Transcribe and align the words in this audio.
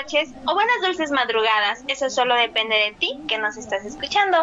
noches 0.00 0.30
o 0.46 0.54
buenas 0.54 0.76
dulces 0.82 1.10
madrugadas. 1.10 1.84
Eso 1.88 2.10
solo 2.10 2.34
depende 2.34 2.74
de 2.74 2.92
ti 2.98 3.20
que 3.28 3.38
nos 3.38 3.56
estás 3.56 3.84
escuchando. 3.84 4.38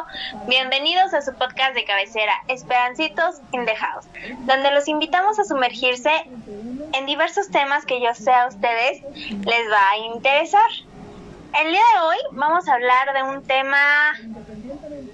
Bienvenidos 0.47 1.13
a 1.13 1.21
su 1.21 1.33
podcast 1.33 1.73
de 1.73 1.83
cabecera, 1.83 2.33
Esperancitos 2.47 3.41
in 3.53 3.65
the 3.65 3.75
House, 3.75 4.05
donde 4.45 4.71
los 4.71 4.87
invitamos 4.87 5.39
a 5.39 5.45
sumergirse 5.45 6.11
en 6.93 7.05
diversos 7.05 7.49
temas 7.49 7.85
que 7.85 8.01
yo 8.01 8.13
sé 8.13 8.31
a 8.31 8.47
ustedes 8.47 9.01
les 9.13 9.71
va 9.71 9.89
a 9.91 9.97
interesar. 9.97 10.69
El 11.59 11.71
día 11.71 11.81
de 11.95 12.05
hoy 12.05 12.17
vamos 12.33 12.67
a 12.67 12.73
hablar 12.73 13.13
de 13.13 13.23
un 13.23 13.43
tema 13.43 14.13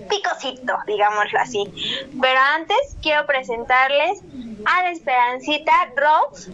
picosito, 0.09 0.73
digámoslo 0.87 1.39
así. 1.39 1.63
Pero 2.21 2.39
antes 2.55 2.97
quiero 3.01 3.25
presentarles 3.25 4.21
a 4.65 4.83
la 4.83 4.91
Esperancita 4.91 5.71
Rose. 5.95 6.51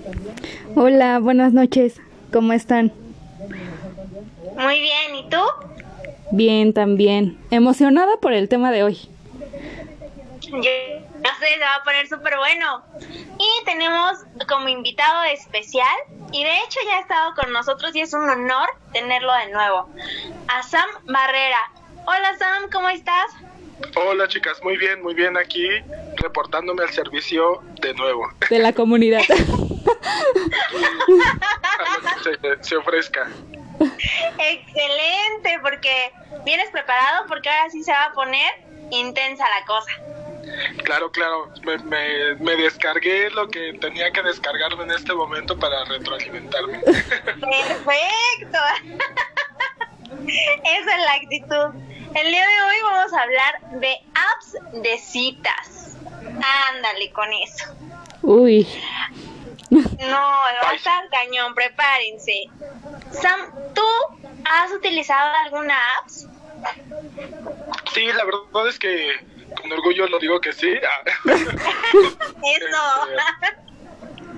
Hola, 0.75 1.19
buenas 1.19 1.53
noches. 1.53 1.99
¿Cómo 2.31 2.53
están? 2.53 2.91
Muy 4.57 4.79
bien, 4.79 5.15
¿y 5.15 5.29
tú? 5.29 5.41
Bien, 6.31 6.73
también. 6.73 7.37
Emocionada 7.49 8.17
por 8.17 8.33
el 8.33 8.49
tema 8.49 8.71
de 8.71 8.83
hoy. 8.83 9.09
Yo 10.41 10.57
no 11.19 11.29
sé, 11.39 11.47
se 11.53 11.59
va 11.59 11.75
a 11.75 11.83
poner 11.83 12.07
súper 12.07 12.37
bueno. 12.37 12.83
Y 13.37 13.65
tenemos 13.65 14.19
como 14.47 14.67
invitado 14.67 15.23
especial, 15.23 15.95
y 16.31 16.43
de 16.43 16.55
hecho 16.57 16.79
ya 16.85 16.97
ha 16.97 17.01
estado 17.01 17.33
con 17.35 17.51
nosotros 17.51 17.95
y 17.95 18.01
es 18.01 18.13
un 18.13 18.29
honor 18.29 18.69
tenerlo 18.93 19.33
de 19.33 19.51
nuevo, 19.51 19.89
a 20.47 20.63
Sam 20.63 20.89
Barrera. 21.05 21.59
Hola 22.05 22.37
Sam, 22.37 22.69
¿cómo 22.71 22.89
estás? 22.89 23.31
Hola 23.95 24.27
chicas, 24.27 24.61
muy 24.63 24.77
bien, 24.77 25.01
muy 25.01 25.13
bien 25.13 25.37
aquí, 25.37 25.67
reportándome 26.17 26.83
al 26.83 26.91
servicio 26.91 27.63
de 27.81 27.93
nuevo. 27.93 28.29
De 28.49 28.59
la 28.59 28.73
comunidad. 28.73 29.21
se, 32.23 32.63
se 32.63 32.75
ofrezca. 32.75 33.29
Excelente, 34.37 35.59
porque 35.61 36.11
vienes 36.43 36.69
preparado 36.71 37.25
porque 37.27 37.49
ahora 37.49 37.69
sí 37.69 37.83
se 37.83 37.91
va 37.91 38.05
a 38.05 38.13
poner 38.13 38.51
intensa 38.91 39.45
la 39.59 39.65
cosa. 39.65 39.91
Claro, 40.83 41.11
claro, 41.11 41.51
me, 41.63 41.77
me, 41.79 42.35
me, 42.35 42.55
descargué 42.55 43.29
lo 43.31 43.49
que 43.49 43.73
tenía 43.79 44.11
que 44.11 44.23
descargarme 44.23 44.83
en 44.83 44.91
este 44.91 45.13
momento 45.13 45.57
para 45.57 45.83
retroalimentarme. 45.85 46.79
Perfecto. 46.79 48.59
Esa 50.27 50.95
es 50.95 51.03
la 51.03 51.13
actitud. 51.13 51.81
El 52.15 52.31
día 52.31 52.47
de 52.47 52.61
hoy 52.63 52.75
vamos 52.83 53.13
a 53.13 53.21
hablar 53.21 53.61
de 53.79 53.95
apps 54.15 54.57
de 54.81 54.97
citas. 54.97 55.95
Ándale 56.71 57.11
con 57.11 57.31
eso. 57.33 57.65
Uy. 58.21 58.67
No, 59.69 60.17
va 60.17 60.71
a 60.71 60.75
estar 60.75 61.07
cañón, 61.09 61.53
prepárense. 61.53 62.45
Sam, 63.11 63.51
¿tú 63.73 63.83
has 64.45 64.71
utilizado 64.71 65.31
alguna 65.45 65.75
app? 65.97 66.09
Sí, 67.93 68.07
la 68.07 68.25
verdad 68.25 68.67
es 68.67 68.79
que 68.79 69.11
con 69.61 69.71
orgullo 69.71 70.07
lo 70.07 70.17
digo 70.19 70.41
que 70.41 70.53
sí. 70.53 70.71
Eso. 71.25 71.49
Este, 72.43 72.67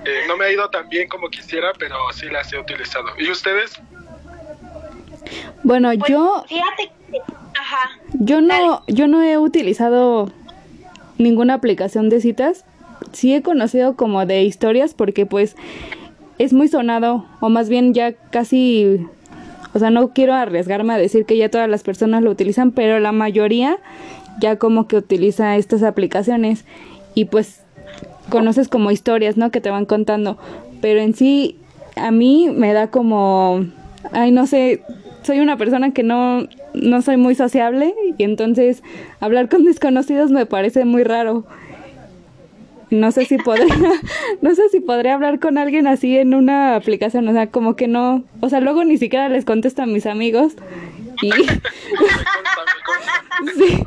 eh, 0.04 0.24
no 0.26 0.36
me 0.36 0.46
ha 0.46 0.50
ido 0.50 0.68
tan 0.68 0.88
bien 0.88 1.08
como 1.08 1.30
quisiera, 1.30 1.72
pero 1.78 1.96
sí 2.12 2.28
las 2.28 2.52
he 2.52 2.58
utilizado. 2.58 3.14
¿Y 3.18 3.30
ustedes? 3.30 3.80
Bueno, 5.62 5.90
Pues, 5.98 6.10
yo 6.10 6.44
Fíjate 6.48 6.90
que... 7.10 7.18
Ajá. 7.58 7.90
yo 8.14 8.40
no 8.40 8.82
yo 8.88 9.06
no 9.06 9.22
he 9.22 9.38
utilizado 9.38 10.30
ninguna 11.18 11.54
aplicación 11.54 12.08
de 12.08 12.20
citas. 12.20 12.64
Sí 13.12 13.34
he 13.34 13.42
conocido 13.42 13.96
como 13.96 14.24
de 14.26 14.42
historias 14.42 14.94
porque 14.94 15.26
pues 15.26 15.56
es 16.38 16.52
muy 16.52 16.68
sonado 16.68 17.26
o 17.40 17.48
más 17.48 17.68
bien 17.68 17.94
ya 17.94 18.12
casi 18.12 19.06
o 19.74 19.78
sea, 19.78 19.90
no 19.90 20.12
quiero 20.12 20.34
arriesgarme 20.34 20.92
a 20.92 20.98
decir 20.98 21.24
que 21.24 21.36
ya 21.36 21.48
todas 21.50 21.68
las 21.68 21.82
personas 21.82 22.22
lo 22.22 22.30
utilizan, 22.30 22.72
pero 22.72 23.00
la 23.00 23.12
mayoría 23.12 23.78
ya 24.38 24.56
como 24.56 24.86
que 24.86 24.96
utiliza 24.96 25.56
estas 25.56 25.82
aplicaciones 25.82 26.64
y 27.14 27.26
pues 27.26 27.60
conoces 28.28 28.68
como 28.68 28.90
historias, 28.90 29.36
¿no? 29.36 29.50
Que 29.50 29.60
te 29.60 29.70
van 29.70 29.86
contando, 29.86 30.38
pero 30.80 31.00
en 31.00 31.14
sí 31.14 31.58
a 31.96 32.10
mí 32.10 32.50
me 32.50 32.72
da 32.72 32.90
como 32.90 33.64
ay, 34.12 34.30
no 34.30 34.46
sé, 34.46 34.82
soy 35.22 35.40
una 35.40 35.56
persona 35.56 35.92
que 35.92 36.02
no 36.02 36.46
no 36.74 37.02
soy 37.02 37.16
muy 37.16 37.34
sociable 37.34 37.94
y 38.18 38.24
entonces 38.24 38.82
hablar 39.20 39.48
con 39.48 39.64
desconocidos 39.64 40.30
me 40.30 40.46
parece 40.46 40.84
muy 40.84 41.04
raro. 41.04 41.44
No 42.90 43.10
sé 43.10 43.24
si 43.24 43.38
podría, 43.38 43.74
no 44.42 44.54
sé 44.54 44.68
si 44.68 44.80
podría 44.80 45.14
hablar 45.14 45.40
con 45.40 45.56
alguien 45.56 45.86
así 45.86 46.18
en 46.18 46.34
una 46.34 46.76
aplicación, 46.76 47.26
o 47.26 47.32
sea, 47.32 47.46
como 47.46 47.74
que 47.74 47.88
no, 47.88 48.22
o 48.40 48.50
sea, 48.50 48.60
luego 48.60 48.84
ni 48.84 48.98
siquiera 48.98 49.30
les 49.30 49.46
contesto 49.46 49.82
a 49.82 49.86
mis 49.86 50.04
amigos 50.04 50.52
y 51.22 51.32
sí. 53.56 53.86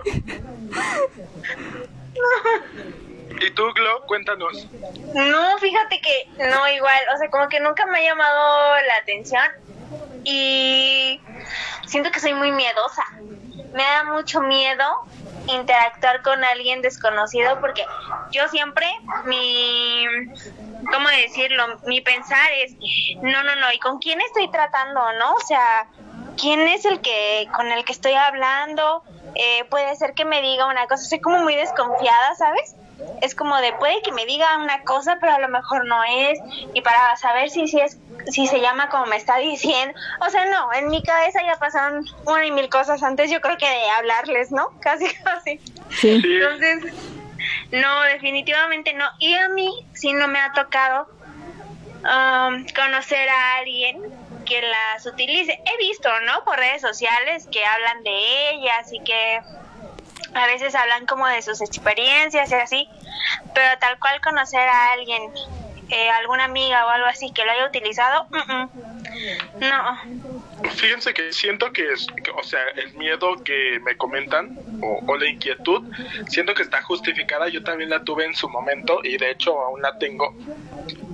¿Y 3.41 3.51
tú, 3.51 3.63
Glo? 3.75 4.01
Cuéntanos. 4.07 4.67
No, 5.13 5.57
fíjate 5.59 6.01
que 6.01 6.27
no, 6.49 6.67
igual, 6.75 6.99
o 7.13 7.17
sea, 7.19 7.29
como 7.29 7.47
que 7.47 7.59
nunca 7.59 7.85
me 7.85 7.99
ha 7.99 8.01
llamado 8.01 8.73
la 8.87 8.95
atención 9.03 9.43
y 10.23 11.21
siento 11.85 12.11
que 12.11 12.19
soy 12.19 12.33
muy 12.33 12.51
miedosa. 12.51 13.03
Me 13.73 13.83
da 13.83 14.03
mucho 14.05 14.41
miedo 14.41 14.85
interactuar 15.47 16.21
con 16.21 16.43
alguien 16.43 16.81
desconocido 16.81 17.59
porque 17.59 17.85
yo 18.31 18.47
siempre 18.47 18.87
mi 19.25 20.05
cómo 20.91 21.09
decirlo 21.09 21.79
mi 21.85 22.01
pensar 22.01 22.51
es 22.53 22.73
no 23.21 23.43
no 23.43 23.55
no 23.55 23.71
y 23.71 23.79
con 23.79 23.99
quién 23.99 24.21
estoy 24.21 24.49
tratando 24.49 25.01
no 25.19 25.35
o 25.35 25.39
sea 25.41 25.87
quién 26.35 26.61
es 26.61 26.85
el 26.85 26.99
que 27.01 27.47
con 27.55 27.71
el 27.71 27.85
que 27.85 27.91
estoy 27.91 28.13
hablando 28.13 29.03
eh, 29.35 29.65
puede 29.65 29.95
ser 29.95 30.13
que 30.13 30.25
me 30.25 30.41
diga 30.41 30.65
una 30.65 30.87
cosa 30.87 31.03
soy 31.03 31.19
como 31.19 31.37
muy 31.39 31.55
desconfiada 31.55 32.33
sabes 32.35 32.75
es 33.21 33.35
como 33.35 33.57
de 33.57 33.73
puede 33.73 34.01
que 34.01 34.11
me 34.11 34.25
diga 34.25 34.57
una 34.57 34.83
cosa 34.83 35.17
pero 35.19 35.33
a 35.33 35.39
lo 35.39 35.49
mejor 35.49 35.85
no 35.85 36.03
es. 36.03 36.39
Y 36.73 36.81
para 36.81 37.15
saber 37.17 37.49
si 37.49 37.67
si 37.67 37.79
es 37.79 37.97
si 38.27 38.47
se 38.47 38.59
llama 38.59 38.89
como 38.89 39.05
me 39.05 39.15
está 39.15 39.37
diciendo. 39.37 39.97
O 40.25 40.29
sea 40.29 40.45
no 40.45 40.73
en 40.73 40.87
mi 40.87 41.03
cabeza 41.03 41.41
ya 41.45 41.55
pasaron 41.57 42.05
una 42.25 42.45
y 42.45 42.51
mil 42.51 42.69
cosas 42.69 43.03
antes 43.03 43.29
yo 43.31 43.41
creo 43.41 43.57
que 43.57 43.69
de 43.69 43.89
hablarles 43.91 44.51
no 44.51 44.71
casi 44.79 45.07
casi. 45.23 45.59
Sí. 45.89 46.21
Entonces 46.23 46.93
no 47.71 48.01
definitivamente 48.03 48.93
no. 48.93 49.05
Y 49.19 49.33
a 49.35 49.49
mí 49.49 49.85
sí 49.93 50.13
no 50.13 50.27
me 50.27 50.39
ha 50.39 50.53
tocado 50.53 51.07
um, 52.03 52.65
conocer 52.75 53.29
a 53.29 53.57
alguien 53.57 54.01
que 54.45 54.61
las 54.61 55.05
utilice. 55.05 55.53
He 55.53 55.77
visto 55.77 56.09
no 56.21 56.43
por 56.43 56.57
redes 56.57 56.81
sociales 56.81 57.47
que 57.51 57.65
hablan 57.65 58.03
de 58.03 58.49
ellas 58.51 58.93
y 58.93 58.99
que 59.03 59.41
a 60.35 60.47
veces 60.47 60.75
hablan 60.75 61.05
como 61.05 61.25
de 61.27 61.41
sus 61.41 61.61
experiencias 61.61 62.51
y 62.51 62.55
así, 62.55 62.89
pero 63.53 63.77
tal 63.79 63.97
cual 63.99 64.19
conocer 64.21 64.67
a 64.67 64.91
alguien, 64.91 65.31
eh, 65.89 66.09
alguna 66.09 66.45
amiga 66.45 66.85
o 66.85 66.89
algo 66.89 67.07
así 67.07 67.31
que 67.31 67.45
lo 67.45 67.51
haya 67.51 67.67
utilizado, 67.67 68.27
no. 69.59 70.25
Fíjense 70.71 71.13
que 71.13 71.31
siento 71.31 71.71
que, 71.71 71.91
es, 71.91 72.07
o 72.35 72.43
sea, 72.43 72.61
el 72.75 72.93
miedo 72.93 73.43
que 73.43 73.79
me 73.83 73.95
comentan 73.97 74.57
o, 74.81 74.99
o, 75.05 75.17
la 75.17 75.29
inquietud, 75.29 75.83
siento 76.27 76.53
que 76.53 76.63
está 76.63 76.81
justificada. 76.81 77.49
Yo 77.49 77.63
también 77.63 77.89
la 77.89 78.03
tuve 78.03 78.25
en 78.25 78.33
su 78.33 78.49
momento 78.49 78.99
y 79.03 79.17
de 79.17 79.31
hecho 79.31 79.59
aún 79.59 79.81
la 79.81 79.97
tengo. 79.97 80.33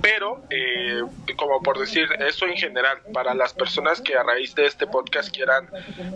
Pero, 0.02 0.42
eh, 0.50 1.00
como 1.36 1.62
por 1.62 1.78
decir, 1.78 2.08
eso 2.18 2.46
en 2.46 2.56
general, 2.56 2.98
para 3.14 3.34
las 3.34 3.54
personas 3.54 4.00
que 4.00 4.16
a 4.16 4.24
raíz 4.24 4.52
de 4.56 4.66
este 4.66 4.88
podcast 4.88 5.32
quieran 5.32 5.68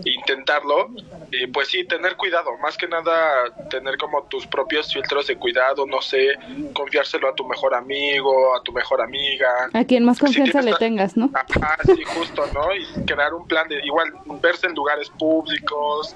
intentarlo, 0.04 0.90
eh, 1.30 1.46
pues 1.52 1.68
sí, 1.68 1.84
tener 1.84 2.16
cuidado. 2.16 2.56
Más 2.58 2.76
que 2.76 2.88
nada, 2.88 3.44
tener 3.70 3.96
como 3.96 4.24
tus 4.24 4.44
propios 4.48 4.92
filtros 4.92 5.28
de 5.28 5.36
cuidado, 5.36 5.86
no 5.86 6.02
sé, 6.02 6.36
confiárselo 6.72 7.28
a 7.28 7.34
tu 7.34 7.46
mejor 7.46 7.74
amigo, 7.74 8.45
a 8.54 8.62
tu 8.62 8.72
mejor 8.72 9.00
amiga. 9.00 9.48
A 9.72 9.84
quien 9.84 10.04
más 10.04 10.18
confianza 10.18 10.60
Si 10.62 10.70
le 10.70 10.76
tengas, 10.76 11.16
¿no? 11.16 11.30
Ajá, 11.34 11.76
sí, 11.84 12.02
justo, 12.04 12.44
¿no? 12.52 12.74
Y 12.74 13.04
crear 13.04 13.34
un 13.34 13.46
plan 13.46 13.68
de 13.68 13.84
igual, 13.84 14.12
verse 14.42 14.66
en 14.66 14.74
lugares 14.74 15.10
públicos, 15.10 16.14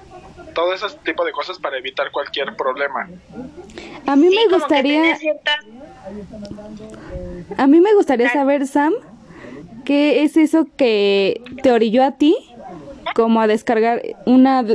todo 0.53 0.73
ese 0.73 0.87
tipo 1.03 1.25
de 1.25 1.31
cosas 1.31 1.57
para 1.59 1.77
evitar 1.77 2.11
cualquier 2.11 2.55
problema. 2.55 3.09
A 4.05 4.15
mí 4.15 4.29
Sí, 4.29 4.35
me 4.35 4.53
gustaría 4.53 5.17
A 7.57 7.67
mí 7.67 7.81
me 7.81 7.93
gustaría 7.93 8.29
saber, 8.29 8.67
Sam, 8.67 8.93
qué 9.85 10.23
es 10.23 10.37
eso 10.37 10.67
que 10.77 11.41
te 11.63 11.71
orilló 11.71 12.03
a 12.03 12.11
ti 12.11 12.35
como 13.15 13.41
a 13.41 13.47
descargar 13.47 14.01
una 14.25 14.65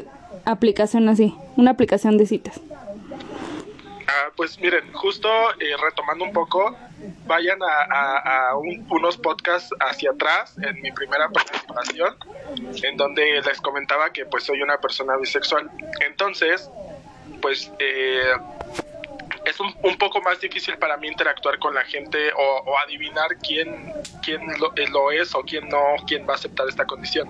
aplicación 0.45 1.09
así, 1.09 1.35
una 1.57 1.73
aplicación 1.73 2.19
de 2.19 2.27
citas. 2.27 2.61
Ah, 4.19 4.31
pues 4.35 4.59
miren, 4.61 4.91
justo 4.95 5.29
eh, 5.61 5.77
retomando 5.83 6.25
un 6.25 6.33
poco, 6.33 6.75
vayan 7.27 7.59
a, 7.63 7.83
a- 7.83 8.49
a 8.51 8.57
un- 8.57 8.87
unos 8.89 9.17
podcasts 9.19 9.71
hacia 9.81 10.11
atrás 10.13 10.57
en 10.63 10.81
mi 10.81 10.91
primera 10.93 11.29
participación, 11.33 12.17
en 12.83 12.97
donde 12.97 13.43
les 13.43 13.61
comentaba 13.61 14.11
que 14.13 14.25
pues 14.25 14.45
soy 14.45 14.63
una 14.63 14.79
persona 14.79 15.17
bisexual. 15.17 15.71
Entonces, 16.07 16.71
pues 17.43 17.71
eh, 17.79 18.33
es 19.45 19.61
un, 19.61 19.75
poco 19.99 20.21
más 20.23 20.41
difícil 20.41 20.77
para 20.79 20.97
mí 20.97 21.09
interactuar 21.09 21.59
con 21.59 21.75
la 21.75 21.85
gente 21.85 22.33
o, 22.37 22.79
adivinar 22.79 23.29
quién, 23.47 23.93
quién 24.25 24.41
lo, 24.59 24.73
lo, 24.91 25.11
es 25.13 25.35
o 25.35 25.43
quién 25.43 25.69
no, 25.69 25.79
quién 26.07 26.27
va 26.27 26.33
a 26.33 26.37
aceptar 26.37 26.69
esta 26.69 26.87
condición 26.87 27.29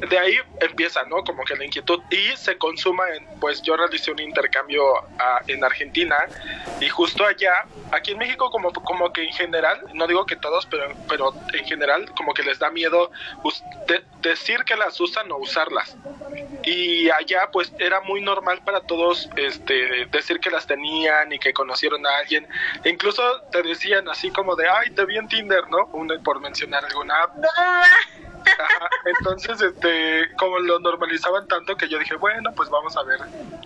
de 0.00 0.18
ahí 0.18 0.38
empieza, 0.60 1.02
¿no? 1.04 1.24
Como 1.24 1.44
que 1.44 1.56
la 1.56 1.64
inquietud 1.64 2.00
y 2.10 2.36
se 2.36 2.56
consuma 2.56 3.04
en, 3.14 3.26
pues 3.40 3.62
yo 3.62 3.76
realicé 3.76 4.10
un 4.10 4.20
intercambio 4.20 4.96
a, 5.18 5.40
en 5.46 5.64
Argentina 5.64 6.16
y 6.80 6.88
justo 6.88 7.24
allá, 7.24 7.64
aquí 7.90 8.12
en 8.12 8.18
México 8.18 8.50
como, 8.50 8.72
como 8.72 9.12
que 9.12 9.24
en 9.24 9.32
general, 9.32 9.80
no 9.94 10.06
digo 10.06 10.24
que 10.26 10.36
todos, 10.36 10.66
pero, 10.66 10.92
pero 11.08 11.34
en 11.52 11.64
general 11.64 12.10
como 12.16 12.32
que 12.32 12.42
les 12.42 12.58
da 12.58 12.70
miedo 12.70 13.10
de, 13.86 14.04
decir 14.20 14.64
que 14.64 14.76
las 14.76 15.00
usan 15.00 15.30
o 15.32 15.38
usarlas. 15.38 15.96
Y 16.64 17.08
allá 17.10 17.48
pues 17.52 17.72
era 17.78 18.00
muy 18.00 18.20
normal 18.20 18.60
para 18.64 18.80
todos 18.80 19.28
este 19.36 20.06
decir 20.06 20.40
que 20.40 20.50
las 20.50 20.66
tenían 20.66 21.32
y 21.32 21.38
que 21.38 21.52
conocieron 21.52 22.06
a 22.06 22.18
alguien. 22.18 22.46
E 22.84 22.90
incluso 22.90 23.22
te 23.52 23.62
decían 23.62 24.08
así 24.08 24.30
como 24.30 24.54
de, 24.54 24.68
ay, 24.68 24.90
te 24.90 25.04
vi 25.06 25.16
en 25.16 25.28
Tinder, 25.28 25.64
¿no? 25.68 25.88
por 26.22 26.40
mencionar 26.40 26.84
alguna 26.84 27.22
app. 27.22 27.36
Entonces, 29.04 29.60
este, 29.60 30.30
como 30.36 30.58
lo 30.58 30.78
normalizaban 30.80 31.46
tanto 31.48 31.76
que 31.76 31.88
yo 31.88 31.98
dije, 31.98 32.14
bueno, 32.16 32.52
pues 32.54 32.68
vamos 32.70 32.96
a 32.96 33.02
ver 33.04 33.20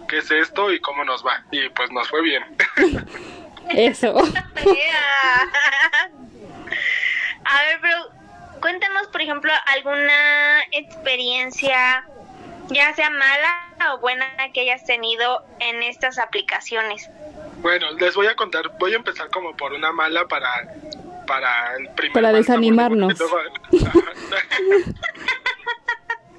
qué 0.08 0.18
es 0.18 0.30
esto 0.30 0.72
y 0.72 0.80
cómo 0.80 1.04
nos 1.04 1.24
va. 1.24 1.42
Y 1.50 1.68
pues 1.70 1.90
nos 1.90 2.08
fue 2.08 2.22
bien. 2.22 2.44
Eso. 3.70 4.16
a 7.44 7.62
ver, 7.62 7.78
pero 7.80 8.10
cuéntanos, 8.60 9.08
por 9.08 9.20
ejemplo, 9.22 9.52
alguna 9.66 10.60
experiencia, 10.70 12.04
ya 12.68 12.94
sea 12.94 13.10
mala 13.10 13.94
o 13.94 13.98
buena, 13.98 14.26
que 14.52 14.60
hayas 14.62 14.84
tenido 14.84 15.44
en 15.58 15.82
estas 15.82 16.18
aplicaciones. 16.18 17.08
Bueno, 17.58 17.92
les 17.92 18.14
voy 18.14 18.26
a 18.26 18.36
contar, 18.36 18.70
voy 18.78 18.92
a 18.92 18.96
empezar 18.96 19.28
como 19.30 19.56
por 19.56 19.72
una 19.72 19.92
mala 19.92 20.26
para 20.26 20.48
para 21.26 21.76
el 21.76 21.88
primer 21.90 22.12
para 22.12 22.32
desanimarnos. 22.32 23.14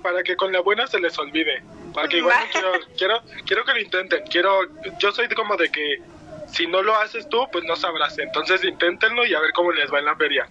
para 0.01 0.23
que 0.23 0.35
con 0.35 0.51
la 0.51 0.61
buena 0.61 0.87
se 0.87 0.99
les 0.99 1.17
olvide. 1.17 1.63
Para 1.93 2.07
que 2.07 2.17
igual 2.17 2.35
quiero, 2.51 2.71
quiero 2.97 3.21
quiero 3.45 3.65
que 3.65 3.73
lo 3.73 3.79
intenten. 3.79 4.23
Quiero 4.29 4.61
yo 4.99 5.11
soy 5.11 5.27
como 5.29 5.55
de 5.57 5.71
que 5.71 6.01
si 6.47 6.67
no 6.67 6.81
lo 6.81 6.95
haces 6.95 7.27
tú 7.29 7.47
pues 7.51 7.63
no 7.65 7.75
sabrás. 7.75 8.17
Entonces 8.19 8.63
inténtenlo 8.63 9.25
y 9.25 9.33
a 9.33 9.39
ver 9.39 9.51
cómo 9.53 9.71
les 9.71 9.91
va 9.91 9.99
en 9.99 10.05
la 10.05 10.15
feria. 10.15 10.47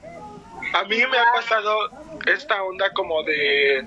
A 0.75 0.85
mí 0.85 0.97
me 0.97 1.19
ha 1.19 1.33
pasado 1.35 1.91
esta 2.27 2.63
onda 2.63 2.91
como 2.93 3.23
de 3.25 3.85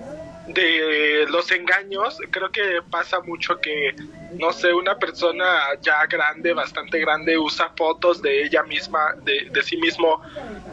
de 0.48 1.26
los 1.30 1.52
engaños, 1.52 2.18
creo 2.32 2.52
que 2.52 2.82
pasa 2.90 3.20
mucho 3.22 3.60
que, 3.60 3.96
no 4.38 4.52
sé, 4.52 4.74
una 4.74 4.98
persona 4.98 5.46
ya 5.82 6.06
grande, 6.06 6.54
bastante 6.54 7.00
grande, 7.00 7.38
usa 7.38 7.72
fotos 7.76 8.22
de 8.22 8.44
ella 8.44 8.64
misma, 8.64 9.16
de, 9.24 9.50
de 9.52 9.64
sí 9.64 9.78
mismo, 9.78 10.22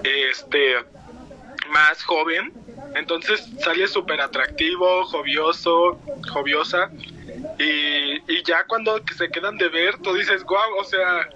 este, 0.04 0.76
más 1.70 2.02
joven, 2.04 2.52
entonces 2.94 3.48
sale 3.60 3.86
súper 3.86 4.20
atractivo, 4.20 5.04
jovioso, 5.04 5.98
joviosa, 6.32 6.90
y, 7.58 8.16
y 8.30 8.42
ya 8.44 8.64
cuando 8.64 9.00
se 9.16 9.30
quedan 9.30 9.56
de 9.56 9.68
ver, 9.68 9.96
tú 9.98 10.12
dices, 10.14 10.44
guau, 10.44 10.76
o 10.78 10.84
sea, 10.84 11.28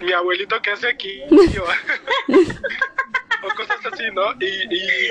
mi 0.00 0.12
abuelito, 0.12 0.60
¿qué 0.60 0.72
hace 0.72 0.88
aquí? 0.88 1.22
o 3.42 3.54
cosas 3.54 3.78
así, 3.92 4.04
¿no? 4.12 4.32
Y, 4.40 4.46
y, 4.46 5.08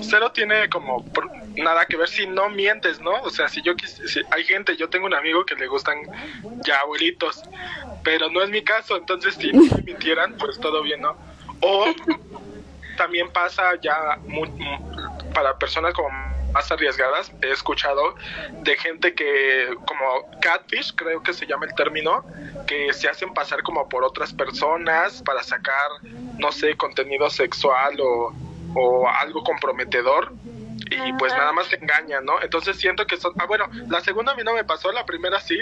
cero, 0.00 0.32
tiene 0.32 0.68
como 0.68 1.04
nada 1.56 1.86
que 1.86 1.96
ver 1.96 2.08
si 2.08 2.26
no 2.26 2.48
mientes, 2.50 3.00
¿no? 3.00 3.12
O 3.22 3.30
sea, 3.30 3.48
si 3.48 3.62
yo 3.62 3.74
quis, 3.74 4.00
si 4.06 4.20
hay 4.30 4.44
gente, 4.44 4.76
yo 4.76 4.88
tengo 4.88 5.06
un 5.06 5.14
amigo 5.14 5.44
que 5.44 5.54
le 5.54 5.66
gustan 5.66 5.98
ya 6.64 6.76
abuelitos, 6.78 7.42
pero 8.02 8.30
no 8.30 8.42
es 8.42 8.50
mi 8.50 8.62
caso, 8.62 8.96
entonces 8.96 9.34
si 9.34 9.52
no 9.52 9.62
me 9.62 9.82
mintieran, 9.82 10.36
pues 10.36 10.58
todo 10.60 10.82
bien, 10.82 11.00
¿no? 11.00 11.16
O 11.60 11.86
también 12.96 13.30
pasa 13.32 13.72
ya 13.82 14.18
para 15.34 15.56
personas 15.58 15.94
como 15.94 16.08
más 16.52 16.70
arriesgadas 16.70 17.32
he 17.42 17.50
escuchado 17.50 18.14
de 18.62 18.76
gente 18.76 19.14
que 19.14 19.68
como 19.86 20.30
catfish 20.40 20.94
creo 20.94 21.22
que 21.22 21.32
se 21.32 21.46
llama 21.46 21.66
el 21.66 21.74
término 21.74 22.24
que 22.66 22.92
se 22.92 23.08
hacen 23.08 23.32
pasar 23.34 23.62
como 23.62 23.88
por 23.88 24.04
otras 24.04 24.32
personas 24.32 25.22
para 25.22 25.42
sacar 25.42 25.90
no 26.38 26.52
sé 26.52 26.76
contenido 26.76 27.30
sexual 27.30 28.00
o, 28.00 28.34
o 28.74 29.08
algo 29.08 29.42
comprometedor 29.44 30.32
y 30.90 31.12
pues 31.14 31.32
nada 31.32 31.52
más 31.52 31.68
te 31.68 31.76
engañan, 31.76 32.24
¿no? 32.24 32.42
Entonces 32.42 32.76
siento 32.76 33.06
que 33.06 33.16
son... 33.16 33.32
Ah, 33.38 33.46
bueno, 33.46 33.66
la 33.88 34.00
segunda 34.00 34.32
a 34.32 34.34
mí 34.34 34.42
no 34.42 34.54
me 34.54 34.64
pasó, 34.64 34.90
la 34.90 35.06
primera 35.06 35.40
sí. 35.40 35.58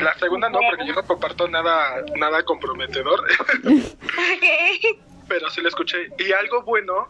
La 0.00 0.18
segunda 0.18 0.48
no, 0.48 0.58
porque 0.68 0.86
yo 0.86 0.94
no 0.94 1.04
comparto 1.04 1.46
nada, 1.46 2.02
nada 2.16 2.42
comprometedor. 2.42 3.24
Pero 5.28 5.50
sí 5.50 5.60
la 5.60 5.68
escuché. 5.68 6.08
Y 6.18 6.32
algo 6.32 6.62
bueno 6.62 7.08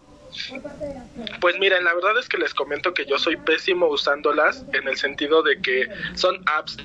pues 1.40 1.58
miren, 1.58 1.84
la 1.84 1.94
verdad 1.94 2.18
es 2.18 2.28
que 2.28 2.38
les 2.38 2.54
comento 2.54 2.94
que 2.94 3.06
yo 3.06 3.18
soy 3.18 3.36
pésimo 3.36 3.86
usándolas 3.86 4.64
en 4.72 4.88
el 4.88 4.96
sentido 4.96 5.42
de 5.42 5.60
que 5.60 5.88
son 6.14 6.42
apps 6.46 6.76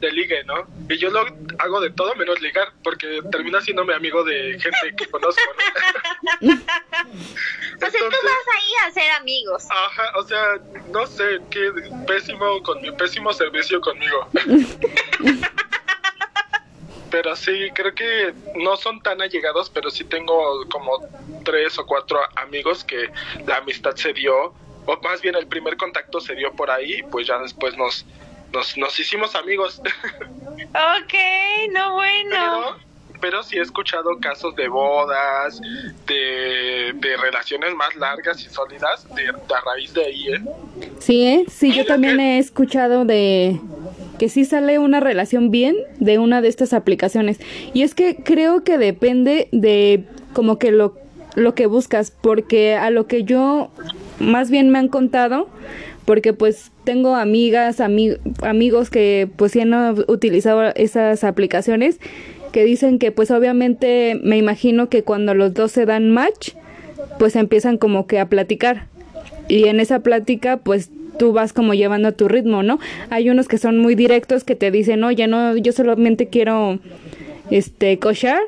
de 0.00 0.12
ligue, 0.12 0.44
¿no? 0.44 0.66
Y 0.88 0.98
yo 0.98 1.10
lo 1.10 1.24
hago 1.58 1.80
de 1.80 1.90
todo 1.90 2.14
menos 2.16 2.40
ligar, 2.40 2.72
porque 2.82 3.20
termina 3.30 3.60
siendo 3.60 3.84
mi 3.84 3.94
amigo 3.94 4.22
de 4.24 4.58
gente 4.60 4.94
que 4.96 5.06
conozco, 5.06 5.40
¿no? 6.22 6.50
o 6.52 7.90
sea, 7.90 8.00
tú 8.00 8.16
vas 8.24 8.46
ahí 8.54 8.72
a 8.86 8.90
ser 8.92 9.10
amigos. 9.12 9.64
Ajá, 9.70 10.18
o 10.18 10.24
sea, 10.24 10.58
no 10.90 11.06
sé, 11.06 11.40
qué 11.50 11.72
pésimo, 12.06 12.62
con 12.62 12.80
mi 12.82 12.90
pésimo 12.92 13.32
servicio 13.32 13.80
conmigo. 13.80 14.28
pero 17.14 17.36
sí, 17.36 17.70
creo 17.72 17.94
que 17.94 18.34
no 18.56 18.76
son 18.76 19.00
tan 19.00 19.22
allegados, 19.22 19.70
pero 19.70 19.88
sí 19.88 20.02
tengo 20.02 20.68
como 20.68 20.98
tres 21.44 21.78
o 21.78 21.86
cuatro 21.86 22.18
amigos 22.34 22.82
que 22.82 23.08
la 23.46 23.58
amistad 23.58 23.94
se 23.94 24.12
dio, 24.12 24.52
o 24.84 25.00
más 25.00 25.20
bien 25.20 25.36
el 25.36 25.46
primer 25.46 25.76
contacto 25.76 26.18
se 26.18 26.34
dio 26.34 26.50
por 26.54 26.72
ahí, 26.72 27.04
pues 27.12 27.28
ya 27.28 27.38
después 27.38 27.76
nos, 27.76 28.04
nos, 28.52 28.76
nos 28.76 28.98
hicimos 28.98 29.36
amigos. 29.36 29.80
Ok, 30.74 31.14
no 31.72 31.94
bueno. 31.94 32.76
Pero, 33.20 33.42
sí 33.44 33.58
he 33.58 33.60
escuchado 33.60 34.18
casos 34.20 34.56
de 34.56 34.66
bodas, 34.66 35.60
de, 36.06 36.92
de 36.94 37.16
relaciones 37.16 37.74
más 37.74 37.94
largas 37.94 38.44
y 38.44 38.48
sólidas 38.48 39.06
de, 39.14 39.28
a 39.28 39.60
raíz 39.64 39.94
de 39.94 40.04
ahí, 40.04 40.28
¿eh? 40.32 40.40
Sí, 40.98 41.26
¿eh? 41.26 41.44
sí, 41.48 41.72
yo 41.72 41.86
también 41.86 42.18
he 42.18 42.38
escuchado 42.38 43.04
de, 43.04 43.60
que 44.18 44.28
sí 44.28 44.44
sale 44.44 44.78
una 44.78 45.00
relación 45.00 45.50
bien 45.50 45.76
de 45.98 46.18
una 46.18 46.40
de 46.40 46.48
estas 46.48 46.72
aplicaciones. 46.72 47.38
Y 47.72 47.82
es 47.82 47.94
que 47.94 48.16
creo 48.16 48.64
que 48.64 48.78
depende 48.78 49.48
de 49.52 50.04
como 50.32 50.58
que 50.58 50.72
lo, 50.72 50.96
lo 51.34 51.54
que 51.54 51.66
buscas, 51.66 52.10
porque 52.10 52.74
a 52.74 52.90
lo 52.90 53.06
que 53.06 53.24
yo 53.24 53.70
más 54.18 54.50
bien 54.50 54.70
me 54.70 54.78
han 54.78 54.88
contado, 54.88 55.48
porque 56.04 56.32
pues 56.32 56.70
tengo 56.84 57.16
amigas, 57.16 57.80
amigos 57.80 58.90
que 58.90 59.28
pues 59.36 59.52
sí 59.52 59.60
han 59.60 59.74
utilizado 60.08 60.72
esas 60.74 61.24
aplicaciones, 61.24 61.98
que 62.52 62.64
dicen 62.64 62.98
que 62.98 63.10
pues 63.10 63.30
obviamente 63.30 64.20
me 64.22 64.36
imagino 64.36 64.88
que 64.88 65.02
cuando 65.02 65.34
los 65.34 65.54
dos 65.54 65.72
se 65.72 65.86
dan 65.86 66.10
match, 66.10 66.50
pues 67.18 67.36
empiezan 67.36 67.78
como 67.78 68.06
que 68.06 68.20
a 68.20 68.28
platicar. 68.28 68.86
Y 69.48 69.64
en 69.64 69.80
esa 69.80 70.00
plática 70.00 70.58
pues 70.58 70.90
tú 71.18 71.32
vas 71.32 71.52
como 71.52 71.74
llevando 71.74 72.08
a 72.08 72.12
tu 72.12 72.28
ritmo, 72.28 72.62
¿no? 72.62 72.78
Hay 73.10 73.30
unos 73.30 73.48
que 73.48 73.58
son 73.58 73.78
muy 73.78 73.94
directos 73.94 74.44
que 74.44 74.54
te 74.54 74.70
dicen, 74.70 75.04
oye, 75.04 75.26
no, 75.26 75.56
yo 75.56 75.72
solamente 75.72 76.28
quiero 76.28 76.78
este 77.50 77.98
cochar 77.98 78.40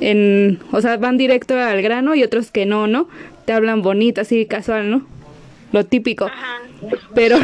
en, 0.00 0.58
o 0.72 0.80
sea, 0.80 0.96
van 0.96 1.16
directo 1.16 1.58
al 1.58 1.82
grano 1.82 2.14
y 2.14 2.22
otros 2.22 2.50
que 2.50 2.66
no, 2.66 2.86
¿no? 2.86 3.08
Te 3.44 3.52
hablan 3.52 3.82
bonito, 3.82 4.20
así 4.20 4.46
casual, 4.46 4.90
¿no? 4.90 5.06
Lo 5.72 5.84
típico. 5.84 6.30
Pero 7.14 7.38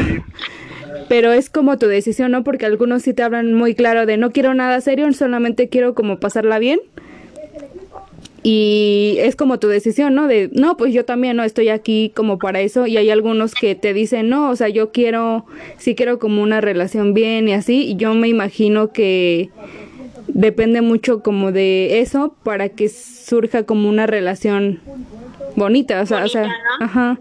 pero 1.07 1.33
es 1.33 1.49
como 1.49 1.77
tu 1.77 1.87
decisión, 1.87 2.31
¿no? 2.31 2.43
Porque 2.43 2.65
algunos 2.65 3.01
sí 3.01 3.13
te 3.13 3.23
hablan 3.23 3.53
muy 3.53 3.75
claro 3.75 4.05
de 4.05 4.17
no 4.17 4.31
quiero 4.31 4.53
nada 4.53 4.79
serio, 4.81 5.11
solamente 5.13 5.67
quiero 5.67 5.93
como 5.93 6.19
pasarla 6.19 6.59
bien 6.59 6.79
y 8.43 9.17
es 9.19 9.35
como 9.35 9.59
tu 9.59 9.67
decisión, 9.67 10.15
¿no? 10.15 10.27
De, 10.27 10.49
no, 10.53 10.77
pues 10.77 10.93
yo 10.93 11.05
también 11.05 11.37
no 11.37 11.43
estoy 11.43 11.69
aquí 11.69 12.11
como 12.15 12.39
para 12.39 12.59
eso 12.61 12.87
y 12.87 12.97
hay 12.97 13.09
algunos 13.09 13.53
que 13.53 13.75
te 13.75 13.93
dicen, 13.93 14.29
no, 14.29 14.49
o 14.49 14.55
sea, 14.55 14.69
yo 14.69 14.91
quiero, 14.91 15.45
sí 15.77 15.95
quiero 15.95 16.19
como 16.19 16.41
una 16.41 16.61
relación 16.61 17.13
bien 17.13 17.47
y 17.47 17.53
así, 17.53 17.83
y 17.91 17.95
yo 17.95 18.13
me 18.13 18.27
imagino 18.27 18.91
que 18.91 19.49
depende 20.27 20.81
mucho 20.81 21.21
como 21.21 21.51
de 21.51 21.99
eso 21.99 22.35
para 22.43 22.69
que 22.69 22.89
surja 22.89 23.63
como 23.63 23.89
una 23.89 24.07
relación 24.07 24.79
bonita, 25.55 26.01
o 26.01 26.05
sea, 26.05 26.23
o 26.23 26.27
sea, 26.27 26.51
ajá. 26.79 27.17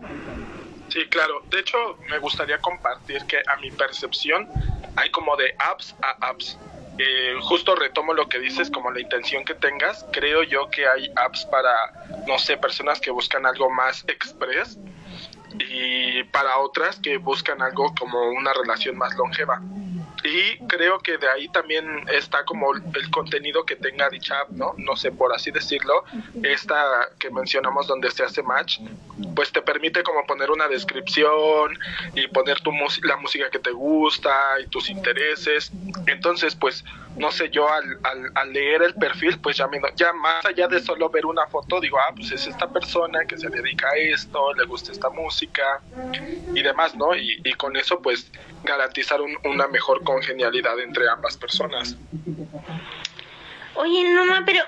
Sí, 0.88 1.00
claro. 1.08 1.42
De 1.50 1.60
hecho, 1.60 1.76
me 2.10 2.18
gustaría 2.18 2.58
compartir 2.58 3.22
que 3.26 3.36
a 3.38 3.60
mi 3.60 3.70
percepción 3.70 4.48
hay 4.96 5.10
como 5.10 5.36
de 5.36 5.54
apps 5.58 5.94
a 6.02 6.28
apps. 6.28 6.58
Eh, 6.98 7.34
justo 7.42 7.74
retomo 7.74 8.12
lo 8.12 8.28
que 8.28 8.38
dices, 8.38 8.70
como 8.70 8.90
la 8.90 9.00
intención 9.00 9.44
que 9.44 9.54
tengas, 9.54 10.04
creo 10.12 10.42
yo 10.42 10.68
que 10.70 10.86
hay 10.86 11.10
apps 11.16 11.46
para, 11.46 11.72
no 12.26 12.38
sé, 12.38 12.56
personas 12.56 13.00
que 13.00 13.10
buscan 13.10 13.46
algo 13.46 13.70
más 13.70 14.04
express 14.08 14.78
y 15.58 16.22
para 16.24 16.58
otras 16.58 16.98
que 17.00 17.16
buscan 17.16 17.62
algo 17.62 17.94
como 17.98 18.30
una 18.30 18.52
relación 18.52 18.96
más 18.98 19.14
longeva. 19.16 19.60
Y 20.24 20.58
creo 20.66 20.98
que 20.98 21.18
de 21.18 21.28
ahí 21.28 21.48
también 21.48 21.84
está 22.08 22.44
como 22.44 22.74
el 22.74 23.10
contenido 23.10 23.64
que 23.64 23.76
tenga 23.76 24.08
dicha 24.10 24.40
app, 24.40 24.50
¿no? 24.50 24.74
No 24.76 24.96
sé, 24.96 25.12
por 25.12 25.32
así 25.32 25.50
decirlo, 25.50 26.04
esta 26.42 27.08
que 27.18 27.30
mencionamos 27.30 27.86
donde 27.86 28.10
se 28.10 28.24
hace 28.24 28.42
match, 28.42 28.78
pues 29.34 29.52
te 29.52 29.62
permite 29.62 30.02
como 30.02 30.24
poner 30.26 30.50
una 30.50 30.68
descripción 30.68 31.78
y 32.14 32.26
poner 32.28 32.60
tu 32.60 32.70
la 33.02 33.16
música 33.16 33.50
que 33.50 33.58
te 33.58 33.70
gusta 33.70 34.60
y 34.62 34.66
tus 34.68 34.90
intereses. 34.90 35.72
Entonces, 36.06 36.54
pues, 36.54 36.84
no 37.16 37.30
sé, 37.30 37.50
yo 37.50 37.68
al, 37.68 37.98
al, 38.34 38.52
leer 38.52 38.82
el 38.82 38.94
perfil, 38.94 39.38
pues 39.40 39.56
ya, 39.56 39.66
me, 39.66 39.80
ya 39.96 40.12
más 40.12 40.44
allá 40.44 40.68
de 40.68 40.80
solo 40.80 41.10
ver 41.10 41.26
una 41.26 41.46
foto, 41.46 41.80
digo, 41.80 41.98
ah, 41.98 42.12
pues 42.14 42.30
es 42.32 42.46
esta 42.46 42.68
persona 42.68 43.24
que 43.26 43.36
se 43.36 43.48
dedica 43.48 43.88
a 43.88 43.96
esto, 43.96 44.54
le 44.54 44.64
gusta 44.64 44.92
esta 44.92 45.10
música 45.10 45.80
y 46.54 46.62
demás, 46.62 46.94
¿no? 46.94 47.14
Y, 47.14 47.40
y 47.44 47.52
con 47.54 47.76
eso, 47.76 48.00
pues, 48.00 48.30
garantizar 48.64 49.20
una 49.44 49.66
mejor 49.68 50.02
congenialidad 50.10 50.78
entre 50.80 51.08
ambas 51.08 51.36
personas. 51.36 51.96
Oye, 53.74 54.12
no, 54.12 54.26
ma, 54.26 54.42
pero, 54.44 54.62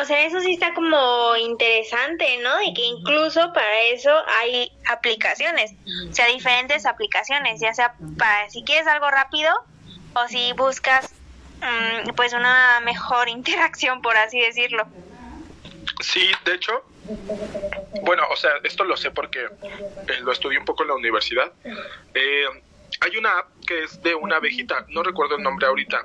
o 0.00 0.04
sea, 0.04 0.24
eso 0.24 0.40
sí 0.40 0.52
está 0.52 0.72
como 0.72 1.34
interesante, 1.36 2.38
¿no? 2.42 2.62
Y 2.62 2.72
que 2.72 2.82
incluso 2.82 3.52
para 3.52 3.80
eso 3.82 4.10
hay 4.38 4.70
aplicaciones, 4.86 5.72
o 6.08 6.14
sea, 6.14 6.28
diferentes 6.28 6.86
aplicaciones, 6.86 7.60
ya 7.60 7.74
sea 7.74 7.94
para 8.16 8.48
si 8.50 8.62
quieres 8.62 8.86
algo 8.86 9.10
rápido 9.10 9.52
o 10.14 10.28
si 10.28 10.52
buscas, 10.52 11.12
mm, 11.60 12.14
pues, 12.14 12.32
una 12.32 12.80
mejor 12.84 13.28
interacción, 13.38 14.00
por 14.00 14.16
así 14.16 14.38
decirlo. 14.40 14.86
Sí, 16.00 16.30
de 16.44 16.54
hecho, 16.54 16.84
bueno, 18.02 18.22
o 18.30 18.36
sea, 18.36 18.50
esto 18.62 18.84
lo 18.84 18.96
sé 18.96 19.10
porque 19.10 19.40
eh, 19.40 20.20
lo 20.22 20.32
estudié 20.32 20.58
un 20.58 20.64
poco 20.64 20.84
en 20.84 20.88
la 20.88 20.94
universidad. 20.94 21.52
Eh, 22.14 22.46
hay 23.00 23.16
una 23.16 23.38
app 23.38 23.48
que 23.66 23.84
es 23.84 24.02
de 24.02 24.14
una 24.14 24.36
abejita, 24.36 24.86
no 24.88 25.02
recuerdo 25.02 25.36
el 25.36 25.42
nombre 25.42 25.66
ahorita. 25.66 26.02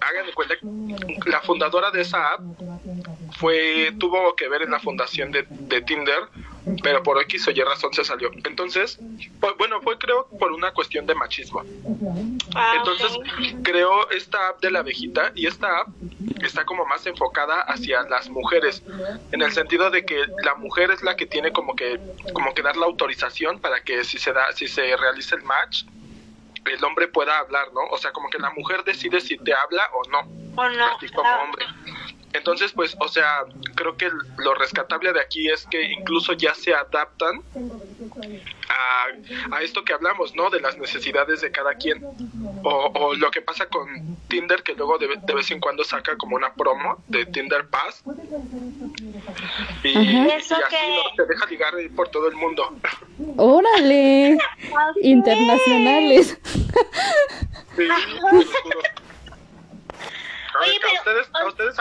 Hagan 0.00 0.26
de 0.26 0.32
cuenta 0.34 0.54
que 0.56 1.30
la 1.30 1.40
fundadora 1.40 1.90
de 1.90 2.02
esa 2.02 2.32
app 2.32 2.40
fue 3.38 3.92
tuvo 3.98 4.34
que 4.36 4.48
ver 4.48 4.62
en 4.62 4.70
la 4.70 4.80
fundación 4.80 5.32
de, 5.32 5.44
Tinder, 5.82 6.28
pero 6.82 7.02
por 7.02 7.20
X 7.22 7.48
o 7.48 7.50
Y 7.50 7.60
razón 7.62 7.92
se 7.92 8.04
salió. 8.04 8.30
Entonces, 8.44 8.98
bueno, 9.58 9.80
fue 9.82 9.98
creo 9.98 10.26
por 10.38 10.52
una 10.52 10.72
cuestión 10.72 11.06
de 11.06 11.14
machismo. 11.14 11.62
Ah, 12.54 12.74
Entonces, 12.78 13.18
creó 13.62 14.10
esta 14.10 14.48
app 14.48 14.60
de 14.60 14.70
la 14.70 14.80
abejita 14.80 15.32
y 15.34 15.46
esta 15.46 15.80
app 15.80 15.88
está 16.42 16.64
como 16.64 16.84
más 16.86 17.06
enfocada 17.06 17.62
hacia 17.62 18.02
las 18.02 18.28
mujeres, 18.28 18.82
en 19.32 19.42
el 19.42 19.52
sentido 19.52 19.90
de 19.90 20.04
que 20.04 20.24
la 20.44 20.54
mujer 20.56 20.90
es 20.90 21.02
la 21.02 21.16
que 21.16 21.26
tiene 21.26 21.52
como 21.52 21.74
que 21.76 22.00
como 22.32 22.52
que 22.54 22.62
dar 22.62 22.76
la 22.76 22.86
autorización 22.86 23.60
para 23.60 23.82
que 23.82 24.04
si 24.04 24.18
se 24.18 24.32
da 24.32 24.52
si 24.52 24.66
se 24.66 24.96
realice 24.96 25.34
el 25.34 25.42
match 25.42 25.84
el 26.66 26.82
hombre 26.84 27.08
pueda 27.08 27.38
hablar, 27.38 27.68
¿no? 27.72 27.82
O 27.90 27.98
sea, 27.98 28.12
como 28.12 28.28
que 28.28 28.38
la 28.38 28.50
mujer 28.50 28.82
decide 28.84 29.20
si 29.20 29.36
te 29.38 29.54
habla 29.54 29.88
o 29.92 30.10
no. 30.10 30.20
O 30.56 30.68
no. 30.68 30.98
como 31.14 31.30
hombre. 31.44 31.64
Entonces, 32.36 32.72
pues, 32.72 32.96
o 33.00 33.08
sea, 33.08 33.44
creo 33.74 33.96
que 33.96 34.10
lo 34.38 34.54
rescatable 34.54 35.12
de 35.12 35.20
aquí 35.20 35.48
es 35.48 35.66
que 35.66 35.82
incluso 35.82 36.32
ya 36.34 36.54
se 36.54 36.74
adaptan 36.74 37.42
a, 38.68 39.56
a 39.56 39.62
esto 39.62 39.84
que 39.84 39.92
hablamos, 39.92 40.34
¿no? 40.34 40.50
De 40.50 40.60
las 40.60 40.76
necesidades 40.76 41.40
de 41.40 41.50
cada 41.50 41.74
quien. 41.74 42.04
O, 42.62 42.90
o 42.94 43.14
lo 43.14 43.30
que 43.30 43.42
pasa 43.42 43.66
con 43.66 44.16
Tinder, 44.28 44.62
que 44.62 44.74
luego 44.74 44.98
de, 44.98 45.08
de, 45.08 45.34
vez 45.34 45.50
en 45.50 45.60
cuando 45.60 45.84
saca 45.84 46.16
como 46.16 46.36
una 46.36 46.52
promo 46.52 47.02
de 47.08 47.26
Tinder 47.26 47.68
Pass. 47.68 48.02
Y, 49.82 50.28
¿Eso 50.28 50.56
así 50.56 50.76
te 51.16 51.26
deja 51.26 51.46
ligar 51.46 51.74
por 51.94 52.08
todo 52.08 52.28
el 52.28 52.34
mundo. 52.34 52.76
¡Órale! 53.36 54.38
Internacionales. 55.02 56.38
Sí, 57.76 57.88
Oye, 60.62 60.78
pero, 60.80 60.92
a 60.92 60.94
ustedes, 60.98 61.28
a 61.32 61.46
ustedes 61.46 61.76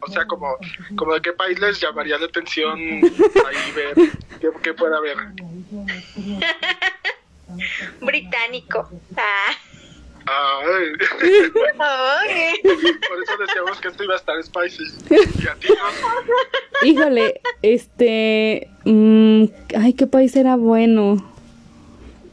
o 0.00 0.06
sea, 0.10 0.26
como, 0.26 0.56
como 0.96 1.14
de 1.14 1.22
qué 1.22 1.32
país 1.32 1.58
les 1.58 1.80
llamaría 1.80 2.18
la 2.18 2.26
atención 2.26 2.78
ahí 2.78 3.72
ver 3.74 3.94
qué, 4.40 4.50
qué 4.62 4.74
puede 4.74 4.96
haber. 4.96 5.16
Británico. 8.00 8.88
Ah. 9.16 9.56
Ay. 10.28 10.92
Por 12.62 13.22
eso 13.22 13.36
decíamos 13.38 13.80
que 13.80 13.88
esto 13.88 14.04
iba 14.04 14.14
a 14.14 14.18
estar 14.18 14.42
spicy. 14.42 14.84
¿Y 15.10 15.48
a 15.48 15.54
ti 15.54 15.68
Híjole, 16.82 17.40
este. 17.62 18.68
Mmm, 18.84 19.44
ay, 19.76 19.94
¿qué 19.94 20.06
país 20.06 20.36
era 20.36 20.56
bueno? 20.56 21.16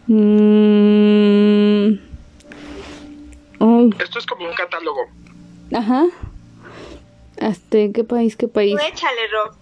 Mmm. 0.07 1.99
Oh. 3.59 3.89
Esto 3.99 4.19
es 4.19 4.25
como 4.25 4.45
un 4.45 4.53
catálogo. 4.53 5.09
Ajá. 5.75 6.05
Este, 7.38 7.91
¿qué 7.91 8.05
país, 8.05 8.38
qué 8.38 8.48
país? 8.48 8.77
Échale, 8.88 9.27
Rob. 9.32 9.55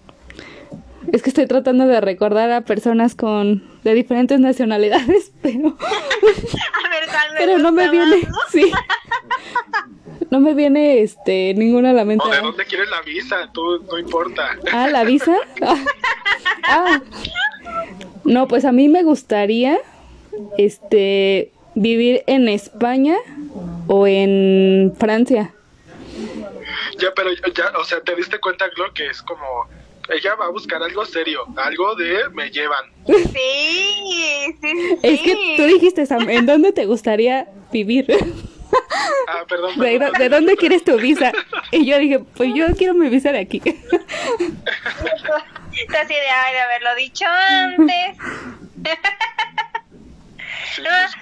Es 1.11 1.23
que 1.23 1.29
estoy 1.29 1.47
tratando 1.47 1.87
de 1.87 1.99
recordar 2.01 2.51
a 2.51 2.61
personas 2.61 3.15
con 3.15 3.63
de 3.83 3.93
diferentes 3.95 4.39
nacionalidades, 4.39 5.31
pero 5.41 5.69
a 5.69 5.71
ver, 5.71 7.37
pero 7.37 7.57
no 7.57 7.71
me 7.71 7.89
viene, 7.89 8.27
sí. 8.51 8.71
No 10.29 10.39
me 10.39 10.53
viene 10.53 11.01
este 11.01 11.53
ninguna 11.55 11.89
a 11.89 11.93
la 11.93 12.05
mente. 12.05 12.27
¿De 12.29 12.41
dónde 12.41 12.65
quieres 12.65 12.89
la 12.89 13.01
visa? 13.01 13.49
Tú 13.51 13.83
no 13.91 13.97
importa. 13.97 14.57
Ah, 14.71 14.87
la 14.87 15.03
visa? 15.03 15.35
Ah. 16.63 17.01
No, 18.23 18.47
pues 18.47 18.65
a 18.65 18.71
mí 18.71 18.87
me 18.87 19.03
gustaría 19.03 19.79
este 20.57 21.51
vivir 21.75 22.23
en 22.27 22.47
España 22.47 23.17
o 23.87 24.07
en 24.07 24.93
Francia. 24.97 25.53
Ya, 26.97 27.13
pero 27.15 27.31
ya, 27.33 27.71
o 27.77 27.83
sea, 27.83 28.01
te 28.01 28.15
diste 28.15 28.39
cuenta, 28.39 28.67
Glo, 28.69 28.93
que 28.93 29.07
es 29.07 29.21
como 29.21 29.67
ella 30.09 30.35
va 30.35 30.45
a 30.45 30.49
buscar 30.49 30.83
algo 30.83 31.05
serio, 31.05 31.45
algo 31.55 31.95
de 31.95 32.29
me 32.29 32.49
llevan. 32.49 32.91
Sí, 33.07 34.57
sí, 34.61 34.97
Es 35.01 35.21
que 35.21 35.55
tú 35.57 35.63
dijiste, 35.63 36.05
Sam, 36.05 36.29
¿en 36.29 36.45
dónde 36.45 36.71
te 36.73 36.85
gustaría 36.85 37.47
vivir? 37.71 38.05
Ah, 39.27 39.45
perdón, 39.47 39.79
¿De, 39.79 40.29
dónde 40.29 40.57
quieres 40.57 40.83
tu 40.83 40.97
visa? 40.97 41.31
Y 41.71 41.85
yo 41.85 41.99
dije, 41.99 42.19
pues 42.19 42.53
yo 42.55 42.65
quiero 42.75 42.93
mi 42.93 43.07
visa 43.09 43.31
de 43.31 43.39
aquí. 43.39 43.61
Así 43.63 43.77
de, 46.13 46.29
ay, 46.29 46.53
de 46.53 46.59
haberlo 46.59 46.95
dicho 46.95 47.25
antes. 47.27 48.17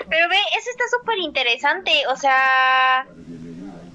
pero 0.09 0.29
ve, 0.29 0.37
eso 0.57 0.69
está 0.69 0.83
súper 0.97 1.19
interesante, 1.19 1.91
o 2.07 2.15
sea, 2.15 3.05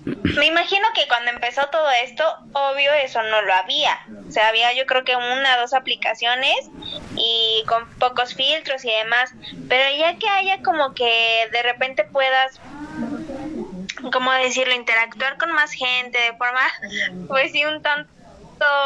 me 0.07 0.47
imagino 0.47 0.87
que 0.95 1.09
cuando 1.09 1.31
empezó 1.31 1.69
todo 1.69 1.91
esto, 2.05 2.25
obvio 2.53 2.93
eso 2.95 3.23
no 3.23 3.43
lo 3.43 3.53
había. 3.53 3.99
O 4.29 4.31
sea, 4.31 4.49
había 4.49 4.73
yo 4.73 4.87
creo 4.87 5.05
que 5.05 5.17
una 5.17 5.57
o 5.57 5.61
dos 5.61 5.75
aplicaciones 5.75 6.57
y 7.17 7.65
con 7.67 7.89
pocos 7.99 8.35
filtros 8.35 8.85
y 8.85 8.91
demás. 8.91 9.33
Pero 9.69 9.97
ya 9.97 10.17
que 10.17 10.29
haya 10.29 10.63
como 10.63 10.95
que 10.95 11.49
de 11.51 11.63
repente 11.63 12.05
puedas, 12.05 12.61
como 14.13 14.33
decirlo, 14.33 14.75
interactuar 14.75 15.39
con 15.39 15.53
más 15.53 15.73
gente 15.73 16.19
de 16.19 16.37
forma, 16.37 16.63
pues 17.27 17.51
sí, 17.51 17.65
un 17.65 17.83
tanto 17.83 18.16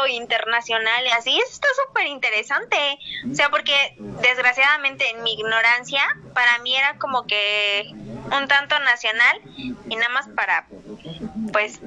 internacional 0.09 1.05
y 1.05 1.09
así, 1.09 1.37
eso 1.37 1.51
está 1.51 1.67
súper 1.85 2.07
interesante. 2.07 2.77
O 3.29 3.35
sea, 3.35 3.49
porque 3.49 3.73
desgraciadamente 4.21 5.09
en 5.09 5.23
mi 5.23 5.33
ignorancia, 5.33 6.01
para 6.33 6.59
mí 6.59 6.75
era 6.75 6.97
como 6.97 7.25
que 7.25 7.89
un 7.93 8.47
tanto 8.47 8.79
nacional 8.79 9.41
y 9.89 9.95
nada 9.95 10.09
más 10.09 10.29
para 10.29 10.65
pues 11.51 11.81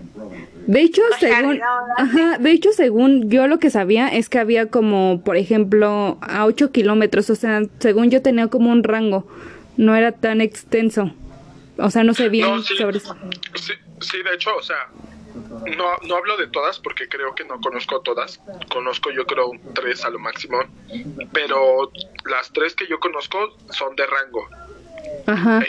de 0.67 0.81
hecho 0.81 1.01
según 1.19 1.61
ajá, 1.97 2.39
de 2.39 2.51
hecho 2.51 2.73
según 2.73 3.31
yo 3.31 3.47
lo 3.47 3.59
que 3.59 3.71
sabía 3.71 4.09
es 4.09 4.29
que 4.29 4.39
había 4.39 4.69
como 4.69 5.23
por 5.25 5.37
ejemplo 5.37 6.19
a 6.21 6.45
8 6.45 6.71
kilómetros 6.71 7.31
o 7.31 7.35
sea 7.35 7.63
según 7.79 8.11
yo 8.11 8.21
tenía 8.21 8.49
como 8.49 8.71
un 8.71 8.83
rango 8.83 9.27
no 9.77 9.97
era 9.97 10.13
tan 10.13 10.41
extenso. 10.41 11.13
O 11.77 11.91
sea 11.91 12.05
no 12.05 12.15
sé 12.15 12.29
bien 12.29 12.63
sobre 12.63 12.99
eso. 12.99 13.17
sí, 13.55 13.73
sí 14.01 14.23
de 14.23 14.35
hecho 14.35 14.55
o 14.55 14.63
sea 14.63 14.89
no, 15.35 15.97
no 16.07 16.17
hablo 16.17 16.37
de 16.37 16.47
todas 16.47 16.79
porque 16.79 17.09
creo 17.09 17.35
que 17.35 17.45
no 17.45 17.61
conozco 17.61 18.01
todas. 18.01 18.41
Conozco 18.71 19.11
yo 19.11 19.27
creo 19.27 19.51
tres 19.75 20.05
a 20.05 20.11
lo 20.11 20.19
máximo. 20.19 20.59
Pero 21.33 21.91
las 22.25 22.53
tres 22.53 22.75
que 22.75 22.87
yo 22.87 23.01
conozco 23.01 23.57
son 23.71 23.97
de 23.97 24.07
rango. 24.07 24.49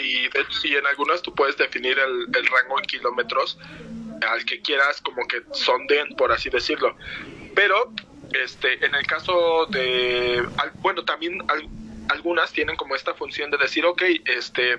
Y, 0.02 0.74
en 0.76 0.86
algunas 0.86 1.22
tú 1.22 1.34
puedes 1.34 1.56
definir 1.56 1.98
el, 1.98 2.46
rango 2.46 2.78
en 2.78 2.84
kilómetros 2.84 3.58
al 4.28 4.44
que 4.44 4.60
quieras 4.60 5.00
como 5.00 5.26
que 5.26 5.42
sonden, 5.52 6.14
por 6.16 6.32
así 6.32 6.50
decirlo. 6.50 6.96
Pero 7.54 7.92
este 8.32 8.84
en 8.84 8.94
el 8.94 9.06
caso 9.06 9.66
de 9.66 10.44
bueno 10.80 11.04
también 11.04 11.38
algunas 12.08 12.52
tienen 12.52 12.76
como 12.76 12.96
esta 12.96 13.14
función 13.14 13.50
de 13.50 13.56
decir 13.56 13.86
ok 13.86 14.02
este 14.24 14.78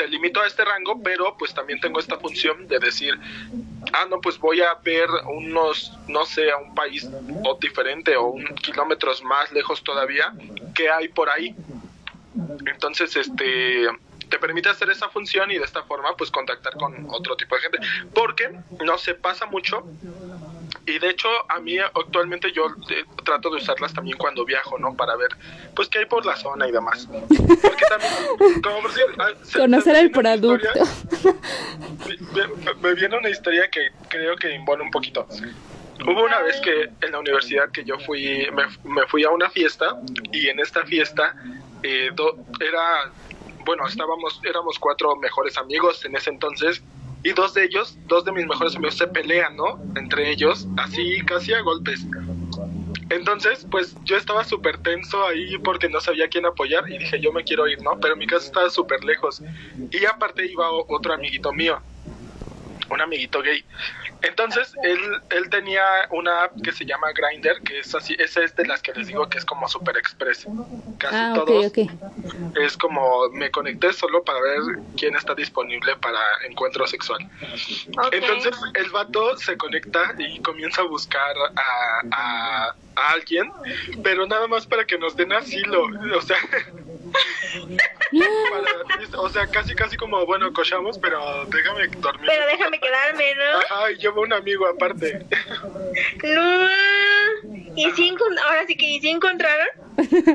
te 0.00 0.08
limito 0.08 0.40
a 0.40 0.46
este 0.46 0.64
rango 0.64 0.98
pero 1.02 1.36
pues 1.36 1.52
también 1.52 1.78
tengo 1.78 2.00
esta 2.00 2.16
función 2.18 2.66
de 2.68 2.78
decir 2.78 3.18
ah 3.92 4.06
no 4.08 4.18
pues 4.20 4.38
voy 4.38 4.62
a 4.62 4.72
ver 4.82 5.08
unos 5.28 5.92
no 6.08 6.24
sé 6.24 6.50
a 6.50 6.56
un 6.56 6.74
país 6.74 7.06
o 7.44 7.58
diferente 7.60 8.16
o 8.16 8.28
un 8.28 8.44
kilómetros 8.56 9.22
más 9.22 9.52
lejos 9.52 9.84
todavía 9.84 10.32
que 10.74 10.88
hay 10.88 11.08
por 11.08 11.28
ahí 11.28 11.54
entonces, 12.66 13.16
este, 13.16 13.88
te 14.28 14.38
permite 14.38 14.68
hacer 14.68 14.90
esa 14.90 15.08
función 15.08 15.50
y 15.50 15.58
de 15.58 15.64
esta 15.64 15.82
forma 15.82 16.16
pues 16.16 16.30
contactar 16.30 16.74
con 16.74 17.06
otro 17.10 17.36
tipo 17.36 17.56
de 17.56 17.62
gente. 17.62 17.78
Porque 18.14 18.50
no 18.84 18.98
se 18.98 19.14
pasa 19.14 19.46
mucho 19.46 19.84
y 20.90 20.98
de 20.98 21.10
hecho 21.10 21.28
a 21.48 21.60
mí 21.60 21.78
actualmente 21.78 22.52
yo 22.52 22.66
eh, 22.90 23.04
trato 23.24 23.50
de 23.50 23.56
usarlas 23.56 23.92
también 23.94 24.16
cuando 24.18 24.44
viajo, 24.44 24.78
¿no? 24.78 24.94
Para 24.96 25.16
ver 25.16 25.28
pues 25.74 25.88
qué 25.88 25.98
hay 26.00 26.06
por 26.06 26.24
la 26.26 26.36
zona 26.36 26.66
y 26.68 26.72
demás. 26.72 27.08
Porque 27.10 27.84
también, 27.88 28.60
como 28.62 28.80
por 28.82 28.90
decir, 28.92 29.04
ah, 29.18 29.28
se- 29.42 29.58
Conocer 29.58 29.96
el 29.96 30.10
producto. 30.10 30.68
historia- 30.68 31.34
me, 32.32 32.64
me- 32.64 32.74
me 32.80 32.94
viene 32.94 33.16
una 33.18 33.28
historia 33.30 33.68
que 33.70 33.88
creo 34.08 34.36
que 34.36 34.52
impone 34.54 34.82
un 34.82 34.90
poquito. 34.90 35.26
Hubo 36.06 36.24
una 36.24 36.40
vez 36.40 36.60
que 36.60 36.88
en 37.02 37.12
la 37.12 37.18
universidad 37.18 37.70
que 37.70 37.84
yo 37.84 37.98
fui, 38.00 38.48
me, 38.52 38.64
me 38.90 39.06
fui 39.06 39.22
a 39.24 39.30
una 39.30 39.50
fiesta 39.50 39.96
y 40.32 40.48
en 40.48 40.58
esta 40.60 40.84
fiesta 40.86 41.34
eh, 41.82 42.10
do- 42.14 42.36
era, 42.58 43.12
bueno, 43.66 43.86
estábamos, 43.86 44.40
éramos 44.44 44.78
cuatro 44.78 45.14
mejores 45.16 45.56
amigos 45.58 46.02
en 46.06 46.16
ese 46.16 46.30
entonces 46.30 46.82
y 47.22 47.32
dos 47.32 47.54
de 47.54 47.64
ellos, 47.64 47.98
dos 48.06 48.24
de 48.24 48.32
mis 48.32 48.46
mejores 48.46 48.76
amigos 48.76 48.96
se 48.96 49.06
pelean, 49.06 49.56
¿no? 49.56 49.78
Entre 49.96 50.30
ellos, 50.30 50.66
así 50.76 51.20
casi 51.26 51.52
a 51.52 51.60
golpes. 51.60 52.06
Entonces, 53.10 53.66
pues 53.70 53.96
yo 54.04 54.16
estaba 54.16 54.44
súper 54.44 54.78
tenso 54.78 55.26
ahí 55.26 55.58
porque 55.58 55.88
no 55.88 56.00
sabía 56.00 56.28
quién 56.28 56.46
apoyar 56.46 56.88
y 56.88 56.98
dije, 56.98 57.20
yo 57.20 57.32
me 57.32 57.42
quiero 57.42 57.66
ir, 57.66 57.82
¿no? 57.82 57.98
Pero 58.00 58.16
mi 58.16 58.26
casa 58.26 58.46
estaba 58.46 58.70
súper 58.70 59.04
lejos. 59.04 59.42
Y 59.90 60.04
aparte 60.04 60.46
iba 60.46 60.70
otro 60.70 61.12
amiguito 61.12 61.52
mío, 61.52 61.80
un 62.90 63.00
amiguito 63.00 63.42
gay. 63.42 63.64
Entonces, 64.22 64.72
él, 64.82 65.00
él 65.30 65.48
tenía 65.50 65.82
una 66.10 66.44
app 66.44 66.60
que 66.62 66.72
se 66.72 66.84
llama 66.84 67.08
Grinder, 67.12 67.60
que 67.64 67.78
es 67.80 67.94
así, 67.94 68.14
esa 68.18 68.42
es 68.42 68.54
de 68.56 68.66
las 68.66 68.82
que 68.82 68.92
les 68.92 69.06
digo 69.06 69.28
que 69.28 69.38
es 69.38 69.44
como 69.44 69.66
super 69.68 69.96
express. 69.96 70.46
Casi 70.98 71.16
Ah, 71.16 71.32
ok, 71.36 71.46
todos 71.46 71.66
ok. 71.66 71.78
es 72.56 72.76
como 72.76 73.30
me 73.30 73.50
conecté 73.50 73.92
solo 73.92 74.22
para 74.24 74.40
ver 74.40 74.60
quién 74.96 75.14
está 75.16 75.34
disponible 75.34 75.96
para 75.96 76.20
encuentro 76.48 76.86
sexual. 76.86 77.20
Entonces 78.12 78.58
el 78.74 78.90
vato 78.90 79.36
se 79.36 79.56
conecta 79.56 80.14
y 80.18 80.40
comienza 80.40 80.82
a 80.82 80.84
buscar 80.84 81.34
a, 81.56 82.00
a- 82.12 82.76
a 82.96 83.10
alguien, 83.12 83.50
pero 84.02 84.26
nada 84.26 84.46
más 84.46 84.66
para 84.66 84.84
que 84.84 84.98
nos 84.98 85.16
den 85.16 85.32
asilo. 85.32 85.86
O 86.16 86.20
sea, 86.20 86.36
o 89.16 89.28
sea, 89.28 89.46
casi 89.46 89.74
casi 89.74 89.96
como, 89.96 90.24
bueno, 90.26 90.52
cochamos, 90.52 90.98
pero 90.98 91.44
déjame 91.46 91.86
dormir. 91.98 92.26
Pero 92.26 92.46
déjame 92.46 92.80
quedarme, 92.80 93.34
¿no? 93.34 93.58
Ajá, 93.58 93.90
y 93.92 93.96
llevo 93.98 94.22
un 94.22 94.32
amigo 94.32 94.66
aparte. 94.66 95.26
No. 96.24 96.68
¿Y 97.76 97.90
si 97.92 98.10
ahora 98.44 98.66
sí 98.66 98.76
que 98.76 98.84
¿y 98.86 99.00
si 99.00 99.08
encontraron? 99.10 99.66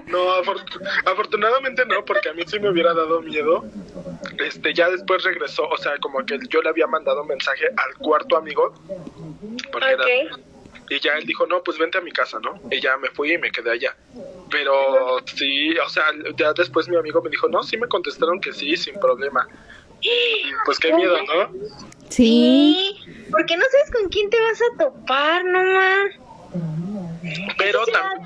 No, 0.08 0.42
afor- 0.42 0.64
afortunadamente 1.06 1.86
no, 1.86 2.06
porque 2.06 2.30
a 2.30 2.34
mí 2.34 2.44
sí 2.48 2.60
me 2.60 2.70
hubiera 2.70 2.94
dado 2.94 3.22
miedo. 3.22 3.66
Este, 4.40 4.74
ya 4.74 4.90
después 4.90 5.24
regresó, 5.24 5.68
o 5.68 5.78
sea, 5.78 5.98
como 6.00 6.26
que 6.26 6.40
yo 6.50 6.62
le 6.62 6.70
había 6.70 6.88
mandado 6.88 7.22
un 7.22 7.28
mensaje 7.28 7.66
al 7.68 7.96
cuarto 7.98 8.38
amigo. 8.38 8.74
Porque 9.72 9.88
era- 9.92 10.04
Ok. 10.34 10.40
y 10.90 11.00
ya 11.00 11.18
él 11.18 11.26
dijo, 11.26 11.46
no, 11.48 11.62
pues 11.64 11.78
vente 11.78 11.98
a 11.98 12.02
mi 12.02 12.12
casa, 12.12 12.40
¿no? 12.42 12.60
Y 12.72 12.80
ya 12.80 12.96
me 12.98 13.10
fui 13.10 13.34
y 13.34 13.38
me 13.38 13.52
quedé 13.52 13.72
allá. 13.72 13.96
Pero 14.52 15.20
sí, 15.26 15.78
o 15.80 15.90
sea, 15.90 16.06
ya 16.38 16.54
después 16.54 16.88
mi 16.88 16.96
amigo 16.98 17.22
me 17.22 17.30
dijo, 17.30 17.48
no, 17.50 17.64
sí 17.64 17.78
me 17.78 17.88
contestaron 17.88 18.40
que 18.40 18.54
sí, 18.54 18.76
sin 18.78 18.96
problema. 19.00 19.48
Pues 20.66 20.78
qué 20.80 20.94
miedo, 20.94 21.18
¿no? 21.24 21.52
Sí. 22.10 22.96
Porque 23.32 23.58
no 23.58 23.64
sabes 23.72 23.92
con 23.92 24.10
quién 24.10 24.30
te 24.30 24.38
vas 24.40 24.62
a 24.62 24.84
topar, 24.84 25.44
no 25.46 25.64
más. 25.64 26.12
Pero, 27.58 27.84
tam- 27.88 28.22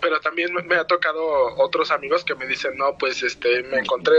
pero 0.00 0.20
también 0.20 0.54
me- 0.54 0.62
me 0.62 0.76
ha 0.76 0.84
tocado 0.84 1.56
otros 1.56 1.90
amigos 1.90 2.24
que 2.24 2.36
me 2.36 2.46
dicen, 2.46 2.76
no, 2.76 2.96
pues 2.96 3.22
este, 3.24 3.64
me 3.64 3.78
encontré 3.78 4.14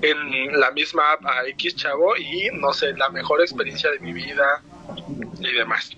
en 0.00 0.58
la 0.58 0.70
misma 0.70 1.12
app 1.12 1.26
a 1.26 1.46
X 1.48 1.76
chavo 1.76 2.16
y 2.16 2.48
no 2.54 2.72
sé, 2.72 2.94
la 2.94 3.10
mejor 3.10 3.42
experiencia 3.42 3.90
de 3.90 3.98
mi 4.00 4.12
vida 4.14 4.62
y 5.40 5.52
demás. 5.52 5.90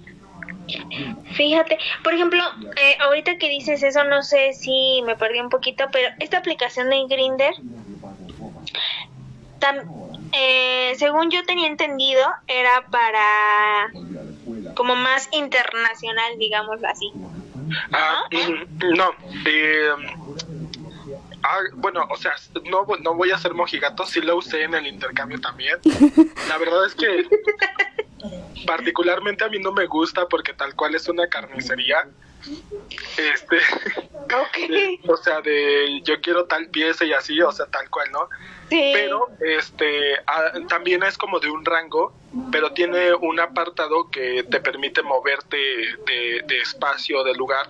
Fíjate, 1.33 1.79
por 2.03 2.15
ejemplo, 2.15 2.43
eh, 2.77 2.97
ahorita 3.01 3.39
que 3.39 3.49
dices 3.49 3.83
eso, 3.83 4.05
no 4.05 4.23
sé 4.23 4.53
si 4.53 5.03
me 5.05 5.17
perdí 5.17 5.41
un 5.41 5.49
poquito, 5.49 5.85
pero 5.93 6.09
esta 6.19 6.39
aplicación 6.39 6.91
de 6.91 7.07
Grinder, 7.07 7.55
eh, 10.33 10.95
según 10.97 11.31
yo 11.31 11.45
tenía 11.45 11.69
entendido, 11.69 12.25
era 12.47 12.85
para 12.91 13.91
como 14.75 14.97
más 14.97 15.29
internacional, 15.33 16.39
digámoslo 16.39 16.89
así. 16.89 17.13
Ah, 17.93 18.23
mm, 18.31 18.95
no, 18.97 19.11
eh, 19.47 19.91
ah, 21.43 21.59
bueno, 21.75 22.07
o 22.11 22.17
sea, 22.17 22.33
no, 22.65 22.87
no 23.01 23.15
voy 23.15 23.31
a 23.31 23.39
ser 23.39 23.55
mojigato, 23.55 24.07
sí 24.07 24.21
lo 24.21 24.37
usé 24.37 24.65
en 24.65 24.75
el 24.75 24.87
intercambio 24.87 25.41
también. 25.41 25.79
La 26.49 26.59
verdad 26.59 26.87
es 26.87 26.95
que 26.95 27.27
particularmente 28.67 29.45
a 29.45 29.49
mí 29.49 29.59
no 29.59 29.73
me 29.73 29.87
gusta 29.87 30.27
porque 30.27 30.53
tal 30.53 30.75
cual 30.75 30.95
es 30.95 31.09
una 31.09 31.29
carnicería. 31.29 32.09
Este, 33.19 33.59
o 35.09 35.17
sea, 35.17 35.41
de 35.43 36.01
yo 36.05 36.21
quiero 36.21 36.47
tal 36.47 36.69
pieza 36.69 37.05
y 37.05 37.13
así, 37.13 37.41
o 37.41 37.53
sea, 37.53 37.67
tal 37.67 37.91
cual, 37.91 38.11
¿no? 38.13 38.29
Sí. 38.71 38.93
pero 38.95 39.27
este 39.41 40.15
también 40.69 41.03
es 41.03 41.19
como 41.19 41.41
de 41.41 41.51
un 41.51 41.65
rango 41.65 42.15
pero 42.53 42.73
tiene 42.73 43.13
un 43.15 43.41
apartado 43.41 44.09
que 44.11 44.45
te 44.45 44.61
permite 44.61 45.03
moverte 45.03 45.57
de, 45.57 46.45
de 46.47 46.59
espacio 46.61 47.25
de 47.25 47.35
lugar 47.35 47.67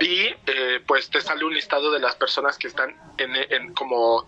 y 0.00 0.26
eh, 0.46 0.80
pues 0.86 1.10
te 1.10 1.20
sale 1.20 1.44
un 1.44 1.54
listado 1.54 1.90
de 1.90 1.98
las 2.00 2.14
personas 2.16 2.56
que 2.58 2.68
están 2.68 2.94
en, 3.18 3.34
en 3.36 3.74
como 3.74 4.26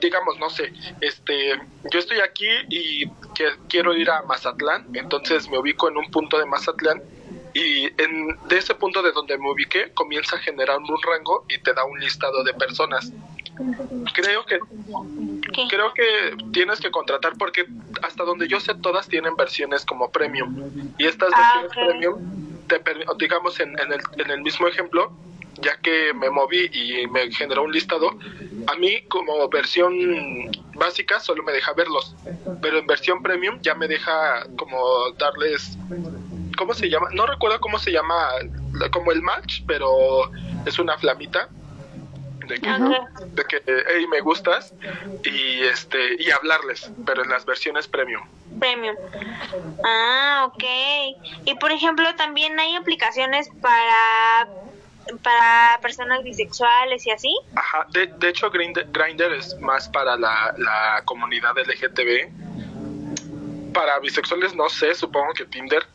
digamos 0.00 0.38
no 0.38 0.48
sé 0.50 0.72
este 1.00 1.58
yo 1.90 1.98
estoy 1.98 2.20
aquí 2.20 2.48
y 2.68 3.08
que 3.34 3.50
quiero 3.68 3.94
ir 3.94 4.10
a 4.10 4.22
Mazatlán 4.22 4.86
entonces 4.94 5.48
me 5.48 5.58
ubico 5.58 5.88
en 5.88 5.96
un 5.96 6.10
punto 6.10 6.38
de 6.38 6.46
Mazatlán 6.46 7.02
y 7.54 7.84
en, 8.00 8.38
de 8.48 8.56
ese 8.58 8.74
punto 8.74 9.02
de 9.02 9.12
donde 9.12 9.36
me 9.38 9.50
ubiqué 9.50 9.92
comienza 9.92 10.36
a 10.36 10.38
generar 10.38 10.78
un 10.78 10.96
rango 11.02 11.44
y 11.48 11.58
te 11.58 11.74
da 11.74 11.84
un 11.84 12.00
listado 12.00 12.42
de 12.44 12.54
personas. 12.54 13.12
Creo 14.14 14.46
que 14.46 14.58
¿Qué? 15.52 15.66
creo 15.68 15.92
que 15.92 16.34
tienes 16.52 16.80
que 16.80 16.90
contratar 16.90 17.34
porque 17.38 17.66
hasta 18.02 18.24
donde 18.24 18.48
yo 18.48 18.58
sé 18.58 18.74
todas 18.76 19.06
tienen 19.06 19.36
versiones 19.36 19.84
como 19.84 20.10
premium. 20.10 20.70
Y 20.96 21.06
estas 21.06 21.28
Ah, 21.34 21.60
versiones 21.62 21.90
premium 21.90 22.51
te 22.80 22.94
digamos 23.18 23.58
en, 23.60 23.78
en 23.78 23.92
el, 23.92 24.00
en 24.18 24.30
el 24.30 24.42
mismo 24.42 24.68
ejemplo 24.68 25.12
ya 25.60 25.76
que 25.82 26.14
me 26.14 26.30
moví 26.30 26.70
y 26.72 27.06
me 27.08 27.30
generó 27.30 27.62
un 27.64 27.72
listado 27.72 28.10
a 28.66 28.74
mí 28.76 29.02
como 29.08 29.48
versión 29.50 29.94
básica 30.74 31.20
solo 31.20 31.42
me 31.42 31.52
deja 31.52 31.72
verlos 31.74 32.16
pero 32.62 32.78
en 32.78 32.86
versión 32.86 33.22
premium 33.22 33.58
ya 33.62 33.74
me 33.74 33.86
deja 33.86 34.44
como 34.56 35.10
darles 35.18 35.78
¿cómo 36.56 36.72
se 36.74 36.88
llama? 36.88 37.08
no 37.12 37.26
recuerdo 37.26 37.60
cómo 37.60 37.78
se 37.78 37.92
llama 37.92 38.28
la- 38.72 38.88
como 38.90 39.12
el 39.12 39.20
match 39.22 39.62
pero 39.66 39.86
es 40.64 40.78
una 40.78 40.96
flamita 40.96 41.50
de 42.48 42.58
que, 42.60 42.68
de 43.36 43.44
que 43.44 43.62
hey, 43.66 44.06
me 44.10 44.20
gustas 44.20 44.74
y 45.22 45.62
este 45.64 46.16
y 46.18 46.30
hablarles 46.30 46.90
pero 47.06 47.22
en 47.22 47.28
las 47.30 47.44
versiones 47.44 47.86
premium 47.88 48.22
Premium. 48.58 48.96
Ah, 49.84 50.50
ok. 50.52 50.64
Y 51.44 51.54
por 51.56 51.72
ejemplo, 51.72 52.14
también 52.16 52.58
hay 52.58 52.76
aplicaciones 52.76 53.48
para 53.60 54.48
para 55.22 55.78
personas 55.80 56.22
bisexuales 56.22 57.06
y 57.06 57.10
así. 57.10 57.34
Ajá, 57.56 57.86
de, 57.90 58.06
de 58.06 58.28
hecho 58.28 58.50
Grindr, 58.50 59.32
es 59.32 59.58
más 59.60 59.88
para 59.88 60.16
la, 60.16 60.54
la 60.58 61.02
comunidad 61.04 61.56
LGTB. 61.58 63.72
Para 63.72 63.98
bisexuales 64.00 64.54
no 64.54 64.68
sé, 64.68 64.94
supongo 64.94 65.32
que 65.34 65.44
Tinder. 65.46 65.86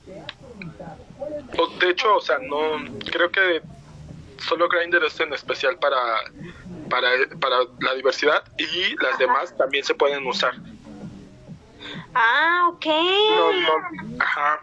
O, 1.58 1.68
de 1.80 1.90
hecho, 1.90 2.16
o 2.16 2.22
sea, 2.22 2.38
no 2.40 2.80
creo 3.12 3.32
que 3.32 3.62
solo 4.40 4.68
Grindr 4.68 5.04
es 5.06 5.20
en 5.20 5.34
especial 5.34 5.78
para 5.78 5.98
para 6.90 7.10
para 7.40 7.58
la 7.82 7.94
diversidad 7.96 8.44
y 8.58 8.96
las 9.02 9.18
demás 9.18 9.56
también 9.58 9.84
se 9.84 9.94
pueden 9.94 10.26
usar. 10.26 10.54
Ah, 12.14 12.70
ok. 12.70 12.86
No, 12.86 13.52
no, 13.54 14.24
ajá. 14.24 14.60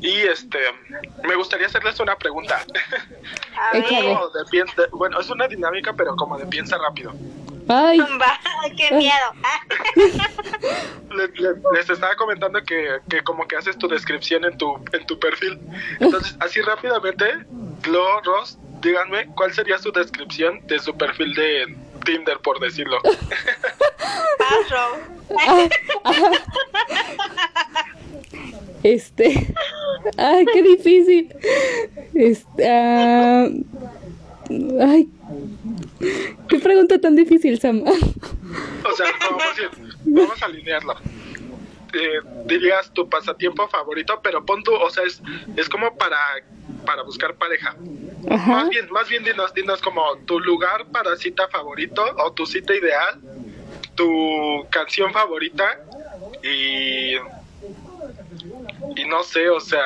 Y 0.00 0.10
este, 0.22 0.58
me 1.24 1.34
gustaría 1.36 1.66
hacerles 1.66 1.98
una 2.00 2.16
pregunta. 2.16 2.60
A 3.58 3.72
ver. 3.76 3.84
Como 3.84 4.28
de 4.30 4.44
piensa- 4.50 4.88
bueno, 4.92 5.20
es 5.20 5.30
una 5.30 5.48
dinámica, 5.48 5.92
pero 5.94 6.14
como 6.16 6.36
de 6.38 6.46
piensa 6.46 6.76
rápido. 6.78 7.12
Ay, 7.70 8.00
qué 8.76 8.90
miedo. 8.94 9.32
Le- 11.10 11.28
le- 11.28 11.54
les 11.74 11.88
estaba 11.90 12.14
comentando 12.16 12.62
que, 12.62 12.98
que 13.08 13.22
como 13.22 13.46
que 13.48 13.56
haces 13.56 13.76
tu 13.78 13.88
descripción 13.88 14.44
en 14.44 14.56
tu 14.58 14.76
en 14.92 15.06
tu 15.06 15.18
perfil. 15.18 15.58
Entonces, 16.00 16.36
así 16.40 16.60
rápidamente, 16.60 17.24
Glo, 17.82 18.20
Ross, 18.22 18.58
díganme 18.80 19.26
cuál 19.34 19.52
sería 19.52 19.78
su 19.78 19.90
descripción 19.90 20.60
de 20.66 20.78
su 20.78 20.96
perfil 20.96 21.34
de 21.34 21.76
Tinder, 22.08 22.38
por 22.38 22.58
decirlo. 22.58 22.98
paso. 24.38 24.96
este. 28.82 29.54
Ay, 30.16 30.46
qué 30.54 30.62
difícil. 30.62 31.34
Este. 32.14 32.66
ah, 32.66 33.48
Ay. 34.80 35.08
Qué 36.48 36.58
pregunta 36.60 36.98
tan 36.98 37.14
difícil, 37.14 37.60
Sam. 37.60 37.84
O 37.84 38.92
sea, 38.92 39.06
vamos 39.20 39.42
a, 39.44 39.48
decir, 39.48 39.68
vamos 40.06 40.42
a 40.42 40.46
alinearlo. 40.46 40.94
Eh, 41.92 42.20
dirías 42.46 42.90
tu 42.94 43.06
pasatiempo 43.06 43.68
favorito, 43.68 44.18
pero 44.22 44.46
pon 44.46 44.62
tu, 44.62 44.72
o 44.72 44.88
sea, 44.88 45.04
es, 45.04 45.20
es 45.56 45.68
como 45.68 45.94
para, 45.98 46.18
para 46.86 47.02
buscar 47.02 47.34
pareja. 47.34 47.76
Ajá. 48.28 48.50
Más 48.52 48.68
bien, 48.68 48.90
más 48.90 49.08
bien 49.08 49.24
dinos, 49.24 49.54
dinos 49.54 49.80
como 49.80 50.02
tu 50.26 50.40
lugar 50.40 50.86
para 50.86 51.16
cita 51.16 51.48
favorito 51.48 52.02
o 52.24 52.32
tu 52.32 52.46
cita 52.46 52.74
ideal, 52.74 53.20
tu 53.94 54.66
canción 54.70 55.12
favorita 55.12 55.80
y 56.42 57.14
y 58.96 59.04
no 59.08 59.22
sé, 59.22 59.48
o 59.50 59.60
sea, 59.60 59.82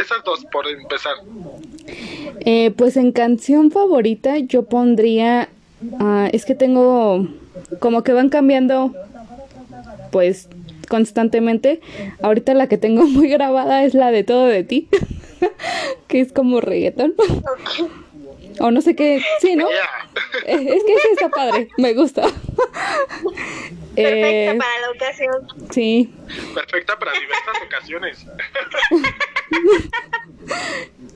esas 0.00 0.24
dos 0.24 0.44
por 0.46 0.66
empezar. 0.68 1.14
Eh, 2.40 2.72
pues 2.76 2.96
en 2.96 3.12
canción 3.12 3.70
favorita 3.70 4.38
yo 4.38 4.64
pondría, 4.64 5.48
ah, 6.00 6.28
es 6.32 6.44
que 6.44 6.54
tengo 6.54 7.26
como 7.80 8.02
que 8.02 8.12
van 8.12 8.28
cambiando 8.28 8.94
pues 10.10 10.48
constantemente. 10.88 11.80
Ahorita 12.22 12.54
la 12.54 12.68
que 12.68 12.78
tengo 12.78 13.04
muy 13.06 13.28
grabada 13.28 13.84
es 13.84 13.94
la 13.94 14.10
de 14.10 14.24
Todo 14.24 14.46
de 14.46 14.64
ti, 14.64 14.88
que 16.08 16.20
es 16.20 16.32
como 16.32 16.60
reggaetón. 16.60 17.14
O 18.58 18.70
no 18.70 18.80
sé 18.80 18.96
qué, 18.96 19.22
sí, 19.40 19.54
¿no? 19.56 19.68
Yeah. 19.68 19.80
Eh, 20.46 20.76
Es 20.76 20.84
que 20.84 20.94
sí 20.98 21.08
está 21.12 21.28
padre, 21.28 21.68
me 21.78 21.92
gusta. 21.94 22.22
Perfecta 23.96 23.96
Eh, 23.96 24.58
para 24.58 24.80
la 24.80 24.90
ocasión. 24.90 25.48
sí, 25.70 26.12
Perfecta 26.54 26.98
para 26.98 27.12
diversas 27.12 27.56
ocasiones. 27.66 28.26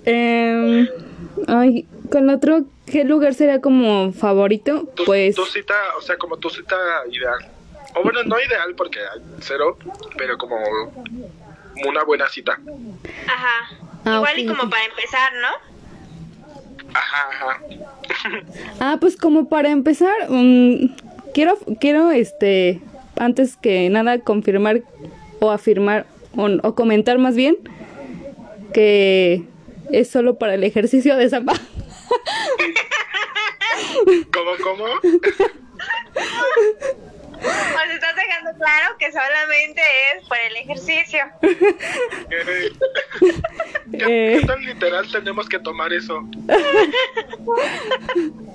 Em, 0.04 0.88
ay, 1.46 1.86
con 2.10 2.28
otro, 2.30 2.64
¿qué 2.86 3.04
lugar 3.04 3.34
sería 3.34 3.60
como 3.60 4.12
favorito? 4.12 4.88
Tu, 4.96 5.04
Pues, 5.04 5.34
tu 5.36 5.44
cita, 5.46 5.74
o 5.98 6.02
sea, 6.02 6.16
como 6.16 6.36
tu 6.38 6.48
cita 6.50 6.76
ideal. 7.10 7.38
O 7.94 8.02
bueno, 8.02 8.22
no 8.24 8.40
ideal 8.40 8.74
porque 8.76 8.98
hay 9.00 9.20
cero, 9.40 9.76
pero 10.16 10.38
como 10.38 10.56
una 11.86 12.04
buena 12.04 12.28
cita. 12.28 12.58
Ajá. 13.26 13.76
Ah, 14.04 14.16
Igual 14.16 14.38
y 14.38 14.46
como 14.46 14.68
para 14.70 14.84
empezar, 14.84 15.32
¿no? 15.40 15.48
Ajá, 16.94 17.28
ajá. 17.32 17.60
ah, 18.80 18.96
pues 19.00 19.16
como 19.16 19.48
para 19.48 19.70
empezar, 19.70 20.12
mm, 20.28 20.94
quiero, 21.34 21.58
quiero, 21.80 22.10
este, 22.10 22.80
antes 23.18 23.56
que 23.56 23.88
nada 23.90 24.18
confirmar 24.20 24.82
o 25.40 25.50
afirmar 25.50 26.06
o, 26.36 26.48
o 26.62 26.74
comentar 26.74 27.18
más 27.18 27.36
bien 27.36 27.56
que 28.72 29.44
es 29.92 30.10
solo 30.10 30.38
para 30.38 30.54
el 30.54 30.64
ejercicio 30.64 31.16
de 31.16 31.28
Zamba. 31.28 31.52
¿Cómo, 34.32 34.50
cómo? 34.62 34.86
Sea, 37.40 37.94
estás 37.94 38.14
dejando 38.16 38.50
claro 38.58 38.96
que 38.98 39.12
solamente 39.12 39.80
es 40.14 40.26
por 40.28 40.36
el 40.38 40.56
ejercicio. 40.56 41.20
¿Qué, 43.90 44.34
Eh. 44.34 44.38
qué 44.40 44.46
tan 44.46 44.60
literal 44.64 45.06
tenemos 45.10 45.48
que 45.48 45.58
tomar 45.58 45.92
eso? 45.92 46.24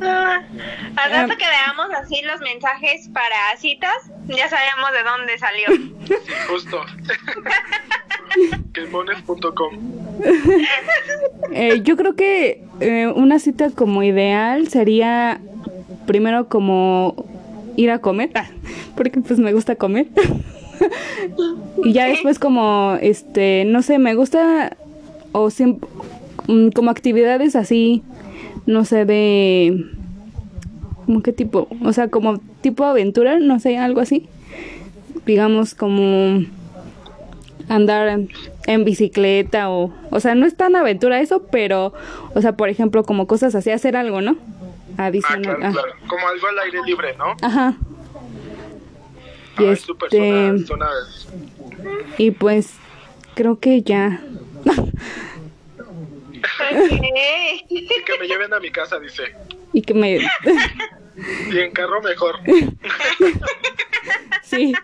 Al 0.00 1.10
rato 1.10 1.34
que 1.36 1.44
veamos 1.46 1.86
así 2.00 2.22
los 2.22 2.40
mensajes 2.40 3.08
para 3.12 3.34
citas, 3.58 3.92
ya 4.26 4.48
sabemos 4.48 4.90
de 4.92 5.02
dónde 5.02 5.36
salió. 5.38 5.66
Sí, 6.06 6.14
justo. 6.48 6.80
Quemones.com. 8.74 9.78
Eh, 11.52 11.80
yo 11.82 11.96
creo 11.96 12.14
que 12.16 12.64
eh, 12.80 13.06
una 13.08 13.38
cita 13.38 13.70
como 13.70 14.02
ideal 14.02 14.68
sería 14.68 15.40
primero 16.06 16.48
como 16.48 17.26
ir 17.76 17.90
a 17.90 17.98
comer, 18.00 18.30
porque 18.96 19.20
pues 19.20 19.38
me 19.38 19.52
gusta 19.52 19.76
comer. 19.76 20.06
Y 21.84 21.92
ya 21.92 22.06
después 22.06 22.38
como, 22.38 22.96
este, 23.00 23.64
no 23.66 23.82
sé, 23.82 23.98
me 23.98 24.14
gusta 24.14 24.76
o 25.32 25.48
mm, 26.46 26.68
como 26.68 26.90
actividades 26.90 27.56
así, 27.56 28.02
no 28.66 28.84
sé, 28.84 29.04
de... 29.04 29.84
¿Cómo 31.06 31.22
qué 31.22 31.32
tipo? 31.32 31.68
O 31.82 31.92
sea, 31.92 32.08
como 32.08 32.38
tipo 32.62 32.84
aventura, 32.84 33.38
no 33.38 33.60
sé, 33.60 33.76
algo 33.76 34.00
así. 34.00 34.26
Digamos 35.26 35.74
como 35.74 36.44
andar 37.68 38.08
en, 38.08 38.28
en 38.66 38.84
bicicleta 38.84 39.70
o... 39.70 39.92
O 40.10 40.20
sea, 40.20 40.34
no 40.34 40.46
es 40.46 40.56
tan 40.56 40.76
aventura 40.76 41.20
eso, 41.20 41.42
pero... 41.50 41.92
O 42.34 42.40
sea, 42.40 42.52
por 42.52 42.68
ejemplo, 42.68 43.04
como 43.04 43.26
cosas 43.26 43.54
así, 43.54 43.70
hacer 43.70 43.96
algo, 43.96 44.22
¿no? 44.22 44.36
Ah, 44.96 45.06
Adicional. 45.06 45.42
claro, 45.42 45.60
ah. 45.62 45.70
claro. 45.72 45.92
Como 46.06 46.26
algo 46.26 46.46
al 46.46 46.58
aire 46.60 46.78
libre, 46.86 47.14
¿no? 47.18 47.34
Ajá. 47.42 47.76
Y 49.58 49.76
súper, 49.76 50.08
este- 50.12 50.66
suena, 50.66 50.66
suena- 50.66 50.90
Y 52.18 52.30
pues 52.32 52.70
creo 53.34 53.58
que 53.60 53.82
ya. 53.82 54.20
Ok. 54.66 54.88
Que 58.06 58.18
me 58.20 58.26
lleven 58.26 58.52
a 58.54 58.60
mi 58.60 58.70
casa, 58.70 58.98
dice. 58.98 59.34
y 59.72 59.82
que 59.82 59.94
me... 59.94 60.18
Y 61.50 61.58
en 61.58 61.70
carro 61.72 62.00
mejor. 62.02 62.38
sí. 64.42 64.74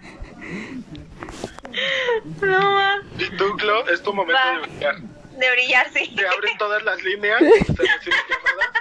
No. 2.40 2.96
Y 3.18 3.30
tú, 3.36 3.56
Glo, 3.56 3.86
es 3.88 4.02
tu 4.02 4.12
momento 4.12 4.40
Va. 4.44 4.60
de 4.60 4.66
brillar. 4.66 4.96
de 5.00 5.50
brillar, 5.52 5.86
sí. 5.92 6.14
Te 6.16 6.26
abren 6.26 6.58
todas 6.58 6.82
las 6.84 7.02
líneas. 7.02 7.40
Llamada. 7.40 8.74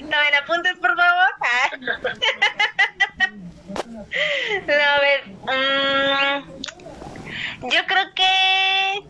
Tomen 0.00 0.34
apuntes, 0.42 0.76
por 0.78 0.94
favor. 0.96 1.28
No, 4.66 4.74
a 4.74 5.00
ver. 5.00 5.20
mm, 5.46 6.44
yo 7.72 7.80
creo 7.86 8.04
que. 8.14 9.00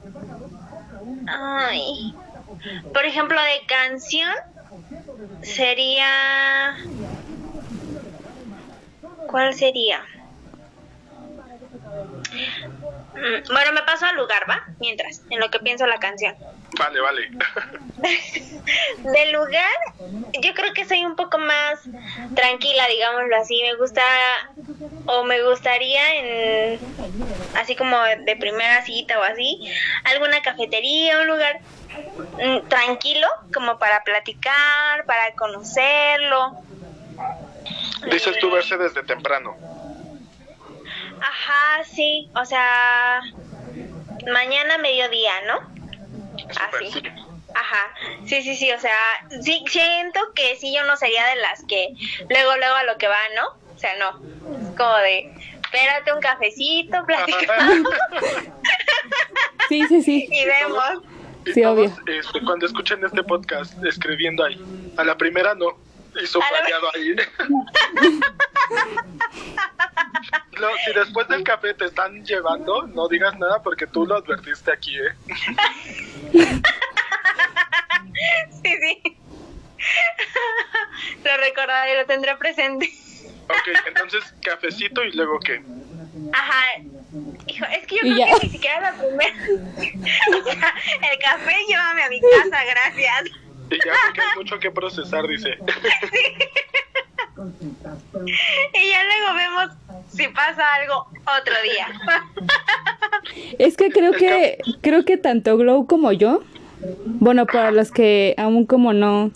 Ay. 1.27 2.13
Por 2.93 3.05
ejemplo, 3.05 3.41
de 3.41 3.61
canción. 3.69 4.33
Sería. 5.43 6.77
¿Cuál 9.27 9.55
sería? 9.55 10.05
Mm, 13.15 13.53
Bueno, 13.53 13.73
me 13.73 13.83
paso 13.83 14.07
al 14.07 14.17
lugar, 14.17 14.45
¿va? 14.49 14.61
Mientras, 14.79 15.25
en 15.31 15.41
lo 15.41 15.51
que 15.51 15.59
pienso 15.61 15.87
la 15.87 15.99
canción. 15.99 16.35
Vale, 16.79 17.01
vale. 17.01 17.31
Del 19.15 19.33
lugar, 19.33 19.79
yo 20.43 20.55
creo 20.55 20.73
que 20.75 20.85
soy 20.85 21.05
un 21.05 21.17
poco 21.17 21.39
más 21.39 21.81
tranquila, 22.35 22.87
digámoslo 22.89 23.37
así. 23.37 23.63
Me 23.63 23.75
gusta 23.77 24.03
o 25.07 25.25
me 25.25 25.43
gustaría 25.43 26.15
en 26.17 26.97
así 27.55 27.75
como 27.75 27.99
de 28.03 28.37
primera 28.37 28.83
cita 28.83 29.19
o 29.19 29.23
así, 29.23 29.61
alguna 30.05 30.43
cafetería, 30.43 31.21
un 31.21 31.27
lugar 31.27 31.61
mm, 32.39 32.69
tranquilo 32.69 33.27
como 33.53 33.79
para 33.79 34.03
platicar, 34.05 35.05
para 35.07 35.35
conocerlo. 35.35 36.53
Dices 38.11 38.39
tú 38.39 38.51
verse 38.51 38.77
desde 38.77 39.03
temprano. 39.03 39.57
Ajá, 41.21 41.85
sí, 41.85 42.31
o 42.35 42.45
sea, 42.45 43.21
mañana 44.33 44.79
mediodía, 44.79 45.33
¿no? 45.47 45.76
Así. 46.51 46.91
sí. 46.93 47.03
Ajá, 47.55 47.95
sí, 48.27 48.43
sí, 48.43 48.55
sí, 48.55 48.71
o 48.71 48.79
sea, 48.79 48.93
sí, 49.41 49.65
siento 49.69 50.21
que 50.35 50.57
sí, 50.57 50.75
yo 50.75 50.85
no 50.85 50.97
sería 50.99 51.27
de 51.29 51.37
las 51.37 51.65
que 51.65 51.89
luego, 52.29 52.55
luego 52.57 52.75
a 52.75 52.83
lo 52.85 52.99
que 52.99 53.09
va, 53.09 53.17
¿no? 53.35 53.47
O 53.75 53.79
sea, 53.79 53.93
no, 53.99 54.11
es 54.59 54.77
como 54.77 54.95
de, 54.99 55.33
espérate 55.63 56.13
un 56.13 56.21
cafecito, 56.21 57.03
platicamos 57.07 57.89
Sí, 59.71 59.87
sí, 59.89 60.03
sí. 60.03 60.29
y 60.31 60.45
vemos. 60.45 61.03
Y 61.47 61.53
Sí, 61.53 61.63
todos, 61.63 61.79
obvio. 61.79 61.97
este, 62.21 62.41
cuando 62.45 62.67
escuchen 62.67 63.03
este 63.05 63.23
podcast, 63.23 63.73
escribiendo 63.85 64.45
ahí. 64.45 64.61
A 64.99 65.05
la 65.05 65.17
primera 65.17 65.55
no. 65.55 65.79
Y 66.21 66.27
subrayado 66.27 66.89
ahí. 66.95 67.17
No, 70.61 70.69
si 70.87 70.93
después 70.95 71.29
del 71.29 71.45
café 71.45 71.75
te 71.75 71.85
están 71.85 72.25
llevando, 72.25 72.87
no 72.87 73.09
digas 73.09 73.39
nada 73.39 73.63
porque 73.63 73.87
tú 73.87 74.07
lo 74.07 74.17
advertiste 74.17 74.73
aquí, 74.73 74.97
¿eh? 74.97 75.13
Sí, 78.63 78.75
sí. 78.81 79.17
Lo 81.25 81.37
recordaré, 81.37 81.97
lo 81.97 82.07
tendré 82.07 82.37
presente. 82.37 82.91
Ok, 83.45 83.69
entonces 83.87 84.25
cafecito 84.43 85.05
y 85.05 85.13
luego 85.13 85.39
qué. 85.41 85.63
Ajá. 86.33 86.65
Hijo, 87.47 87.65
es 87.67 87.87
que 87.87 87.97
yo 87.97 88.01
creo 88.01 88.17
ya. 88.17 88.27
que 88.27 88.47
ni 88.47 88.53
siquiera 88.53 88.81
la 88.81 88.93
primera. 88.95 89.35
O 90.29 90.43
sea, 90.45 90.75
el 91.13 91.19
café 91.19 91.55
llévame 91.69 92.03
a 92.03 92.09
mi 92.09 92.21
casa, 92.21 92.65
gracias. 92.65 93.25
Y 93.71 93.77
ya 93.77 93.93
porque 94.07 94.21
hay 94.21 94.37
mucho 94.37 94.59
que 94.59 94.71
procesar, 94.71 95.27
dice. 95.27 95.59
Y 98.73 98.89
ya 98.91 99.05
luego 99.05 99.35
vemos 99.35 99.71
si 100.17 100.29
pasa 100.29 100.63
algo 100.81 101.07
otro 101.23 101.55
día. 101.63 101.89
Es 103.59 103.77
que 103.77 103.91
creo 103.91 104.13
que 104.13 104.59
creo 104.81 105.05
que 105.05 105.17
tanto 105.17 105.57
Glow 105.57 105.87
como 105.87 106.13
yo 106.13 106.43
bueno, 107.05 107.47
para 107.47 107.71
los 107.71 107.91
que 107.91 108.35
aún 108.37 108.67
como 108.67 108.93
no, 108.93 109.31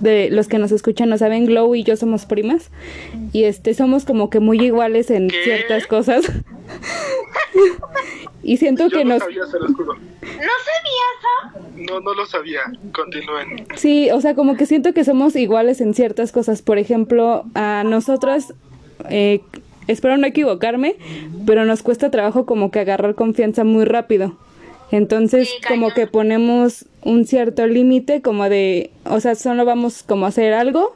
de 0.00 0.28
los 0.30 0.48
que 0.48 0.58
nos 0.58 0.72
escuchan 0.72 1.08
no 1.08 1.18
saben, 1.18 1.46
Glow 1.46 1.74
y 1.74 1.82
yo 1.82 1.96
somos 1.96 2.26
primas 2.26 2.70
y 3.32 3.44
este 3.44 3.74
somos 3.74 4.04
como 4.04 4.30
que 4.30 4.40
muy 4.40 4.60
iguales 4.60 5.10
en 5.10 5.28
¿Qué? 5.28 5.44
ciertas 5.44 5.86
cosas. 5.86 6.24
y 8.42 8.56
siento 8.58 8.88
Yo 8.88 8.98
que 8.98 9.04
no 9.04 9.14
nos 9.14 9.22
sabía, 9.22 9.46
se 9.46 9.58
los 9.58 9.74
juro. 9.74 9.94
¿No 9.94 10.30
sabías 10.30 10.48
eso? 11.18 11.60
No, 11.76 12.00
no 12.00 12.14
lo 12.14 12.26
sabía. 12.26 12.60
Continúen. 12.92 13.66
Sí, 13.76 14.10
o 14.10 14.20
sea, 14.20 14.34
como 14.34 14.56
que 14.56 14.66
siento 14.66 14.92
que 14.92 15.04
somos 15.04 15.36
iguales 15.36 15.80
en 15.80 15.94
ciertas 15.94 16.32
cosas. 16.32 16.62
Por 16.62 16.78
ejemplo, 16.78 17.44
a 17.54 17.84
nosotras, 17.84 18.52
eh, 19.10 19.40
espero 19.88 20.16
no 20.16 20.26
equivocarme, 20.26 20.96
pero 21.46 21.64
nos 21.64 21.82
cuesta 21.82 22.10
trabajo 22.10 22.46
como 22.46 22.70
que 22.70 22.80
agarrar 22.80 23.14
confianza 23.14 23.64
muy 23.64 23.84
rápido. 23.84 24.36
Entonces, 24.90 25.48
Sí, 25.48 25.56
como 25.66 25.90
que 25.90 26.06
ponemos 26.06 26.86
un 27.02 27.26
cierto 27.26 27.66
límite, 27.66 28.22
como 28.22 28.48
de, 28.48 28.90
o 29.04 29.18
sea, 29.20 29.34
solo 29.34 29.64
vamos 29.64 30.02
como 30.02 30.26
a 30.26 30.28
hacer 30.28 30.52
algo, 30.52 30.94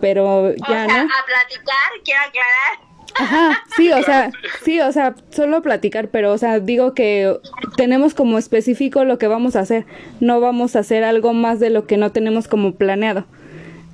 pero 0.00 0.44
O 0.44 0.54
ya, 0.54 0.66
sea, 0.66 0.86
¿no? 0.86 0.94
a 0.94 1.26
platicar, 1.26 1.90
quiero 2.04 2.20
aclarar. 2.20 2.88
Ajá, 3.20 3.64
sí, 3.76 3.90
o 3.90 4.02
sea, 4.02 4.30
sí, 4.64 4.80
o 4.80 4.92
sea, 4.92 5.14
solo 5.30 5.60
platicar, 5.60 6.08
pero, 6.08 6.32
o 6.32 6.38
sea, 6.38 6.60
digo 6.60 6.94
que 6.94 7.36
tenemos 7.76 8.14
como 8.14 8.38
específico 8.38 9.04
lo 9.04 9.18
que 9.18 9.26
vamos 9.26 9.56
a 9.56 9.60
hacer, 9.60 9.86
no 10.20 10.40
vamos 10.40 10.76
a 10.76 10.80
hacer 10.80 11.02
algo 11.02 11.32
más 11.32 11.58
de 11.58 11.70
lo 11.70 11.86
que 11.86 11.96
no 11.96 12.12
tenemos 12.12 12.46
como 12.46 12.74
planeado, 12.76 13.24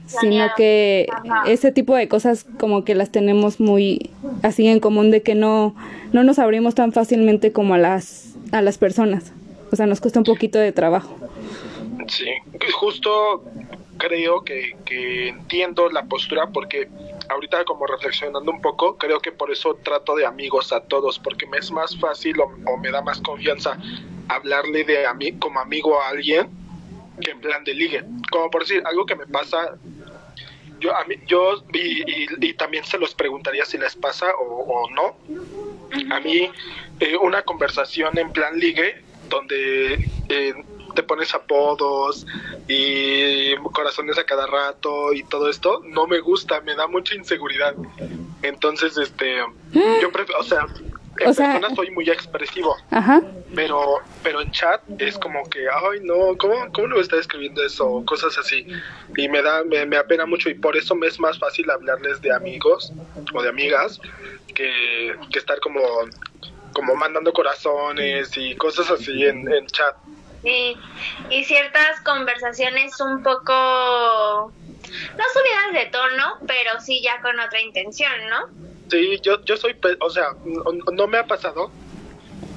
sino 0.07 0.47
que 0.57 1.07
ajá. 1.11 1.45
ese 1.47 1.73
tipo 1.73 1.97
de 1.97 2.07
cosas 2.07 2.45
como 2.59 2.85
que 2.85 2.95
las 2.95 3.11
tenemos 3.11 3.61
muy 3.61 4.11
así 4.45 4.69
en 4.69 4.79
común 4.79 5.11
de 5.11 5.23
que 5.23 5.35
no, 5.35 5.75
no 6.13 6.23
nos 6.23 6.39
abrimos 6.39 6.75
tan 6.75 6.93
fácilmente 6.93 7.53
como 7.53 7.75
a 7.75 7.79
las, 7.79 8.35
a 8.53 8.63
las 8.63 8.79
personas, 8.79 9.33
o 9.73 9.77
sea, 9.77 9.87
nos 9.87 10.01
cuesta 10.01 10.21
un 10.21 10.25
poquito 10.25 10.59
de 10.59 10.71
trabajo. 10.71 11.17
Sí, 12.09 12.27
justo 12.73 13.43
creo 13.97 14.45
que, 14.45 14.77
que 14.85 15.29
entiendo 15.29 15.89
la 15.89 16.05
postura 16.05 16.49
porque 16.53 16.89
ahorita 17.31 17.65
como 17.65 17.87
reflexionando 17.87 18.51
un 18.51 18.61
poco, 18.61 18.97
creo 18.99 19.21
que 19.21 19.33
por 19.33 19.51
eso 19.51 19.79
trato 19.83 20.15
de 20.15 20.27
amigos 20.27 20.73
a 20.73 20.81
todos, 20.81 21.19
porque 21.19 21.47
me 21.47 21.59
es 21.59 21.71
más 21.71 21.99
fácil 21.99 22.37
o, 22.41 22.77
me 22.77 22.91
da 22.91 23.01
más 23.03 23.21
confianza 23.21 23.79
hablarle 24.29 24.85
de 24.85 25.07
a 25.07 25.15
mí 25.15 25.33
como 25.33 25.61
amigo 25.61 26.01
a 26.01 26.09
alguien 26.09 26.49
que 27.21 27.31
en 27.31 27.41
plan 27.41 27.65
de 27.65 27.75
ligue. 27.75 28.05
Como 28.31 28.51
por 28.51 28.63
decir, 28.63 28.83
algo 28.85 29.07
que 29.07 29.17
me 29.17 29.27
pasa, 29.27 29.77
yo, 30.81 30.95
a 30.97 31.05
mí, 31.05 31.17
yo 31.27 31.63
y, 31.73 32.03
y- 32.25 32.27
y 32.41 32.55
también 32.55 32.85
se 32.85 32.99
los 32.99 33.15
preguntaría 33.15 33.65
si 33.65 33.79
les 33.79 33.97
pasa 33.97 34.33
o, 34.39 34.45
o 34.65 34.91
no. 34.91 35.19
A 36.11 36.21
mí, 36.21 36.51
eh, 36.99 37.17
una 37.17 37.43
conversación 37.43 38.19
en 38.19 38.33
plan 38.33 38.59
ligue, 38.59 38.95
donde 39.23 40.01
eh, 40.29 40.55
te 40.95 41.03
pones 41.05 41.35
apodos 41.35 42.27
y 42.67 43.55
corazones 43.73 44.19
a 44.19 44.25
cada 44.25 44.47
rato 44.47 45.13
y 45.13 45.25
todo 45.25 45.49
esto, 45.49 45.81
no 45.85 46.07
me 46.07 46.21
gusta, 46.21 46.61
me 46.63 46.75
da 46.75 46.87
mucha 46.89 47.15
inseguridad. 47.15 47.77
Entonces, 48.43 48.97
este, 48.99 49.37
yo 50.01 50.13
prefiero, 50.13 50.41
o 50.41 50.45
sea, 50.45 50.67
en 51.19 51.29
O 51.29 51.35
sea- 51.35 51.53
persona 51.53 51.75
soy 51.75 51.91
muy 51.91 52.09
expresivo, 52.11 52.77
Ajá, 52.91 53.23
pero 53.55 53.99
pero 54.23 54.41
en 54.41 54.51
chat 54.51 54.81
es 54.99 55.17
como 55.19 55.49
que, 55.51 55.61
ay, 55.69 56.01
no, 56.03 56.37
¿cómo, 56.39 56.55
cómo 56.73 56.87
lo 56.89 57.01
está 57.01 57.17
escribiendo 57.17 57.65
eso? 57.65 58.03
Cosas 58.07 58.37
así. 58.39 58.67
Y 59.17 59.29
me 59.29 59.43
da, 59.43 59.63
me, 59.65 59.85
me 59.87 59.97
apena 59.97 60.27
mucho 60.27 60.49
y 60.49 60.55
por 60.55 60.77
eso 60.77 60.95
me 60.95 61.07
es 61.07 61.21
más 61.21 61.39
fácil 61.39 61.71
hablarles 61.71 62.21
de 62.23 62.33
amigos 62.33 62.93
o 63.35 63.43
de 63.43 63.49
amigas 63.51 64.01
que, 64.55 65.15
que 65.31 65.39
estar 65.39 65.61
como, 65.61 65.81
como 66.73 66.95
mandando 66.95 67.33
corazones 67.33 68.37
y 68.37 68.55
cosas 68.57 68.91
así 68.91 69.25
en, 69.25 69.53
en 69.53 69.67
chat. 69.67 69.95
Sí, 70.43 70.77
y 71.31 71.45
ciertas 71.45 72.01
conversaciones 72.03 73.01
un 73.01 73.23
poco, 73.23 73.53
no 75.17 75.25
subidas 75.33 75.73
de 75.85 75.87
tono, 75.91 76.39
pero 76.47 76.81
sí 76.81 77.01
ya 77.03 77.21
con 77.23 77.39
otra 77.41 77.61
intención, 77.61 78.13
¿no? 78.29 78.74
Sí, 78.91 79.19
yo, 79.23 79.43
yo 79.45 79.57
soy, 79.57 79.77
o 80.01 80.11
sea, 80.11 80.29
no, 80.93 81.07
me 81.07 81.19
ha 81.19 81.27
pasado, 81.27 81.73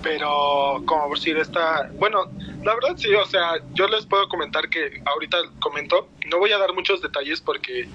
pero 0.01 0.83
como 0.85 1.13
decir 1.13 1.37
esta, 1.37 1.87
bueno, 1.99 2.25
la 2.63 2.73
verdad 2.75 2.95
sí, 2.97 3.13
o 3.13 3.25
sea, 3.25 3.53
yo 3.73 3.87
les 3.87 4.05
puedo 4.05 4.27
comentar 4.27 4.69
que 4.69 5.01
ahorita 5.05 5.37
comento, 5.59 6.09
no 6.29 6.39
voy 6.39 6.51
a 6.51 6.57
dar 6.57 6.73
muchos 6.73 7.01
detalles 7.01 7.41
porque 7.41 7.89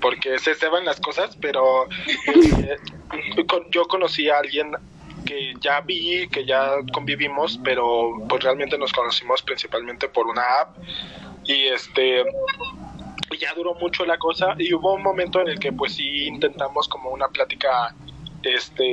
porque 0.00 0.38
se 0.40 0.56
ceban 0.56 0.84
las 0.84 0.98
cosas, 1.00 1.36
pero 1.40 1.88
con- 3.48 3.70
yo 3.70 3.84
conocí 3.84 4.28
a 4.28 4.38
alguien 4.38 4.72
que 5.24 5.54
ya 5.60 5.80
vi, 5.80 6.28
que 6.28 6.44
ya 6.44 6.74
convivimos, 6.92 7.60
pero 7.62 8.10
pues 8.28 8.42
realmente 8.42 8.76
nos 8.78 8.92
conocimos 8.92 9.42
principalmente 9.42 10.08
por 10.08 10.26
una 10.26 10.42
app 10.60 10.76
y 11.44 11.68
este 11.68 12.24
ya 13.34 13.52
duró 13.54 13.74
mucho 13.74 14.04
la 14.04 14.18
cosa 14.18 14.54
y 14.58 14.72
hubo 14.74 14.94
un 14.94 15.02
momento 15.02 15.40
en 15.40 15.48
el 15.48 15.58
que 15.58 15.72
pues 15.72 15.94
sí 15.94 16.26
intentamos 16.26 16.88
como 16.88 17.10
una 17.10 17.28
plática 17.28 17.94
este 18.42 18.84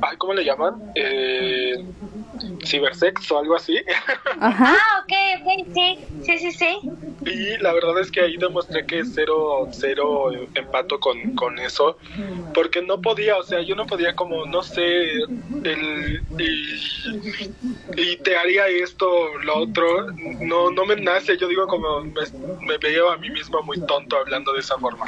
ay, 0.00 0.16
¿cómo 0.18 0.34
le 0.34 0.44
llaman? 0.44 0.74
Eh, 0.94 1.74
cibersex 2.64 3.30
o 3.32 3.38
algo 3.38 3.56
así 3.56 3.78
ajá, 4.40 4.76
Ah, 4.76 5.02
ok, 5.02 5.12
ok, 5.42 5.68
sí, 5.74 5.96
sí, 6.20 6.38
sí, 6.38 6.52
sí. 6.52 6.78
y 7.26 7.62
la 7.62 7.72
verdad 7.72 7.98
es 8.00 8.10
que 8.10 8.20
ahí 8.20 8.36
demostré 8.36 8.84
que 8.86 9.04
cero 9.04 9.68
cero 9.72 10.30
empato 10.54 11.00
con, 11.00 11.16
con 11.34 11.58
eso 11.58 11.98
porque 12.54 12.82
no 12.82 13.00
podía 13.00 13.36
o 13.36 13.42
sea 13.42 13.60
yo 13.62 13.74
no 13.74 13.86
podía 13.86 14.14
como 14.14 14.46
no 14.46 14.62
sé 14.62 15.06
el 15.64 16.22
y, 16.38 18.00
y 18.00 18.16
te 18.18 18.36
haría 18.36 18.68
esto 18.68 19.06
lo 19.42 19.58
otro 19.58 20.06
no 20.40 20.70
no 20.70 20.84
me 20.84 20.96
nace 20.96 21.36
yo 21.36 21.48
digo 21.48 21.66
como 21.66 22.02
me, 22.04 22.22
me 22.66 22.78
veo 22.78 23.10
a 23.10 23.16
mí 23.18 23.30
mismo 23.30 23.62
muy 23.62 23.78
tonto 23.86 24.16
hablando 24.16 24.52
de 24.52 24.60
esa 24.60 24.78
forma 24.78 25.04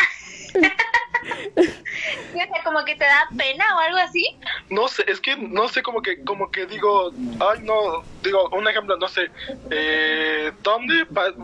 o 1.57 2.33
sea, 2.33 2.63
como 2.65 2.85
que 2.85 2.95
te 2.97 3.05
da 3.05 3.29
pena 3.37 3.65
o 3.77 3.81
algo 3.81 3.99
así. 3.99 4.25
No 4.71 4.89
sé, 4.89 5.05
es 5.09 5.21
que 5.21 5.37
no 5.37 5.69
sé, 5.69 5.83
como 5.83 6.03
que, 6.03 6.23
como 6.25 6.51
que 6.51 6.67
digo, 6.67 7.13
ay 7.41 7.61
no, 7.63 8.05
digo, 8.23 8.49
un 8.51 8.67
ejemplo, 8.69 8.97
no 8.97 9.09
sé, 9.09 9.31
eh, 9.71 10.53
¿dónde, 10.63 11.07
pa- 11.07 11.35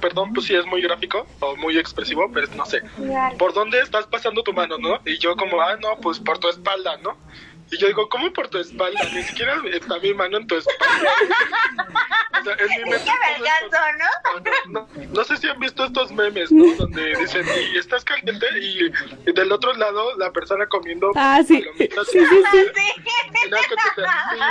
perdón, 0.00 0.32
pues 0.32 0.46
sí 0.46 0.54
es 0.54 0.66
muy 0.66 0.82
gráfico 0.82 1.26
o 1.40 1.56
muy 1.56 1.78
expresivo, 1.78 2.30
pero 2.32 2.46
no 2.56 2.64
sé, 2.66 2.82
¿por 3.38 3.52
dónde 3.54 3.80
estás 3.80 4.06
pasando 4.06 4.42
tu 4.42 4.52
mano, 4.52 4.76
no? 4.78 5.00
Y 5.04 5.18
yo 5.18 5.34
como, 5.36 5.60
ah, 5.60 5.76
no, 5.80 5.98
pues 6.00 6.18
por 6.20 6.38
tu 6.38 6.48
espalda, 6.48 6.96
¿no? 6.98 7.16
Y 7.70 7.78
yo 7.78 7.88
digo, 7.88 8.08
¿cómo 8.08 8.32
por 8.32 8.48
tu 8.48 8.58
espalda? 8.58 9.00
Ni 9.12 9.22
siquiera 9.24 9.60
está 9.72 9.98
mi 9.98 10.14
mano 10.14 10.36
en 10.38 10.46
tu 10.46 10.56
espalda. 10.56 11.10
O 12.40 12.44
sea, 12.44 12.54
en 12.54 12.66
mi 12.68 12.74
Es 12.74 12.86
mente 12.86 13.04
que 13.04 13.12
me 13.42 13.48
¿no? 13.98 14.08
no, 14.70 14.88
no, 14.96 15.04
no 15.12 15.24
sé 15.24 15.36
si 15.36 15.48
han 15.48 15.58
visto 15.58 15.84
estos 15.84 16.12
memes, 16.12 16.52
¿no? 16.52 16.64
Donde 16.76 17.16
dicen, 17.16 17.44
y 17.72 17.78
estás 17.78 18.04
caliente 18.04 18.46
y, 18.60 18.86
y 19.26 19.32
del 19.32 19.50
otro 19.50 19.72
lado 19.74 20.16
la 20.16 20.30
persona 20.32 20.66
comiendo 20.66 21.10
Ah, 21.16 21.40
sí. 21.46 21.58
palomitas 21.60 22.06
Sí, 22.08 22.20
sí, 22.20 22.42
sí. 22.52 22.64
Sí. 22.74 22.82
y 23.46 23.50
nada, 23.50 23.64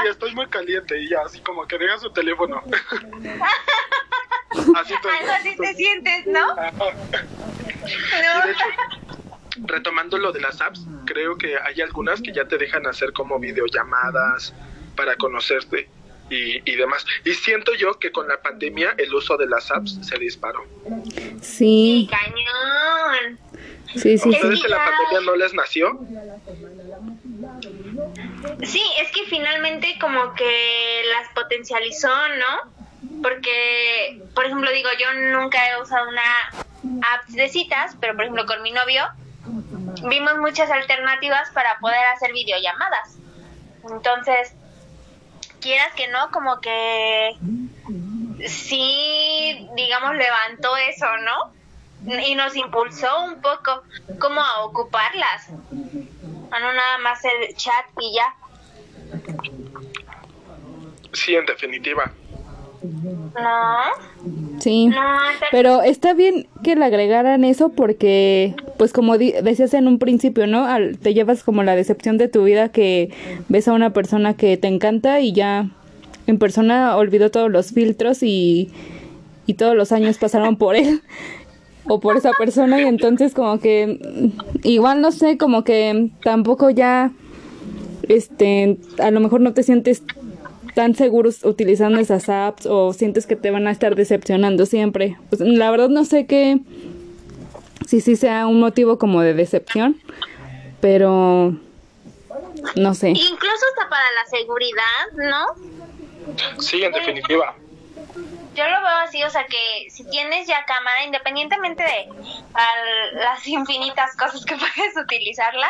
sí, 0.04 0.10
estoy 0.10 0.36
muy 0.36 0.48
caliente 0.48 1.00
y 1.00 1.10
ya, 1.10 1.20
así 1.26 1.40
como 1.42 1.66
que 1.68 1.78
deja 1.78 1.98
su 2.00 2.10
teléfono. 2.12 2.62
así 4.76 4.94
todo. 5.02 5.12
Algo 5.12 5.32
así 5.32 5.56
te 5.56 5.74
sientes, 5.76 6.28
¿no? 6.28 6.54
No. 6.56 6.66
Retomando 9.64 10.18
lo 10.18 10.32
de 10.32 10.42
las 10.42 10.62
apps, 10.62 10.82
creo 11.06 11.38
que 11.38 11.58
hay 11.58 11.82
algunas 11.82 12.22
que 12.22 12.32
ya 12.32 12.46
te 12.46 12.58
dejan 12.58 12.86
hacer 12.88 13.14
como 13.14 13.40
videollamadas 13.40 14.54
para 14.96 15.16
conocerte 15.16 15.90
y, 16.30 16.70
y 16.70 16.76
demás. 16.76 17.06
Y 17.24 17.34
siento 17.34 17.74
yo 17.76 18.00
que 18.00 18.12
con 18.12 18.28
la 18.28 18.42
pandemia 18.42 18.96
el 18.98 19.14
uso 19.14 19.38
de 19.38 19.48
las 19.48 19.72
apps 19.72 20.00
se 20.02 20.18
disparó. 20.18 20.66
Sí, 21.42 22.10
cañón. 22.10 23.40
sí, 23.96 24.16
¿A 24.16 24.18
sí, 24.18 24.30
ustedes 24.30 24.60
sí. 24.60 24.66
en 24.66 24.72
la 24.72 24.78
pandemia 24.78 25.22
no 25.26 25.36
les 25.36 25.54
nació? 25.54 26.00
Sí, 28.64 28.82
es 29.00 29.12
que 29.12 29.26
finalmente 29.26 29.98
como 30.00 30.34
que 30.34 31.04
las 31.10 31.34
potencializó, 31.34 32.10
¿no? 32.10 33.22
Porque, 33.22 34.22
por 34.34 34.46
ejemplo, 34.46 34.72
digo, 34.72 34.90
yo 35.00 35.14
nunca 35.40 35.58
he 35.70 35.82
usado 35.82 36.10
una 36.10 36.22
app 37.14 37.28
de 37.28 37.50
citas, 37.50 37.96
pero 38.00 38.14
por 38.14 38.24
ejemplo 38.24 38.46
con 38.46 38.62
mi 38.62 38.72
novio 38.72 39.04
vimos 40.08 40.38
muchas 40.40 40.70
alternativas 40.70 41.50
para 41.52 41.78
poder 41.80 42.06
hacer 42.16 42.34
videollamadas. 42.34 43.18
Entonces, 43.90 44.54
quieras 45.62 45.94
que 45.96 46.08
no, 46.08 46.32
como 46.32 46.60
que 46.60 47.36
sí, 48.48 49.70
digamos, 49.76 50.16
levantó 50.16 50.76
eso, 50.78 51.06
¿no? 51.18 51.54
Y 52.22 52.36
nos 52.36 52.56
impulsó 52.56 53.24
un 53.24 53.42
poco 53.42 53.84
como 54.20 54.42
a 54.42 54.66
ocuparlas. 54.66 55.50
A 56.52 56.60
no 56.60 56.74
nada 56.74 56.98
más 57.00 57.20
el 57.26 57.56
chat 57.56 57.86
y 58.00 58.16
ya. 58.16 58.36
Sí, 61.14 61.36
en 61.36 61.46
definitiva. 61.46 62.12
No, 63.36 64.60
Sí. 64.60 64.88
no, 64.88 64.96
Pero 65.52 65.82
está 65.82 66.14
bien 66.14 66.48
que 66.64 66.76
le 66.76 66.86
agregaran 66.86 67.44
eso 67.44 67.70
porque, 67.70 68.56
pues 68.78 68.94
como 68.94 69.18
decías 69.18 69.74
en 69.74 69.88
un 69.88 70.00
principio, 70.00 70.48
¿no? 70.48 70.66
Al- 70.66 70.98
te 70.98 71.14
llevas 71.14 71.44
como 71.44 71.64
la 71.64 71.76
decepción 71.76 72.18
de 72.18 72.28
tu 72.28 72.44
vida 72.44 72.70
que 72.70 73.12
ves 73.50 73.68
a 73.68 73.74
una 73.74 73.92
persona 73.92 74.36
que 74.36 74.58
te 74.58 74.68
encanta 74.68 75.20
y 75.20 75.34
ya 75.34 75.70
en 76.28 76.40
persona 76.40 76.96
olvidó 76.98 77.30
todos 77.30 77.52
los 77.52 77.72
filtros 77.72 78.24
y, 78.24 78.72
y 79.46 79.54
todos 79.56 79.76
los 79.76 79.92
años 79.92 80.18
pasaron 80.18 80.56
por 80.56 80.76
él 80.76 81.02
o 81.88 82.00
por 82.00 82.18
esa 82.18 82.32
persona 82.34 82.82
y 82.82 82.86
entonces 82.86 83.34
como 83.36 83.60
que 83.60 84.32
igual 84.64 85.02
no 85.02 85.12
sé, 85.12 85.38
como 85.38 85.64
que 85.64 86.10
tampoco 86.24 86.70
ya 86.72 87.12
este 88.10 88.78
a 89.00 89.12
lo 89.12 89.20
mejor 89.20 89.42
no 89.42 89.54
te 89.54 89.64
sientes 89.64 90.04
tan 90.76 90.94
seguros 90.94 91.44
utilizando 91.44 92.00
esas 92.00 92.30
apps 92.30 92.66
o 92.68 92.94
sientes 92.94 93.26
que 93.26 93.36
te 93.36 93.50
van 93.50 93.66
a 93.68 93.72
estar 93.72 93.96
decepcionando 93.96 94.66
siempre. 94.68 95.18
Pues 95.30 95.42
la 95.42 95.72
verdad 95.72 95.90
no 95.90 96.06
sé 96.06 96.28
qué 96.28 96.60
si 97.88 98.02
sí 98.02 98.16
sea 98.16 98.46
un 98.48 98.60
motivo 98.60 98.98
como 99.00 99.22
de 99.22 99.34
decepción, 99.34 100.00
pero 100.82 101.56
no 102.76 102.94
sé. 102.94 103.10
Incluso 103.10 103.66
hasta 103.72 103.90
para 103.90 104.04
la 104.12 104.38
seguridad, 104.38 105.30
¿no? 105.30 106.62
Sí, 106.62 106.84
en 106.84 106.92
definitiva. 106.92 107.56
Yo 108.56 108.64
lo 108.64 108.70
veo 108.80 108.98
así, 109.04 109.22
o 109.24 109.30
sea 109.30 109.46
que 109.46 109.90
si 109.90 110.04
tienes 110.10 110.48
ya 110.48 110.64
cámara, 110.66 111.04
independientemente 111.06 111.84
de 111.84 112.08
al- 112.54 113.16
las 113.16 113.46
infinitas 113.48 114.16
cosas 114.16 114.44
que 114.46 114.56
puedes 114.76 114.96
utilizarla, 114.98 115.68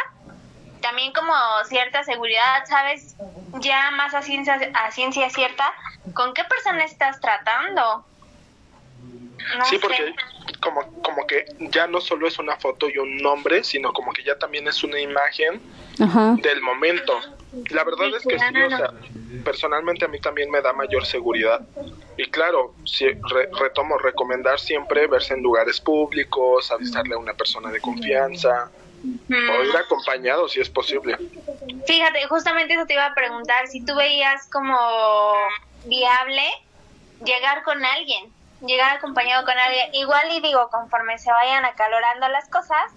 también 0.82 1.14
como 1.14 1.34
cierta 1.68 2.04
seguridad, 2.04 2.66
sabes 2.68 3.16
ya 3.60 3.92
más 3.92 4.14
a 4.14 4.22
ciencia, 4.22 4.60
a 4.74 4.92
ciencia 4.92 5.30
cierta 5.30 5.74
con 6.14 6.34
qué 6.34 6.44
persona 6.44 6.84
estás 6.84 7.20
tratando. 7.20 8.06
No 9.58 9.66
sí, 9.66 9.76
sé. 9.76 9.82
porque 9.82 10.14
como, 10.62 10.82
como 11.04 11.26
que 11.28 11.46
ya 11.60 11.88
no 11.88 12.02
solo 12.02 12.28
es 12.28 12.40
una 12.40 12.56
foto 12.58 12.90
y 12.90 12.98
un 12.98 13.18
nombre, 13.18 13.64
sino 13.64 13.94
como 13.94 14.12
que 14.12 14.24
ya 14.24 14.38
también 14.38 14.68
es 14.68 14.84
una 14.84 15.00
imagen 15.00 15.62
Ajá. 16.02 16.36
del 16.42 16.62
momento. 16.62 17.20
La 17.70 17.84
verdad 17.84 18.06
Sí, 18.10 18.16
es 18.18 18.24
que 18.26 18.40
sí, 18.40 18.62
o 18.62 18.70
sea, 18.70 18.90
personalmente 19.44 20.06
a 20.06 20.08
mí 20.08 20.20
también 20.20 20.50
me 20.50 20.62
da 20.62 20.74
mayor 20.74 21.06
seguridad. 21.06 21.62
Y 22.18 22.30
claro, 22.30 22.74
sí, 22.86 23.06
re- 23.30 23.50
retomo, 23.60 23.98
recomendar 23.98 24.60
siempre 24.60 25.08
verse 25.08 25.34
en 25.34 25.44
lugares 25.44 25.80
públicos, 25.80 26.72
avisarle 26.72 27.16
a 27.16 27.18
una 27.18 27.34
persona 27.34 27.70
de 27.72 27.80
confianza, 27.82 28.72
o 29.30 29.64
ir 29.64 29.78
acompañado 29.78 30.48
si 30.48 30.60
es 30.62 30.70
posible. 30.70 31.18
Fíjate, 31.86 32.26
justamente 32.28 32.74
eso 32.74 32.86
te 32.86 32.94
iba 32.94 33.06
a 33.06 33.14
preguntar, 33.14 33.68
si 33.68 33.84
tú 33.84 33.96
veías 33.96 34.48
como 34.50 34.78
viable 35.86 36.44
llegar 37.24 37.64
con 37.64 37.84
alguien, 37.84 38.32
llegar 38.66 38.98
acompañado 38.98 39.46
con 39.46 39.58
alguien, 39.58 39.94
igual 39.94 40.32
y 40.32 40.42
digo, 40.42 40.70
conforme 40.70 41.18
se 41.18 41.32
vayan 41.32 41.66
acalorando 41.66 42.28
las 42.30 42.50
cosas, 42.50 42.92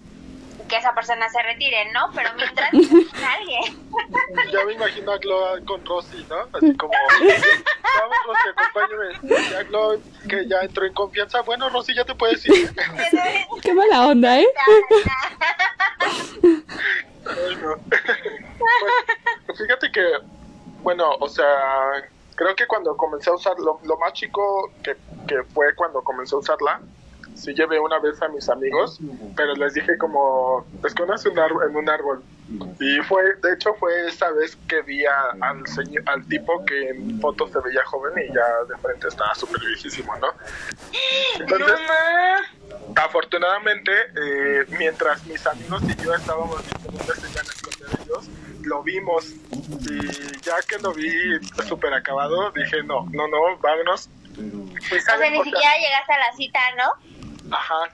que 0.67 0.77
esa 0.77 0.93
persona 0.93 1.29
se 1.29 1.41
retire, 1.41 1.91
¿no? 1.91 2.11
Pero 2.15 2.29
mientras 2.35 2.71
con 2.71 3.23
alguien. 3.23 3.89
Ya 4.51 4.65
me 4.65 4.73
imagino 4.73 5.11
a 5.11 5.17
Glo 5.17 5.65
con 5.65 5.85
Rosy, 5.85 6.25
¿no? 6.29 6.47
Así 6.53 6.75
como, 6.77 6.93
vamos 7.99 8.17
Rosy, 8.27 8.49
acompáñame. 8.55 9.49
Ya 9.49 10.29
que 10.29 10.47
ya 10.47 10.59
entró 10.61 10.85
en 10.85 10.93
confianza. 10.93 11.41
Bueno, 11.41 11.69
Rosy, 11.69 11.95
ya 11.95 12.05
te 12.05 12.15
puedes 12.15 12.45
ir. 12.45 12.71
Qué 13.61 13.73
mala 13.73 14.07
onda, 14.07 14.39
¿eh? 14.39 14.47
Pues, 19.45 19.59
fíjate 19.59 19.91
que, 19.91 20.03
bueno, 20.81 21.11
o 21.19 21.27
sea, 21.27 21.45
creo 22.35 22.55
que 22.55 22.67
cuando 22.67 22.95
comencé 22.95 23.29
a 23.29 23.33
usar, 23.33 23.59
lo, 23.59 23.79
lo 23.83 23.97
más 23.97 24.13
chico 24.13 24.71
que, 24.83 24.95
que 25.27 25.43
fue 25.53 25.75
cuando 25.75 26.01
comencé 26.01 26.35
a 26.35 26.39
usarla, 26.39 26.81
sí 27.39 27.53
llevé 27.53 27.79
una 27.79 27.99
vez 27.99 28.21
a 28.21 28.27
mis 28.27 28.47
amigos, 28.49 28.99
pero 29.35 29.53
les 29.55 29.73
dije 29.73 29.97
como, 29.97 30.65
escóndanse 30.85 31.29
un 31.29 31.39
árbol, 31.39 31.69
en 31.69 31.75
un 31.75 31.89
árbol. 31.89 32.23
Y 32.79 32.99
fue, 33.03 33.21
de 33.43 33.53
hecho 33.53 33.73
fue 33.75 34.07
esa 34.07 34.31
vez 34.31 34.57
que 34.67 34.81
vi 34.81 35.05
a- 35.05 35.35
al, 35.41 35.65
señor, 35.67 36.03
al 36.07 36.25
tipo 36.27 36.63
que 36.65 36.89
en 36.89 37.19
fotos 37.21 37.51
se 37.51 37.59
veía 37.59 37.83
joven 37.85 38.13
y 38.27 38.33
ya 38.33 38.43
de 38.67 38.75
frente 38.81 39.07
estaba 39.07 39.35
súper 39.35 39.61
viejísimo, 39.67 40.15
¿no? 40.17 40.27
Entonces, 41.39 41.79
afortunadamente, 42.95 43.91
eh, 43.91 44.65
mientras 44.77 45.25
mis 45.27 45.45
amigos 45.45 45.81
y 45.83 46.03
yo 46.03 46.13
estábamos 46.13 46.59
viendo 46.65 46.97
dónde 46.97 47.13
se 47.15 47.29
iban 47.31 47.45
a 47.45 47.49
esconder 47.49 47.99
ellos, 48.03 48.29
lo 48.63 48.83
vimos. 48.83 49.25
Y 49.89 50.41
ya 50.41 50.55
que 50.67 50.77
lo 50.79 50.93
vi 50.93 51.09
súper 51.67 51.93
acabado, 51.93 52.51
dije, 52.51 52.81
no, 52.83 53.05
no, 53.11 53.27
no, 53.27 53.57
vámonos. 53.61 54.09
Y 54.37 54.95
O 54.95 55.29
ni 55.29 55.43
siquiera 55.43 55.77
llegaste 55.77 56.13
a 56.13 56.19
la 56.19 56.31
cita, 56.35 56.59
¿no? 56.77 57.18
Ajá. 57.51 57.89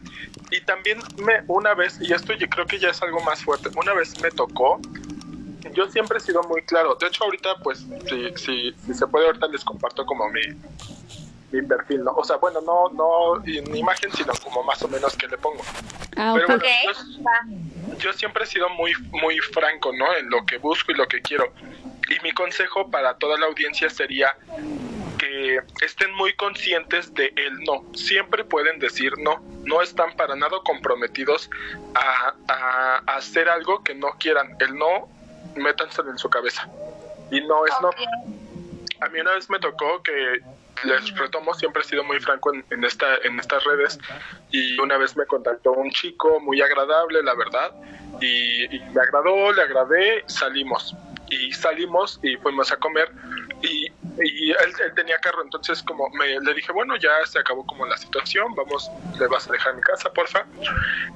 Y 0.51 0.61
también 0.61 0.99
me, 1.17 1.43
una 1.47 1.73
vez, 1.73 1.97
y 2.01 2.13
esto 2.13 2.33
yo 2.33 2.47
creo 2.49 2.65
que 2.65 2.79
ya 2.79 2.89
es 2.89 3.01
algo 3.01 3.19
más 3.21 3.43
fuerte, 3.43 3.69
una 3.75 3.93
vez 3.93 4.19
me 4.21 4.29
tocó, 4.31 4.79
yo 5.73 5.87
siempre 5.89 6.17
he 6.17 6.21
sido 6.21 6.43
muy 6.43 6.61
claro, 6.63 6.95
de 6.95 7.07
hecho 7.07 7.23
ahorita 7.23 7.57
pues, 7.63 7.85
si, 8.07 8.29
si, 8.37 8.71
si 8.85 8.93
se 8.93 9.07
puede 9.07 9.25
ahorita 9.25 9.47
les 9.47 9.63
comparto 9.65 10.05
como 10.05 10.29
mi, 10.29 10.41
mi 11.51 11.61
perfil, 11.67 12.03
¿no? 12.03 12.11
O 12.13 12.23
sea, 12.23 12.37
bueno, 12.37 12.61
no, 12.61 12.89
no 12.89 13.43
en 13.45 13.75
imagen, 13.75 14.11
sino 14.11 14.33
como 14.43 14.63
más 14.63 14.81
o 14.83 14.87
menos 14.87 15.15
que 15.17 15.27
le 15.27 15.37
pongo. 15.37 15.63
Ah, 16.15 16.33
Pero 16.35 16.47
bueno, 16.47 16.63
yo- 16.85 17.97
yo 17.97 18.13
siempre 18.13 18.43
he 18.43 18.47
sido 18.47 18.69
muy, 18.69 18.93
muy 19.11 19.39
franco, 19.39 19.91
¿no? 19.93 20.13
En 20.15 20.29
lo 20.29 20.45
que 20.45 20.57
busco 20.59 20.91
y 20.91 20.95
lo 20.95 21.07
que 21.07 21.21
quiero. 21.21 21.51
Y 22.09 22.21
mi 22.23 22.31
consejo 22.33 22.89
para 22.91 23.15
toda 23.17 23.37
la 23.39 23.47
audiencia 23.47 23.89
sería 23.89 24.35
que 25.35 25.85
estén 25.85 26.13
muy 26.13 26.33
conscientes 26.33 27.13
de 27.13 27.33
el 27.35 27.59
no. 27.63 27.83
Siempre 27.93 28.43
pueden 28.43 28.79
decir 28.79 29.13
no. 29.19 29.41
No 29.63 29.81
están 29.81 30.15
para 30.15 30.35
nada 30.35 30.57
comprometidos 30.63 31.49
a, 31.95 32.33
a- 32.47 33.03
a 33.05 33.15
hacer 33.15 33.49
algo 33.49 33.83
que 33.83 33.95
no 33.95 34.11
quieran. 34.19 34.55
El 34.59 34.75
no, 34.77 35.09
métanselo 35.55 36.11
en 36.11 36.17
su 36.17 36.29
cabeza. 36.29 36.67
Y 37.31 37.41
no 37.41 37.65
es 37.65 37.73
no. 37.81 37.89
A 39.01 39.09
mí 39.09 39.19
una 39.19 39.33
vez 39.33 39.49
me 39.49 39.59
tocó 39.59 40.01
que 40.03 40.39
les 40.83 41.17
retomo, 41.17 41.53
siempre 41.53 41.81
he 41.81 41.85
sido 41.85 42.03
muy 42.03 42.19
franco 42.19 42.53
en, 42.53 42.63
en 42.69 42.83
esta, 42.83 43.15
en 43.23 43.39
estas 43.39 43.63
redes 43.63 43.97
y 44.51 44.77
una 44.79 44.97
vez 44.97 45.15
me 45.15 45.25
contactó 45.25 45.71
un 45.71 45.89
chico 45.89 46.39
muy 46.41 46.61
agradable, 46.61 47.23
la 47.23 47.33
verdad, 47.33 47.71
y, 48.19 48.75
y 48.75 48.79
me 48.93 49.01
agradó, 49.01 49.53
le 49.53 49.61
agradé, 49.61 50.23
salimos 50.27 50.93
y 51.29 51.51
salimos 51.53 52.19
y 52.21 52.35
fuimos 52.37 52.71
a 52.73 52.77
comer 52.77 53.09
y, 53.63 53.84
y 54.23 54.51
él, 54.51 54.73
él 54.85 54.93
tenía 54.95 55.17
carro, 55.19 55.43
entonces 55.43 55.83
como 55.83 56.09
me 56.11 56.39
le 56.39 56.53
dije, 56.53 56.71
bueno, 56.71 56.95
ya 56.97 57.25
se 57.25 57.39
acabó 57.39 57.65
como 57.65 57.85
la 57.85 57.97
situación, 57.97 58.53
vamos, 58.55 58.89
le 59.19 59.27
vas 59.27 59.47
a 59.47 59.51
dejar 59.51 59.75
mi 59.75 59.81
casa, 59.81 60.11
porfa. 60.11 60.45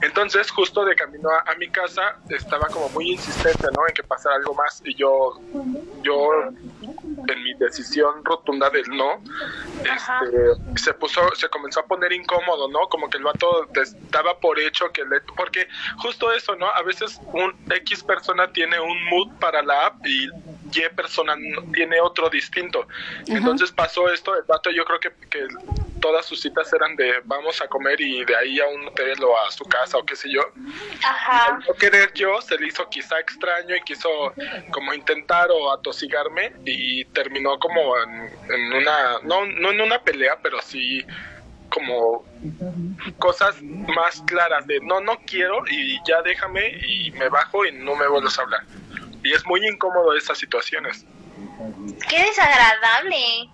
Entonces, 0.01 0.51
justo 0.51 0.83
de 0.85 0.95
camino 0.95 1.29
a, 1.29 1.51
a 1.51 1.55
mi 1.55 1.69
casa, 1.69 2.17
estaba 2.29 2.67
como 2.67 2.89
muy 2.89 3.11
insistente, 3.11 3.67
¿no? 3.75 3.87
En 3.87 3.93
que 3.93 4.03
pasara 4.03 4.35
algo 4.35 4.53
más 4.53 4.81
y 4.83 4.95
yo, 4.95 5.39
yo 6.03 6.49
en 7.27 7.43
mi 7.43 7.53
decisión 7.55 8.23
rotunda 8.23 8.69
del 8.69 8.87
no, 8.89 9.21
este, 9.79 10.81
se 10.81 10.93
puso, 10.93 11.21
se 11.35 11.49
comenzó 11.49 11.81
a 11.81 11.85
poner 11.85 12.11
incómodo, 12.13 12.69
¿no? 12.69 12.87
Como 12.89 13.09
que 13.09 13.17
el 13.17 13.23
vato 13.23 13.67
daba 14.11 14.39
por 14.39 14.59
hecho 14.59 14.91
que 14.91 15.03
le, 15.05 15.21
porque 15.35 15.67
justo 15.97 16.31
eso, 16.31 16.55
¿no? 16.55 16.67
A 16.67 16.81
veces 16.83 17.19
un 17.33 17.53
X 17.69 18.03
persona 18.03 18.51
tiene 18.51 18.79
un 18.79 19.03
mood 19.05 19.29
para 19.39 19.61
la 19.61 19.87
app 19.87 20.05
y 20.05 20.29
Y 20.71 20.95
persona 20.95 21.35
tiene 21.73 21.99
otro 21.99 22.29
distinto. 22.29 22.87
Entonces 23.27 23.71
pasó 23.71 24.11
esto, 24.11 24.35
el 24.35 24.43
vato 24.43 24.69
yo 24.69 24.85
creo 24.85 24.99
que, 24.99 25.11
que 25.29 25.47
todas 25.99 26.25
sus 26.25 26.41
citas 26.41 26.71
eran 26.73 26.95
de 26.95 27.21
vamos 27.25 27.61
a 27.61 27.67
comer 27.67 27.99
y 28.01 28.23
de 28.25 28.35
ahí 28.35 28.59
a 28.59 28.67
un 28.67 28.87
hotel 28.87 29.23
o 29.23 29.37
a 29.37 29.51
su 29.51 29.63
casa 29.65 29.97
o 29.97 30.05
qué 30.05 30.15
sé 30.15 30.31
yo. 30.31 30.41
Ajá. 31.03 31.59
No 31.67 31.73
querer 31.75 32.13
yo, 32.13 32.41
se 32.41 32.57
le 32.57 32.67
hizo 32.67 32.87
quizá 32.89 33.19
extraño 33.19 33.75
y 33.75 33.81
quiso 33.81 34.09
como 34.71 34.93
intentar 34.93 35.49
o 35.51 35.71
atosigarme 35.71 36.53
y 36.65 37.05
terminó 37.05 37.59
como 37.59 37.97
en, 37.97 38.29
en 38.53 38.73
una, 38.73 39.19
no, 39.23 39.45
no 39.45 39.71
en 39.71 39.81
una 39.81 39.99
pelea, 40.01 40.37
pero 40.41 40.61
sí 40.61 41.05
como 41.69 42.25
cosas 43.19 43.61
más 43.61 44.21
claras 44.25 44.65
de 44.67 44.79
no, 44.81 44.99
no 45.01 45.17
quiero 45.25 45.63
y 45.69 45.99
ya 46.07 46.21
déjame 46.23 46.79
y 46.87 47.11
me 47.11 47.29
bajo 47.29 47.65
y 47.65 47.71
no 47.71 47.95
me 47.95 48.07
vuelves 48.07 48.37
a 48.39 48.41
hablar. 48.41 48.61
Y 49.23 49.33
es 49.33 49.45
muy 49.45 49.65
incómodo 49.67 50.15
esas 50.15 50.37
situaciones. 50.37 51.05
Qué 52.09 52.23
desagradable. 52.23 53.49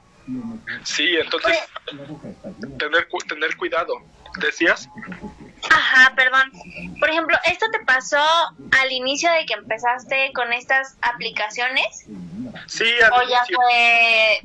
Sí, 0.84 1.16
entonces 1.18 1.58
tener, 2.80 3.08
cu- 3.08 3.20
tener 3.28 3.56
cuidado. 3.58 3.94
¿Decías? 4.42 4.88
Ajá, 5.70 6.14
perdón. 6.16 6.52
Por 7.00 7.10
ejemplo, 7.10 7.38
¿esto 7.46 7.66
te 7.72 7.80
pasó 7.86 8.18
al 8.82 8.92
inicio 8.92 9.32
de 9.32 9.46
que 9.46 9.54
empezaste 9.54 10.32
con 10.34 10.52
estas 10.52 10.98
aplicaciones? 11.02 11.86
Sí, 12.68 12.86
al 13.02 13.14
¿O 13.14 13.22
ya 13.30 13.38
inicio. 13.38 13.58
fue 13.58 14.42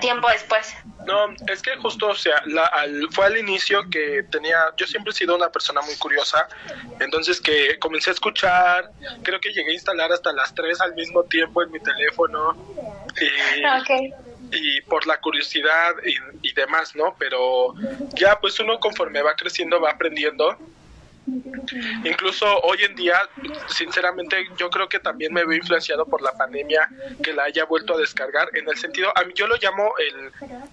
tiempo 0.00 0.28
después? 0.30 0.74
No, 1.06 1.26
es 1.46 1.62
que 1.62 1.76
justo, 1.76 2.08
o 2.08 2.14
sea, 2.14 2.42
la- 2.46 2.66
al- 2.66 3.08
fue 3.10 3.26
al 3.26 3.36
inicio 3.38 3.82
que 3.90 4.22
tenía, 4.30 4.56
yo 4.76 4.86
siempre 4.86 5.10
he 5.12 5.14
sido 5.14 5.34
una 5.36 5.50
persona 5.50 5.80
muy 5.82 5.96
curiosa, 5.96 6.46
entonces 7.00 7.40
que 7.40 7.78
comencé 7.78 8.10
a 8.10 8.12
escuchar, 8.14 8.90
creo 9.22 9.40
que 9.40 9.50
llegué 9.52 9.70
a 9.70 9.74
instalar 9.74 10.12
hasta 10.12 10.32
las 10.32 10.54
tres 10.54 10.80
al 10.80 10.94
mismo 10.94 11.24
tiempo 11.24 11.62
en 11.62 11.70
mi 11.70 11.80
teléfono 11.80 12.54
y, 13.20 13.64
Ok. 13.80 14.14
Y 14.52 14.80
por 14.82 15.06
la 15.06 15.20
curiosidad 15.20 15.94
y, 16.42 16.52
demás, 16.52 16.94
¿no? 16.94 17.14
Pero 17.18 17.74
ya 18.14 18.38
pues 18.40 18.58
uno 18.60 18.78
conforme 18.78 19.22
va 19.22 19.34
creciendo 19.34 19.80
va 19.80 19.92
aprendiendo 19.92 20.58
Incluso 22.04 22.46
hoy 22.62 22.78
en 22.82 22.94
día, 22.96 23.14
sinceramente, 23.68 24.48
yo 24.56 24.70
creo 24.70 24.88
que 24.88 24.98
también 24.98 25.32
me 25.32 25.44
veo 25.44 25.56
influenciado 25.56 26.04
por 26.06 26.22
la 26.22 26.32
pandemia 26.32 26.88
que 27.22 27.32
la 27.32 27.44
haya 27.44 27.64
vuelto 27.64 27.94
a 27.94 27.98
descargar. 27.98 28.48
En 28.54 28.68
el 28.68 28.76
sentido, 28.76 29.12
a 29.16 29.24
mí 29.24 29.32
yo 29.34 29.46
lo 29.46 29.56
llamo 29.56 29.92
el, 29.98 30.32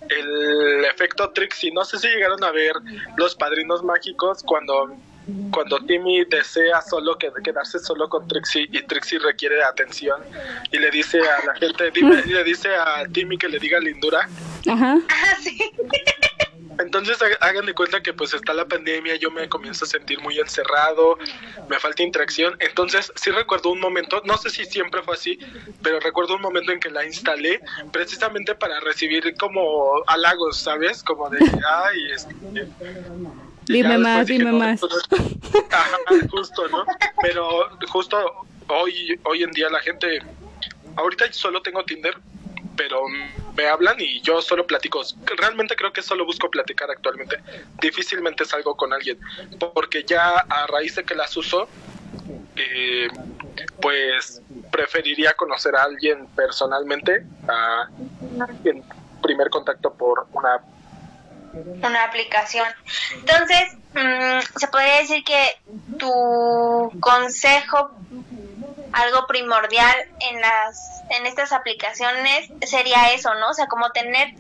el 0.09 0.86
efecto 0.86 1.30
Trixie. 1.32 1.71
No 1.71 1.86
sé 1.86 1.99
si 1.99 2.07
llegaron 2.07 2.43
a 2.43 2.51
ver 2.51 2.73
Los 3.17 3.36
Padrinos 3.36 3.84
Mágicos 3.84 4.41
cuando 4.43 4.95
cuando 5.51 5.80
Timmy 5.86 6.23
desea 6.25 6.82
solo 6.82 7.17
quedarse 7.17 7.80
solo 7.80 8.07
con 8.07 8.28
Trixie 8.28 8.67
y 8.71 8.82
Trixie 8.84 9.19
requiere 9.19 9.63
atención 9.63 10.21
y 10.71 10.78
le 10.78 10.89
dice 10.91 11.19
a 11.19 11.45
la 11.45 11.55
gente, 11.55 11.91
dime, 11.93 12.23
le 12.25 12.43
dice 12.43 12.69
a 12.75 13.03
Timmy 13.11 13.38
que 13.38 13.49
le 13.49 13.59
diga 13.59 13.80
lindura. 13.80 14.30
Ajá. 14.67 14.97
Ah, 15.09 15.36
sí. 15.41 15.57
Entonces 16.80 17.17
hagan 17.41 17.65
de 17.65 17.73
cuenta 17.73 18.01
que 18.01 18.13
pues 18.13 18.34
está 18.34 18.53
la 18.53 18.67
pandemia, 18.67 19.15
yo 19.15 19.32
me 19.32 19.49
comienzo 19.49 19.86
a 19.86 19.88
sentir 19.88 20.19
muy 20.21 20.38
encerrado, 20.39 21.17
me 21.69 21.80
falta 21.80 22.03
interacción. 22.03 22.55
Entonces 22.59 23.11
sí 23.15 23.32
recuerdo 23.32 23.71
un 23.71 23.80
momento, 23.80 24.21
no 24.25 24.38
sé 24.38 24.49
si 24.49 24.65
siempre 24.65 25.01
fue 25.01 25.15
así, 25.15 25.39
pero 25.82 25.99
recuerdo 25.99 26.36
un 26.36 26.41
momento 26.41 26.71
en 26.71 26.80
que 26.80 26.89
la 26.89 27.03
instalé 27.05 27.61
precisamente 27.91 28.53
para 28.53 28.80
recibir 28.80 29.36
como 29.38 30.03
halagos, 30.07 30.57
¿sabes? 30.57 31.03
Como 31.03 31.30
de, 31.30 31.39
ay, 31.39 32.11
este, 32.13 32.36
Dime 33.68 33.97
más, 33.97 34.28
dime 34.28 34.51
más. 34.51 34.82
Ajá, 35.72 35.97
justo, 36.30 36.68
¿no? 36.70 36.86
Pero 37.22 37.70
justo 37.89 38.18
hoy, 38.70 39.20
hoy 39.24 39.43
en 39.43 39.51
día 39.51 39.70
la 39.70 39.80
gente, 39.80 40.22
ahorita 40.95 41.32
solo 41.32 41.61
tengo 41.61 41.84
Tinder, 41.84 42.18
pero 42.76 43.01
me 43.55 43.68
hablan 43.68 43.95
y 43.99 44.22
yo 44.22 44.41
solo 44.41 44.65
platico. 44.65 45.01
Realmente 45.38 45.76
creo 45.76 45.91
que 45.91 46.01
solo 46.01 46.26
busco 46.26 46.49
platicar 46.49 46.89
actualmente. 46.91 47.39
Difícilmente 47.82 48.45
salgo 48.45 48.76
con 48.76 48.93
alguien, 48.93 49.20
porque 49.74 50.03
ya 50.03 50.38
a 50.38 50.68
raíz 50.68 50.95
de 50.95 51.03
que 51.03 51.15
las 51.15 51.36
uso, 51.36 51.68
eh, 52.55 53.07
pues 53.82 54.41
preferiría 54.72 55.34
conocer 55.34 55.76
a 55.76 55.84
alguien 55.84 56.28
personalmente 56.36 57.26
a 57.47 57.88
en 58.63 58.84
primer 59.22 59.49
contacto 59.49 59.93
por 59.93 60.28
una 60.34 60.61
una 61.84 62.03
aplicación. 62.03 62.68
Entonces, 63.14 63.74
mm, 63.93 64.60
se 64.60 64.68
podría 64.68 64.99
decir 64.99 65.24
que 65.24 65.60
tu 65.97 66.91
consejo, 66.99 67.91
algo 68.93 69.28
primordial 69.28 69.95
en 70.20 70.41
las 70.41 71.03
en 71.10 71.26
estas 71.26 71.51
aplicaciones 71.51 72.49
sería 72.66 73.12
eso, 73.14 73.34
¿no? 73.36 73.49
O 73.49 73.53
sea, 73.53 73.68
como 73.68 73.91
tener 73.91 74.34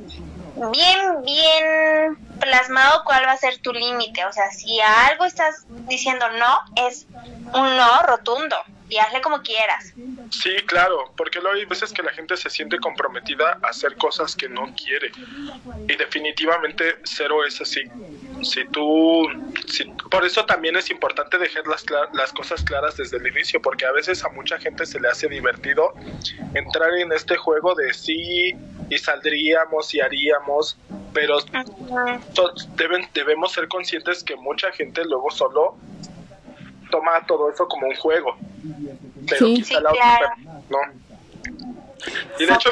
bien, 0.71 1.21
bien 1.23 2.17
plasmado 2.39 3.03
cuál 3.05 3.25
va 3.25 3.33
a 3.33 3.37
ser 3.37 3.59
tu 3.59 3.73
límite. 3.73 4.25
O 4.25 4.33
sea, 4.33 4.51
si 4.51 4.79
a 4.79 5.07
algo 5.07 5.25
estás 5.25 5.65
diciendo 5.87 6.25
no, 6.31 6.59
es 6.87 7.07
un 7.53 7.77
no 7.77 8.01
rotundo 8.03 8.57
y 8.89 8.97
hazle 8.97 9.21
como 9.21 9.41
quieras. 9.41 9.93
Sí, 10.31 10.55
claro, 10.65 11.13
porque 11.15 11.39
luego 11.39 11.57
hay 11.57 11.65
veces 11.65 11.91
que 11.91 12.03
la 12.03 12.11
gente 12.11 12.37
se 12.37 12.49
siente 12.49 12.77
comprometida 12.79 13.59
a 13.61 13.67
hacer 13.69 13.95
cosas 13.95 14.35
que 14.35 14.47
no 14.49 14.73
quiere. 14.75 15.11
Y 15.87 15.95
definitivamente 15.95 16.99
cero 17.03 17.45
es 17.45 17.59
así. 17.61 17.81
Si 18.41 18.65
tú, 18.67 19.27
si, 19.67 19.85
por 20.11 20.25
eso 20.25 20.45
también 20.45 20.75
es 20.75 20.89
importante 20.89 21.37
dejar 21.37 21.65
las, 21.67 21.85
las 22.13 22.31
cosas 22.33 22.63
claras 22.63 22.97
desde 22.97 23.17
el 23.17 23.27
inicio, 23.27 23.61
porque 23.61 23.85
a 23.85 23.91
veces 23.91 24.23
a 24.23 24.29
mucha 24.29 24.57
gente 24.59 24.85
se 24.85 24.99
le 24.99 25.07
hace 25.09 25.27
divertido 25.27 25.93
entrar 26.53 26.93
en 26.97 27.11
este 27.11 27.35
juego 27.35 27.73
de 27.75 27.93
sí 27.93 28.53
y 28.89 28.97
saldríamos 28.97 29.93
y 29.93 29.99
haríamos, 29.99 30.77
pero 31.13 31.39
deben, 32.75 33.09
debemos 33.13 33.51
ser 33.51 33.67
conscientes 33.67 34.23
que 34.23 34.35
mucha 34.35 34.71
gente 34.71 35.03
luego 35.03 35.31
solo 35.31 35.77
toma 36.89 37.25
todo 37.25 37.51
eso 37.51 37.67
como 37.67 37.87
un 37.87 37.95
juego. 37.95 38.37
Pero 39.29 39.45
quizá 39.47 39.79
la 39.81 39.91
otra 39.91 40.35
no. 40.69 40.79
Y 42.39 42.45
de 42.45 42.53
hecho, 42.53 42.69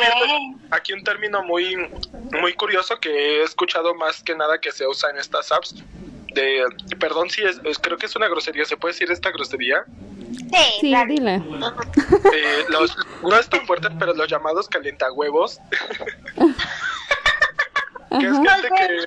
aquí 0.72 0.94
un 0.94 1.04
término 1.04 1.44
muy, 1.44 1.76
muy 2.32 2.54
curioso 2.54 3.00
que 3.00 3.10
he 3.10 3.44
escuchado 3.44 3.94
más 3.96 4.24
que 4.24 4.36
nada 4.36 4.60
que 4.60 4.72
se 4.72 4.88
usa 4.88 5.10
en 5.10 5.18
estas 5.18 5.52
apps. 5.52 5.76
De, 6.34 6.64
perdón 7.00 7.30
si 7.30 7.44
es, 7.44 7.60
creo 7.80 7.98
que 7.98 8.06
es 8.08 8.16
una 8.16 8.28
grosería, 8.28 8.66
¿se 8.66 8.76
puede 8.78 8.94
decir 8.94 9.10
esta 9.10 9.32
grosería? 9.32 9.86
Sí, 10.32 10.80
sí 10.82 10.96
dile. 11.08 11.36
Eh, 11.36 12.66
los, 12.70 12.96
no 13.24 13.38
es 13.38 13.50
tan 13.50 13.66
fuerte, 13.66 13.88
pero 13.98 14.14
los 14.14 14.28
llamados 14.28 14.68
calientahuevos. 14.68 15.60
que 18.20 18.26
es 18.26 18.34
gente 18.34 18.70
que, 18.78 19.06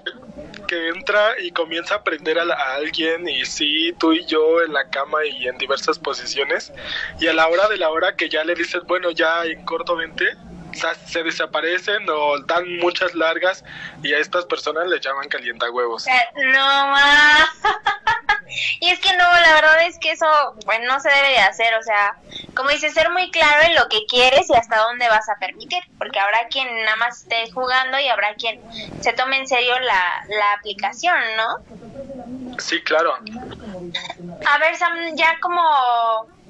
que, 0.69 0.89
entra 0.91 1.35
y 1.43 1.51
comienza 1.51 1.95
a 1.95 1.99
aprender 1.99 2.39
a, 2.39 2.75
alguien 2.75 3.29
y 3.29 3.45
sí, 3.45 3.93
tú 3.99 4.13
y 4.13 4.25
yo 4.27 4.63
en 4.63 4.73
la 4.73 4.89
cama 4.89 5.25
y 5.25 5.49
en 5.49 5.59
diversas 5.59 5.99
posiciones. 5.99 6.73
Y 7.19 7.27
a 7.27 7.33
la 7.33 7.49
hora 7.49 7.69
de 7.69 7.77
la 7.77 7.91
hora 7.91 8.15
que 8.15 8.29
ya 8.29 8.45
le 8.45 8.55
dices, 8.55 8.83
bueno, 8.87 9.11
ya 9.11 9.45
en 9.45 9.65
corto 9.65 9.97
vente, 9.97 10.37
se 10.73 11.23
desaparecen 11.23 12.09
o 12.09 12.39
dan 12.41 12.79
muchas 12.79 13.15
largas 13.15 13.65
y 14.03 14.13
a 14.13 14.19
estas 14.19 14.45
personas 14.47 14.87
les 14.89 15.01
llaman 15.01 15.29
calientahuevos. 15.29 16.07
No 16.37 16.87
más. 16.89 17.51
y 18.81 18.89
es 18.89 19.01
que 19.01 19.11
no, 19.17 19.25
la 19.25 19.55
verdad 19.55 19.83
es 19.87 19.99
que 19.99 20.13
eso 20.13 20.27
pues 20.65 20.81
no 20.87 21.01
se 21.01 21.11
debe 21.11 21.31
de 21.31 21.39
hacer, 21.39 21.75
o 21.75 21.83
sea, 21.83 22.17
como 22.55 22.71
dices, 22.71 22.95
ser 22.95 23.11
muy 23.11 23.31
claro 23.31 23.67
en 23.67 23.75
lo 23.75 23.89
que 23.89 24.07
quieres 24.07 24.49
y 24.51 24.55
hasta 24.55 24.79
dónde 24.79 25.09
vas 25.09 25.29
a 25.29 25.39
permitir, 25.39 25.83
porque 25.99 26.21
habrá 26.21 26.49
quien 26.49 26.69
nada 26.85 26.97
más 26.97 27.23
esté 27.23 27.51
jugando 27.51 27.99
y 27.99 28.09
habrá 28.09 28.35
quien 28.35 28.61
se 29.01 29.13
tome 29.13 29.39
en 29.39 29.49
serio 29.49 29.79
la, 29.81 30.25
la 30.29 30.53
aplicación, 30.59 31.17
¿no? 31.37 32.59
Sí, 32.59 32.83
claro. 32.83 33.15
A 33.15 34.59
ver, 34.59 34.77
Sam, 34.77 35.15
ya 35.15 35.39
como 35.41 35.63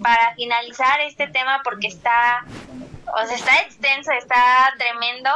para 0.02 0.34
finalizar 0.34 1.00
este 1.00 1.26
tema, 1.28 1.60
porque 1.62 1.88
está 1.88 2.44
o 3.14 3.26
sea, 3.26 3.36
está 3.36 3.56
extenso, 3.62 4.10
está 4.12 4.72
tremendo. 4.78 5.30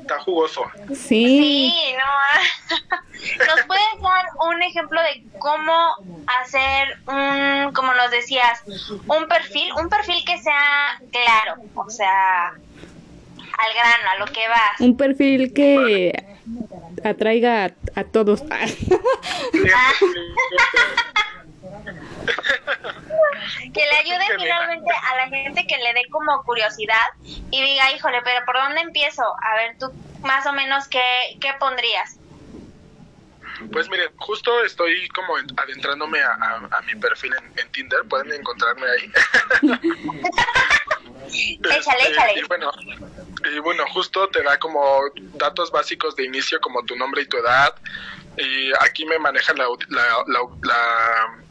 Está 0.00 0.20
jugoso. 0.20 0.64
Sí. 0.88 1.74
Sí, 1.74 1.94
no. 1.94 2.76
¿Nos 3.46 3.66
puedes 3.66 4.00
dar 4.00 4.26
un 4.48 4.62
ejemplo 4.62 5.00
de 5.00 5.24
cómo 5.38 5.94
hacer 6.26 6.98
un, 7.06 7.72
como 7.72 7.94
nos 7.94 8.10
decías, 8.10 8.62
un 9.06 9.28
perfil, 9.28 9.72
un 9.74 9.88
perfil 9.88 10.24
que 10.24 10.38
sea 10.38 11.00
claro, 11.10 11.62
o 11.74 11.88
sea, 11.88 12.48
al 12.48 13.74
grano, 13.74 14.10
a 14.10 14.18
lo 14.18 14.26
que 14.26 14.48
vas? 14.48 14.80
Un 14.80 14.96
perfil 14.96 15.52
que 15.52 16.36
atraiga 17.04 17.74
a, 17.94 18.04
todos. 18.04 18.42
que 23.74 23.84
le 23.84 23.96
ayude 23.96 24.24
finalmente 24.38 24.90
a 24.90 25.16
la 25.16 25.28
gente 25.28 25.66
que 25.66 25.76
le 25.78 25.94
dé 25.94 26.02
como 26.10 26.42
curiosidad 26.44 26.96
y 27.22 27.62
diga, 27.62 27.92
híjole, 27.92 28.20
pero 28.22 28.44
¿por 28.44 28.56
dónde 28.56 28.80
empiezo? 28.80 29.22
A 29.42 29.54
ver, 29.56 29.76
tú 29.78 29.92
más 30.22 30.46
o 30.46 30.52
menos 30.52 30.88
qué, 30.88 31.02
qué 31.40 31.52
pondrías. 31.58 32.16
Pues 33.70 33.88
miren, 33.88 34.10
justo 34.16 34.64
estoy 34.64 35.08
como 35.08 35.36
adentrándome 35.56 36.20
a, 36.20 36.80
mi 36.86 36.94
perfil 36.96 37.32
en, 37.56 37.68
Tinder, 37.70 38.00
pueden 38.08 38.32
encontrarme 38.32 38.86
ahí. 38.86 39.12
échale, 41.70 42.02
este, 42.02 42.12
échale. 42.12 42.38
Y 42.38 42.42
bueno, 42.44 42.72
y 43.54 43.58
bueno, 43.60 43.84
justo 43.92 44.28
te 44.28 44.42
da 44.42 44.58
como 44.58 45.02
datos 45.34 45.70
básicos 45.70 46.16
de 46.16 46.24
inicio 46.24 46.60
como 46.60 46.84
tu 46.84 46.96
nombre 46.96 47.22
y 47.22 47.26
tu 47.26 47.36
edad. 47.36 47.74
Y 48.36 48.72
aquí 48.80 49.04
me 49.04 49.18
maneja 49.18 49.52
la, 49.54 49.66
la 50.26 51.41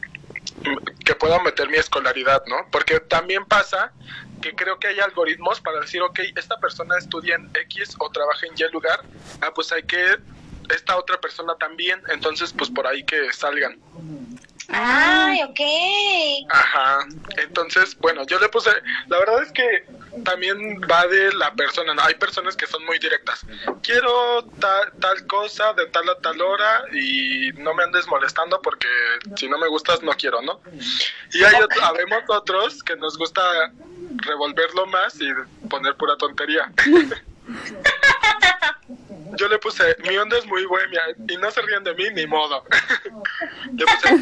que 1.04 1.14
puedo 1.14 1.40
meter 1.40 1.68
mi 1.68 1.76
escolaridad, 1.76 2.42
¿no? 2.46 2.66
Porque 2.70 3.00
también 3.00 3.44
pasa 3.44 3.92
que 4.40 4.54
creo 4.54 4.78
que 4.78 4.88
hay 4.88 5.00
algoritmos 5.00 5.60
para 5.60 5.80
decir, 5.80 6.02
ok, 6.02 6.20
esta 6.36 6.58
persona 6.58 6.98
estudia 6.98 7.36
en 7.36 7.50
X 7.54 7.94
o 7.98 8.10
trabaja 8.10 8.46
en 8.46 8.54
Y 8.56 8.72
lugar, 8.72 9.00
ah, 9.40 9.52
pues 9.54 9.72
hay 9.72 9.84
que, 9.84 10.18
esta 10.70 10.96
otra 10.96 11.20
persona 11.20 11.54
también, 11.56 12.02
entonces 12.08 12.52
pues 12.56 12.70
por 12.70 12.86
ahí 12.86 13.04
que 13.04 13.32
salgan. 13.32 13.78
Ay, 14.68 15.42
ok. 15.42 16.50
Ajá, 16.50 17.06
entonces, 17.38 17.96
bueno, 17.98 18.24
yo 18.26 18.38
le 18.38 18.48
puse, 18.48 18.70
la 19.08 19.18
verdad 19.18 19.42
es 19.42 19.52
que 19.52 19.84
también 20.24 20.80
va 20.90 21.06
de 21.06 21.32
la 21.34 21.52
persona, 21.54 21.94
¿no? 21.94 22.02
Hay 22.02 22.14
personas 22.14 22.56
que 22.56 22.66
son 22.66 22.84
muy 22.84 22.98
directas. 22.98 23.44
Quiero 23.82 24.44
tal 24.60 25.26
cosa 25.26 25.72
de 25.74 25.86
tal 25.86 26.08
a 26.08 26.18
tal 26.18 26.40
hora 26.40 26.84
y 26.92 27.50
no 27.54 27.74
me 27.74 27.82
andes 27.84 28.06
molestando 28.06 28.60
porque 28.60 28.88
si 29.36 29.48
no 29.48 29.58
me 29.58 29.68
gustas 29.68 30.02
no 30.02 30.12
quiero, 30.12 30.42
¿no? 30.42 30.60
Y 31.32 31.42
hay 31.42 31.54
habemos 31.82 32.22
otros 32.28 32.82
que 32.82 32.96
nos 32.96 33.16
gusta 33.16 33.42
revolverlo 34.18 34.86
más 34.86 35.20
y 35.20 35.28
poner 35.68 35.96
pura 35.96 36.16
tontería. 36.16 36.70
Yo 39.36 39.48
le 39.48 39.58
puse, 39.58 39.96
mi 40.08 40.16
onda 40.16 40.38
es 40.38 40.46
muy 40.46 40.64
bohemia 40.66 41.00
y 41.28 41.36
no 41.36 41.50
se 41.50 41.62
ríen 41.62 41.84
de 41.84 41.94
mí 41.94 42.04
ni 42.14 42.26
modo. 42.26 42.64
le 43.76 43.84
puse, 43.84 44.14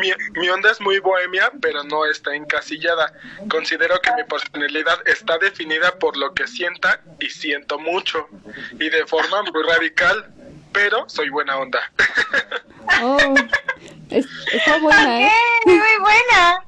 mi, 0.00 0.12
mi, 0.40 0.48
onda 0.48 0.70
es 0.70 0.80
muy 0.80 0.98
bohemia, 0.98 1.52
pero 1.60 1.84
no 1.84 2.04
está 2.06 2.34
encasillada. 2.34 3.12
Considero 3.48 4.00
que 4.00 4.12
mi 4.14 4.24
personalidad 4.24 4.98
está 5.06 5.38
definida 5.38 5.92
por 5.98 6.16
lo 6.16 6.34
que 6.34 6.46
sienta 6.46 7.00
y 7.20 7.30
siento 7.30 7.78
mucho 7.78 8.28
y 8.72 8.88
de 8.88 9.06
forma 9.06 9.42
muy 9.42 9.62
radical, 9.62 10.26
pero 10.72 11.08
soy 11.08 11.28
buena 11.30 11.58
onda. 11.58 11.80
oh, 13.02 13.34
Está 14.10 14.78
buena, 14.78 15.22
¿eh? 15.22 15.32
muy 15.64 15.78
buena. 16.00 16.64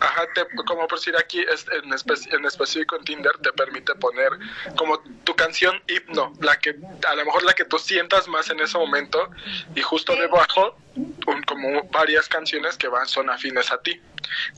Ajá, 0.00 0.22
te, 0.34 0.46
como 0.64 0.86
por 0.86 0.98
decir 0.98 1.16
aquí 1.16 1.40
es, 1.40 1.66
en, 1.72 1.90
espe- 1.90 2.32
en 2.32 2.44
específico 2.44 2.96
en 2.96 3.04
Tinder 3.04 3.32
te 3.42 3.52
permite 3.52 3.94
poner 3.96 4.30
como 4.76 5.00
tu 5.24 5.34
canción 5.34 5.82
himno, 5.88 6.32
la 6.40 6.56
que 6.58 6.76
a 7.06 7.14
lo 7.16 7.24
mejor 7.24 7.42
la 7.42 7.52
que 7.54 7.64
tú 7.64 7.78
sientas 7.78 8.28
más 8.28 8.48
en 8.50 8.60
ese 8.60 8.78
momento 8.78 9.28
y 9.74 9.82
justo 9.82 10.14
debajo 10.14 10.76
un, 10.96 11.42
como 11.42 11.82
varias 11.90 12.28
canciones 12.28 12.76
que 12.76 12.86
van 12.88 13.06
son 13.08 13.28
afines 13.30 13.72
a 13.72 13.78
ti. 13.80 14.00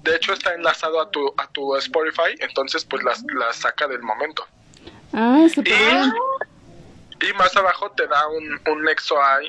De 0.03 0.16
hecho 0.16 0.32
está 0.32 0.53
enlazado 0.55 1.01
a 1.01 1.11
tu 1.11 1.32
a 1.38 1.47
tu 1.49 1.74
Spotify, 1.76 2.34
entonces 2.41 2.84
pues 2.84 3.03
las, 3.03 3.22
las 3.34 3.57
saca 3.57 3.86
del 3.88 4.03
momento. 4.03 4.47
Ah. 5.82 6.12
Y 7.21 7.33
más 7.35 7.55
abajo 7.57 7.91
te 7.91 8.07
da 8.07 8.29
un, 8.29 8.61
un 8.71 8.83
nexo 8.83 9.21
a, 9.21 9.41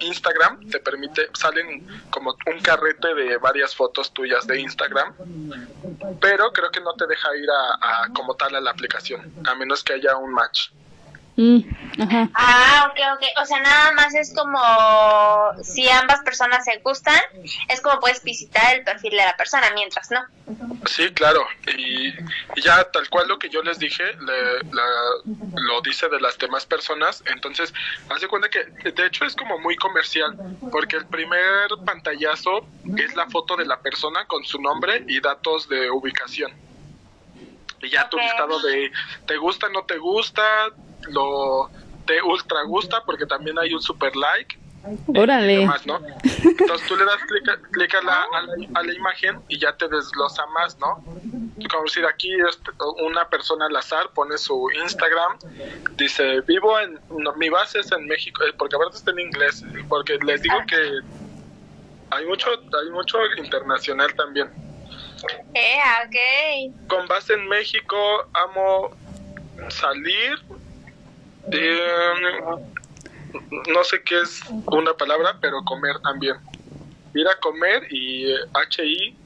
Instagram, 0.00 0.68
te 0.68 0.80
permite, 0.80 1.30
salen 1.34 1.86
como 2.10 2.36
un 2.46 2.60
carrete 2.60 3.14
de 3.14 3.38
varias 3.38 3.74
fotos 3.74 4.12
tuyas 4.12 4.46
de 4.46 4.60
Instagram, 4.60 5.14
pero 6.20 6.52
creo 6.52 6.70
que 6.70 6.80
no 6.80 6.92
te 6.94 7.06
deja 7.06 7.34
ir 7.36 7.48
a 7.50 8.08
como 8.12 8.34
tal 8.34 8.54
a 8.54 8.60
la 8.60 8.70
aplicación, 8.70 9.32
a 9.46 9.54
menos 9.54 9.82
que 9.82 9.94
haya 9.94 10.16
un 10.16 10.32
match. 10.32 10.70
Mm, 11.36 11.58
ajá. 12.00 12.30
Ah, 12.34 12.90
ok, 12.90 12.98
ok. 13.16 13.22
O 13.42 13.44
sea, 13.44 13.60
nada 13.60 13.92
más 13.92 14.14
es 14.14 14.32
como 14.34 14.58
si 15.62 15.88
ambas 15.90 16.20
personas 16.20 16.64
se 16.64 16.78
gustan, 16.78 17.20
es 17.68 17.80
como 17.82 18.00
puedes 18.00 18.22
visitar 18.24 18.74
el 18.74 18.84
perfil 18.84 19.10
de 19.10 19.16
la 19.24 19.36
persona, 19.36 19.70
mientras 19.74 20.10
no. 20.10 20.24
Sí, 20.86 21.12
claro, 21.12 21.44
y, 21.76 22.08
y 22.08 22.62
ya 22.62 22.84
tal 22.90 23.08
cual 23.10 23.26
lo 23.28 23.38
que 23.38 23.48
yo 23.48 23.60
les 23.62 23.78
dije, 23.78 24.04
le- 24.20 24.62
la- 24.72 25.40
lo 25.56 25.80
dice 25.82 26.08
de 26.08 26.20
las 26.20 26.38
demás 26.38 26.64
personas, 26.64 27.22
entonces 27.26 27.72
hace 28.08 28.28
cuenta 28.28 28.48
que 28.48 28.64
de 28.90 29.06
hecho 29.06 29.24
es 29.24 29.34
como 29.34 29.58
muy 29.58 29.76
comercial, 29.76 30.36
porque 30.70 30.96
el 30.96 31.06
primer 31.06 31.68
pantallazo 31.84 32.66
es 32.96 33.14
la 33.16 33.26
foto 33.26 33.56
de 33.56 33.66
la 33.66 33.80
persona 33.80 34.26
con 34.26 34.44
su 34.44 34.60
nombre 34.60 35.04
y 35.08 35.20
datos 35.20 35.68
de 35.68 35.90
ubicación. 35.90 36.52
Y 37.82 37.90
ya 37.90 38.08
tu 38.08 38.16
listado 38.18 38.60
de 38.60 38.90
te 39.26 39.36
gusta, 39.36 39.68
no 39.68 39.82
te 39.84 39.98
gusta, 39.98 40.42
lo 41.08 41.70
te 42.06 42.22
ultra 42.22 42.62
gusta, 42.64 43.02
porque 43.04 43.26
también 43.26 43.58
hay 43.58 43.74
un 43.74 43.82
super 43.82 44.14
like 44.14 44.58
y 45.12 45.18
Órale. 45.18 45.56
demás, 45.58 45.84
¿no? 45.84 45.98
Entonces 46.22 46.86
tú 46.86 46.96
le 46.96 47.04
das 47.04 47.16
clic, 47.26 47.48
a- 47.48 47.60
clic 47.72 47.92
a, 47.96 48.02
la, 48.02 48.22
a, 48.32 48.42
la, 48.42 48.52
a 48.74 48.82
la 48.84 48.94
imagen 48.94 49.40
y 49.48 49.58
ya 49.58 49.76
te 49.76 49.88
desglosa 49.88 50.46
más, 50.46 50.78
¿no? 50.78 51.02
Como 51.68 51.82
decir, 51.84 52.06
aquí 52.06 52.30
este, 52.48 52.70
una 53.02 53.28
persona 53.28 53.66
al 53.66 53.74
azar 53.74 54.10
pone 54.10 54.38
su 54.38 54.70
Instagram, 54.80 55.38
dice, 55.96 56.40
vivo 56.42 56.78
en, 56.78 57.00
no, 57.10 57.32
mi 57.34 57.48
base 57.48 57.80
es 57.80 57.90
en 57.90 58.06
México, 58.06 58.44
eh, 58.44 58.52
porque 58.56 58.76
aparte 58.76 58.96
está 58.98 59.10
en 59.10 59.18
inglés, 59.18 59.64
porque 59.88 60.16
les 60.24 60.42
digo 60.42 60.56
que 60.68 61.00
hay 62.10 62.24
mucho, 62.26 62.50
hay 62.50 62.90
mucho 62.92 63.18
internacional 63.38 64.14
también. 64.14 64.48
Eh, 65.54 65.78
ok. 66.06 66.88
Con 66.88 67.08
base 67.08 67.32
en 67.34 67.48
México, 67.48 67.96
amo 68.34 68.90
salir, 69.70 70.38
eh, 71.52 72.14
no 73.68 73.84
sé 73.84 74.02
qué 74.04 74.20
es 74.20 74.42
una 74.66 74.94
palabra, 74.94 75.38
pero 75.40 75.62
comer 75.64 75.96
también. 76.02 76.36
Ir 77.14 77.28
a 77.28 77.38
comer 77.40 77.86
y 77.90 78.30
eh, 78.30 78.38
H-I-Q-E-S. 78.54 79.18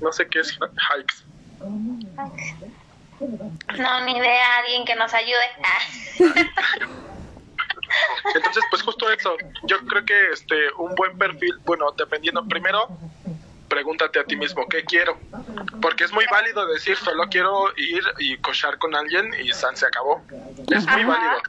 No 0.00 0.12
sé 0.12 0.28
qué 0.28 0.40
es 0.40 0.52
hikes. 0.52 1.26
No, 3.20 4.04
ni 4.04 4.16
idea, 4.16 4.56
alguien 4.58 4.84
que 4.84 4.96
nos 4.96 5.12
ayude. 5.14 5.44
Ah. 7.92 8.32
Entonces, 8.34 8.62
pues 8.70 8.82
justo 8.82 9.10
eso. 9.10 9.36
Yo 9.64 9.78
creo 9.86 10.04
que 10.04 10.30
este 10.32 10.72
un 10.78 10.94
buen 10.94 11.18
perfil, 11.18 11.52
bueno, 11.64 11.92
dependiendo 11.98 12.46
primero, 12.46 12.88
pregúntate 13.74 14.18
a 14.18 14.24
ti 14.24 14.36
mismo, 14.36 14.66
¿qué 14.68 14.84
quiero? 14.84 15.16
Porque 15.80 16.04
es 16.04 16.12
muy 16.12 16.26
válido 16.30 16.66
decir, 16.66 16.96
solo 16.96 17.24
quiero 17.30 17.72
ir 17.76 18.02
y 18.18 18.36
cochar 18.38 18.76
con 18.78 18.94
alguien 18.94 19.30
y 19.42 19.50
San 19.52 19.76
se 19.76 19.86
acabó. 19.86 20.20
Es 20.70 20.86
muy 20.88 21.00
Ajá. 21.02 21.06
válido. 21.06 21.42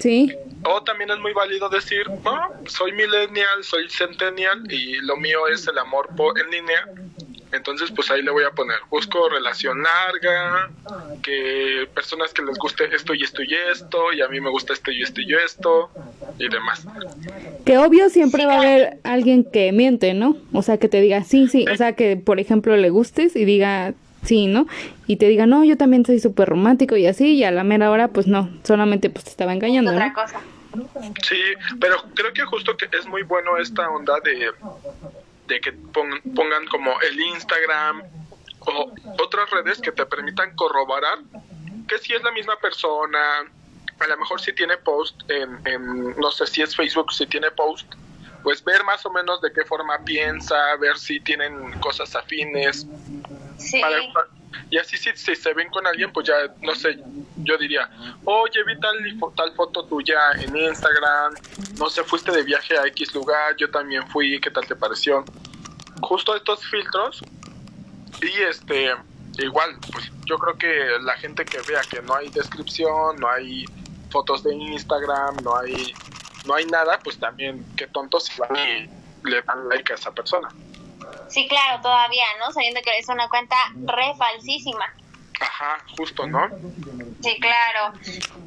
Sí. 0.00 0.34
O 0.64 0.82
también 0.82 1.10
es 1.10 1.18
muy 1.18 1.32
válido 1.34 1.68
decir, 1.68 2.04
"Ah, 2.24 2.48
soy 2.66 2.92
millennial, 2.92 3.62
soy 3.62 3.88
centennial 3.90 4.64
y 4.72 4.96
lo 5.02 5.16
mío 5.16 5.46
es 5.46 5.68
el 5.68 5.78
amor 5.78 6.08
en 6.42 6.50
línea. 6.50 6.88
Entonces, 7.52 7.90
pues 7.90 8.10
ahí 8.10 8.22
le 8.22 8.30
voy 8.30 8.44
a 8.44 8.50
poner, 8.50 8.76
busco 8.90 9.28
relación 9.28 9.82
larga, 9.82 10.70
que 11.22 11.88
personas 11.94 12.32
que 12.32 12.42
les 12.42 12.58
guste 12.58 12.94
esto 12.94 13.14
y 13.14 13.22
esto 13.22 13.42
y 13.42 13.54
esto, 13.72 14.12
y 14.12 14.20
a 14.20 14.28
mí 14.28 14.40
me 14.40 14.50
gusta 14.50 14.72
esto 14.72 14.90
y 14.90 15.02
esto 15.02 15.20
y 15.20 15.34
esto, 15.34 15.90
y 16.38 16.48
demás. 16.48 16.86
Que 17.64 17.78
obvio 17.78 18.10
siempre 18.10 18.46
va 18.46 18.54
a 18.54 18.60
haber 18.60 18.98
alguien 19.04 19.44
que 19.44 19.72
miente, 19.72 20.14
¿no? 20.14 20.36
O 20.52 20.62
sea, 20.62 20.78
que 20.78 20.88
te 20.88 21.00
diga 21.00 21.24
sí, 21.24 21.48
sí. 21.48 21.64
O 21.72 21.76
sea, 21.76 21.94
que 21.94 22.16
por 22.16 22.38
ejemplo 22.40 22.76
le 22.76 22.90
gustes 22.90 23.34
y 23.34 23.44
diga 23.44 23.94
sí, 24.24 24.46
¿no? 24.46 24.66
Y 25.06 25.16
te 25.16 25.26
diga, 25.26 25.46
no, 25.46 25.64
yo 25.64 25.76
también 25.76 26.04
soy 26.04 26.20
súper 26.20 26.48
romántico 26.48 26.96
y 26.96 27.06
así, 27.06 27.34
y 27.34 27.44
a 27.44 27.50
la 27.50 27.64
mera 27.64 27.90
hora, 27.90 28.08
pues 28.08 28.26
no, 28.26 28.50
solamente 28.64 29.10
pues 29.10 29.24
te 29.24 29.30
estaba 29.30 29.52
engañando, 29.52 29.92
Otra 29.92 30.08
¿no? 30.08 30.14
cosa. 30.14 30.40
Sí, 31.26 31.40
pero 31.80 31.96
creo 32.14 32.32
que 32.32 32.42
justo 32.42 32.76
que 32.76 32.88
es 32.96 33.06
muy 33.06 33.22
bueno 33.22 33.56
esta 33.56 33.88
onda 33.88 34.14
de, 34.22 34.50
de 35.48 35.60
que 35.60 35.72
pon- 35.72 36.22
pongan 36.36 36.66
como 36.66 37.00
el 37.00 37.18
Instagram 37.20 38.02
o 38.60 38.92
otras 39.18 39.50
redes 39.50 39.80
que 39.80 39.90
te 39.92 40.04
permitan 40.06 40.54
corroborar 40.54 41.18
que 41.88 41.98
si 41.98 42.12
es 42.14 42.22
la 42.22 42.30
misma 42.32 42.56
persona, 42.60 43.40
a 43.98 44.06
lo 44.06 44.16
mejor 44.18 44.40
si 44.40 44.52
tiene 44.52 44.76
post 44.76 45.18
en, 45.30 45.58
en 45.64 46.10
no 46.16 46.30
sé 46.30 46.46
si 46.46 46.60
es 46.62 46.76
Facebook, 46.76 47.10
si 47.12 47.26
tiene 47.26 47.50
post, 47.50 47.90
pues 48.42 48.62
ver 48.62 48.84
más 48.84 49.04
o 49.06 49.10
menos 49.10 49.40
de 49.40 49.50
qué 49.52 49.64
forma 49.64 49.98
piensa, 50.04 50.76
ver 50.76 50.98
si 50.98 51.18
tienen 51.20 51.72
cosas 51.80 52.14
afines, 52.14 52.86
Sí. 53.56 53.80
para- 53.80 53.98
y 54.70 54.76
así 54.78 54.96
si, 54.98 55.10
si 55.16 55.34
se 55.34 55.52
ven 55.54 55.68
con 55.70 55.86
alguien, 55.86 56.12
pues 56.12 56.26
ya, 56.28 56.34
no 56.60 56.74
sé, 56.74 56.98
yo 57.44 57.56
diría, 57.58 57.88
oye, 58.24 58.64
vi 58.64 58.78
tal, 58.80 58.96
tal 59.36 59.52
foto 59.54 59.84
tuya 59.84 60.18
en 60.40 60.56
Instagram, 60.56 61.34
no 61.78 61.88
sé, 61.88 62.02
fuiste 62.04 62.32
de 62.32 62.42
viaje 62.42 62.76
a 62.78 62.86
X 62.86 63.14
lugar, 63.14 63.56
yo 63.56 63.70
también 63.70 64.06
fui, 64.08 64.40
¿qué 64.40 64.50
tal 64.50 64.66
te 64.66 64.76
pareció? 64.76 65.24
Justo 66.00 66.34
estos 66.34 66.64
filtros 66.66 67.22
y 68.22 68.42
este, 68.42 68.94
igual, 69.38 69.76
pues 69.92 70.10
yo 70.26 70.38
creo 70.38 70.56
que 70.58 70.98
la 71.02 71.14
gente 71.14 71.44
que 71.44 71.60
vea 71.62 71.80
que 71.82 72.02
no 72.02 72.14
hay 72.14 72.28
descripción, 72.30 73.16
no 73.16 73.28
hay 73.28 73.64
fotos 74.10 74.42
de 74.42 74.54
Instagram, 74.54 75.36
no 75.42 75.56
hay, 75.56 75.92
no 76.44 76.54
hay 76.54 76.66
nada, 76.66 76.98
pues 77.02 77.18
también, 77.18 77.64
qué 77.76 77.86
tontos 77.86 78.24
si 78.24 78.40
van 78.40 78.56
y 78.56 79.28
le 79.28 79.42
dan 79.42 79.68
like 79.68 79.92
a 79.92 79.96
esa 79.96 80.12
persona. 80.12 80.48
Sí, 81.28 81.46
claro, 81.46 81.82
todavía, 81.82 82.24
¿no? 82.38 82.52
Sabiendo 82.52 82.80
que 82.82 82.98
es 82.98 83.08
una 83.08 83.28
cuenta 83.28 83.56
re 83.84 84.14
falsísima. 84.16 84.86
Ajá, 85.40 85.78
justo, 85.96 86.26
¿no? 86.26 86.48
Sí, 87.22 87.36
claro. 87.40 87.98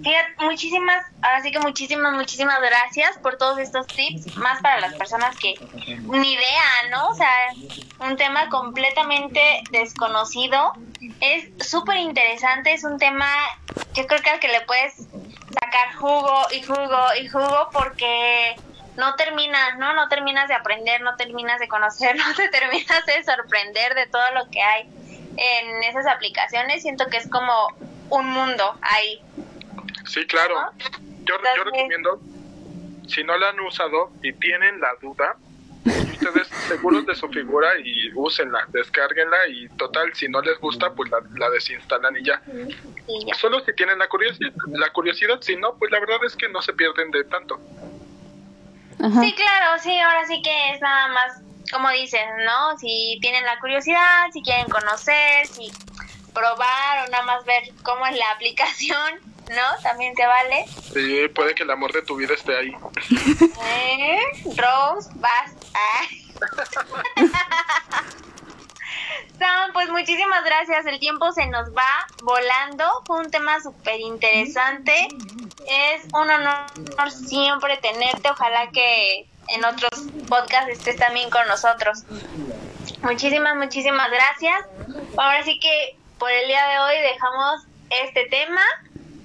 Fíjate, 0.04 0.36
muchísimas, 0.40 1.06
ahora 1.22 1.42
sí 1.42 1.52
que 1.52 1.60
muchísimas, 1.60 2.14
muchísimas 2.14 2.62
gracias 2.62 3.18
por 3.18 3.38
todos 3.38 3.60
estos 3.60 3.86
tips, 3.88 4.38
más 4.38 4.62
para 4.62 4.80
las 4.80 4.94
personas 4.96 5.36
que 5.38 5.56
ni 6.04 6.34
idea, 6.34 6.90
¿no? 6.90 7.10
O 7.10 7.14
sea, 7.14 7.30
un 8.00 8.16
tema 8.16 8.50
completamente 8.50 9.62
desconocido. 9.72 10.74
Es 11.20 11.50
súper 11.68 11.98
interesante, 11.98 12.74
es 12.74 12.84
un 12.84 12.98
tema, 12.98 13.28
yo 13.94 14.08
creo 14.08 14.22
que 14.22 14.30
al 14.30 14.40
que 14.40 14.48
le 14.48 14.62
puedes 14.62 14.96
sacar 15.60 15.94
jugo 15.96 16.48
y 16.52 16.62
jugo 16.62 17.14
y 17.22 17.28
jugo 17.28 17.70
porque 17.74 18.56
no 18.96 19.16
terminas, 19.16 19.78
¿no? 19.78 19.94
No 19.94 20.08
terminas 20.08 20.48
de 20.48 20.56
aprender, 20.56 21.02
no 21.02 21.16
terminas 21.18 21.60
de 21.60 21.68
conocer, 21.68 22.16
no 22.28 22.34
te 22.36 22.48
terminas 22.48 23.06
de 23.06 23.24
sorprender 23.24 23.96
de 23.96 24.08
todo 24.08 24.32
lo 24.34 24.50
que 24.50 24.62
hay 24.62 24.90
en 25.36 25.84
esas 25.84 26.08
aplicaciones. 26.08 26.82
Siento 26.82 27.08
que 27.08 27.18
es 27.18 27.30
como 27.30 27.68
un 28.12 28.28
mundo 28.28 28.78
ahí. 28.82 29.22
Sí, 30.06 30.26
claro. 30.28 30.72
Yo, 31.24 31.36
recomiendo, 31.64 32.22
si 33.08 33.24
no 33.24 33.38
la 33.38 33.50
han 33.50 33.60
usado 33.60 34.12
y 34.22 34.34
tienen 34.34 34.80
la 34.80 34.94
duda, 35.02 35.38
ustedes 35.86 36.48
seguros 36.68 37.06
de 37.06 37.16
su 37.16 37.28
figura 37.30 37.70
y 37.84 38.12
úsenla, 38.14 38.66
descárguenla 38.70 39.48
y 39.48 39.70
total, 39.70 40.14
si 40.14 40.28
no 40.28 40.42
les 40.42 40.60
gusta, 40.60 40.94
pues 40.94 41.10
la, 41.10 41.20
la 41.38 41.50
desinstalan 41.50 42.18
y 42.18 42.24
ya. 42.24 42.42
Y 43.08 43.26
ya. 43.26 43.34
Solo 43.36 43.60
si 43.62 43.74
tienen 43.74 44.00
la 44.00 44.08
curiosidad, 44.08 44.52
la 44.68 44.92
curiosidad, 44.92 45.40
si 45.42 45.56
no, 45.56 45.76
pues 45.76 45.92
la 45.92 46.00
verdad 46.00 46.18
es 46.26 46.36
que 46.36 46.50
no 46.50 46.62
se 46.62 46.74
pierden 46.74 47.12
de 47.12 47.24
tanto. 47.26 47.60
Ajá. 49.00 49.22
Sí, 49.22 49.34
claro, 49.34 49.82
sí, 49.82 49.98
ahora 50.00 50.26
sí 50.28 50.42
que 50.42 50.72
es 50.74 50.82
nada 50.82 51.08
más, 51.08 51.42
como 51.72 51.90
dices, 51.90 52.22
¿no? 52.46 52.78
Si 52.78 53.18
tienen 53.22 53.46
la 53.46 53.60
curiosidad, 53.60 54.30
si 54.32 54.44
quieren 54.44 54.68
conocer, 54.68 55.48
si 55.48 55.72
probar 56.34 57.08
o 57.08 57.12
nada 57.12 57.24
más 57.24 57.46
ver 57.46 57.64
cómo 57.84 58.06
es 58.06 58.18
la 58.18 58.32
aplicación, 58.32 59.20
¿no? 59.50 59.82
También 59.84 60.16
te 60.16 60.26
vale. 60.26 60.66
Sí, 60.94 61.28
puede 61.30 61.56
que 61.56 61.64
el 61.64 61.72
amor 61.72 61.92
de 61.94 62.02
tu 62.02 62.16
vida 62.16 62.34
esté 62.34 62.58
ahí. 62.58 62.76
¿Eh? 63.64 64.20
Rose, 64.46 65.10
vas. 65.16 65.52
Ah. 65.74 66.08
Sam, 69.40 69.74
pues 69.74 69.90
muchísimas 69.90 70.44
gracias. 70.44 70.86
El 70.86 71.00
tiempo 71.00 71.32
se 71.32 71.48
nos 71.48 71.70
va 71.76 72.08
volando. 72.24 72.86
Fue 73.06 73.18
un 73.20 73.32
tema 73.32 73.60
súper 73.60 74.00
interesante. 74.00 75.08
Es 75.68 76.04
un 76.14 76.30
honor 76.30 77.12
siempre 77.12 77.78
tenerte. 77.78 78.30
Ojalá 78.30 78.70
que 78.72 79.28
en 79.48 79.66
otros 79.66 80.06
podcasts 80.28 80.70
estés 80.70 80.98
también 80.98 81.30
con 81.30 81.48
nosotros. 81.48 82.04
Muchísimas, 83.04 83.56
muchísimas 83.56 84.12
gracias. 84.12 84.66
Ahora 85.18 85.44
sí 85.44 85.60
que 85.60 85.98
por 86.22 86.32
el 86.32 86.48
día 86.48 86.62
de 86.70 86.80
hoy 86.80 86.94
dejamos 87.02 87.66
este 88.06 88.30
tema. 88.30 88.62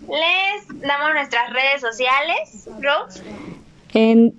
Les 0.09 0.67
damos 0.81 1.13
nuestras 1.13 1.53
redes 1.53 1.83
sociales. 1.83 2.67
En 3.93 4.33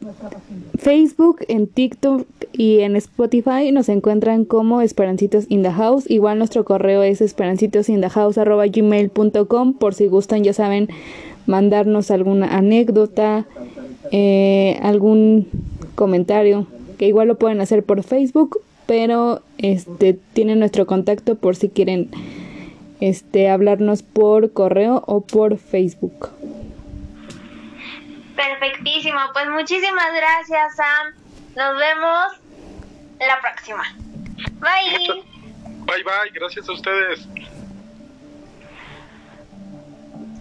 Facebook, 0.80 1.46
en 1.50 1.68
TikTok 1.68 2.26
y 2.54 2.80
en 2.80 2.96
Spotify 2.96 3.72
nos 3.72 3.90
encuentran 3.90 4.44
como 4.44 4.82
Esperancitos 4.82 5.46
in 5.50 5.62
the 5.62 5.70
House. 5.70 6.10
Igual 6.10 6.40
nuestro 6.40 6.66
correo 6.66 7.04
es 7.04 7.22
esperancitosinthehouse.gmail.com 7.22 9.74
por 9.76 9.94
si 9.94 10.08
gustan, 10.08 10.44
ya 10.44 10.54
saben, 10.54 10.90
mandarnos 11.46 12.10
alguna 12.10 12.58
anécdota, 12.58 13.46
eh, 14.12 14.80
algún 14.82 15.48
comentario, 15.94 16.66
que 16.98 17.06
igual 17.06 17.28
lo 17.28 17.38
pueden 17.38 17.62
hacer 17.62 17.84
por 17.84 18.02
Facebook, 18.02 18.62
pero 18.88 19.44
este 19.60 20.18
tienen 20.34 20.58
nuestro 20.58 20.88
contacto 20.88 21.36
por 21.36 21.56
si 21.56 21.70
quieren 21.70 22.10
este 23.00 23.50
hablarnos 23.50 24.04
por 24.04 24.54
correo 24.54 25.04
o 25.08 25.22
por 25.22 25.58
Facebook. 25.58 26.30
Perfectísimo, 28.36 29.20
pues 29.34 29.48
muchísimas 29.50 30.14
gracias 30.14 30.76
Sam. 30.76 31.14
Nos 31.56 31.80
vemos 31.80 32.48
la 33.20 33.42
próxima. 33.42 33.84
Bye. 34.60 35.24
Bye 35.86 36.04
bye, 36.04 36.32
gracias 36.34 36.70
a 36.70 36.74
ustedes. 36.74 37.28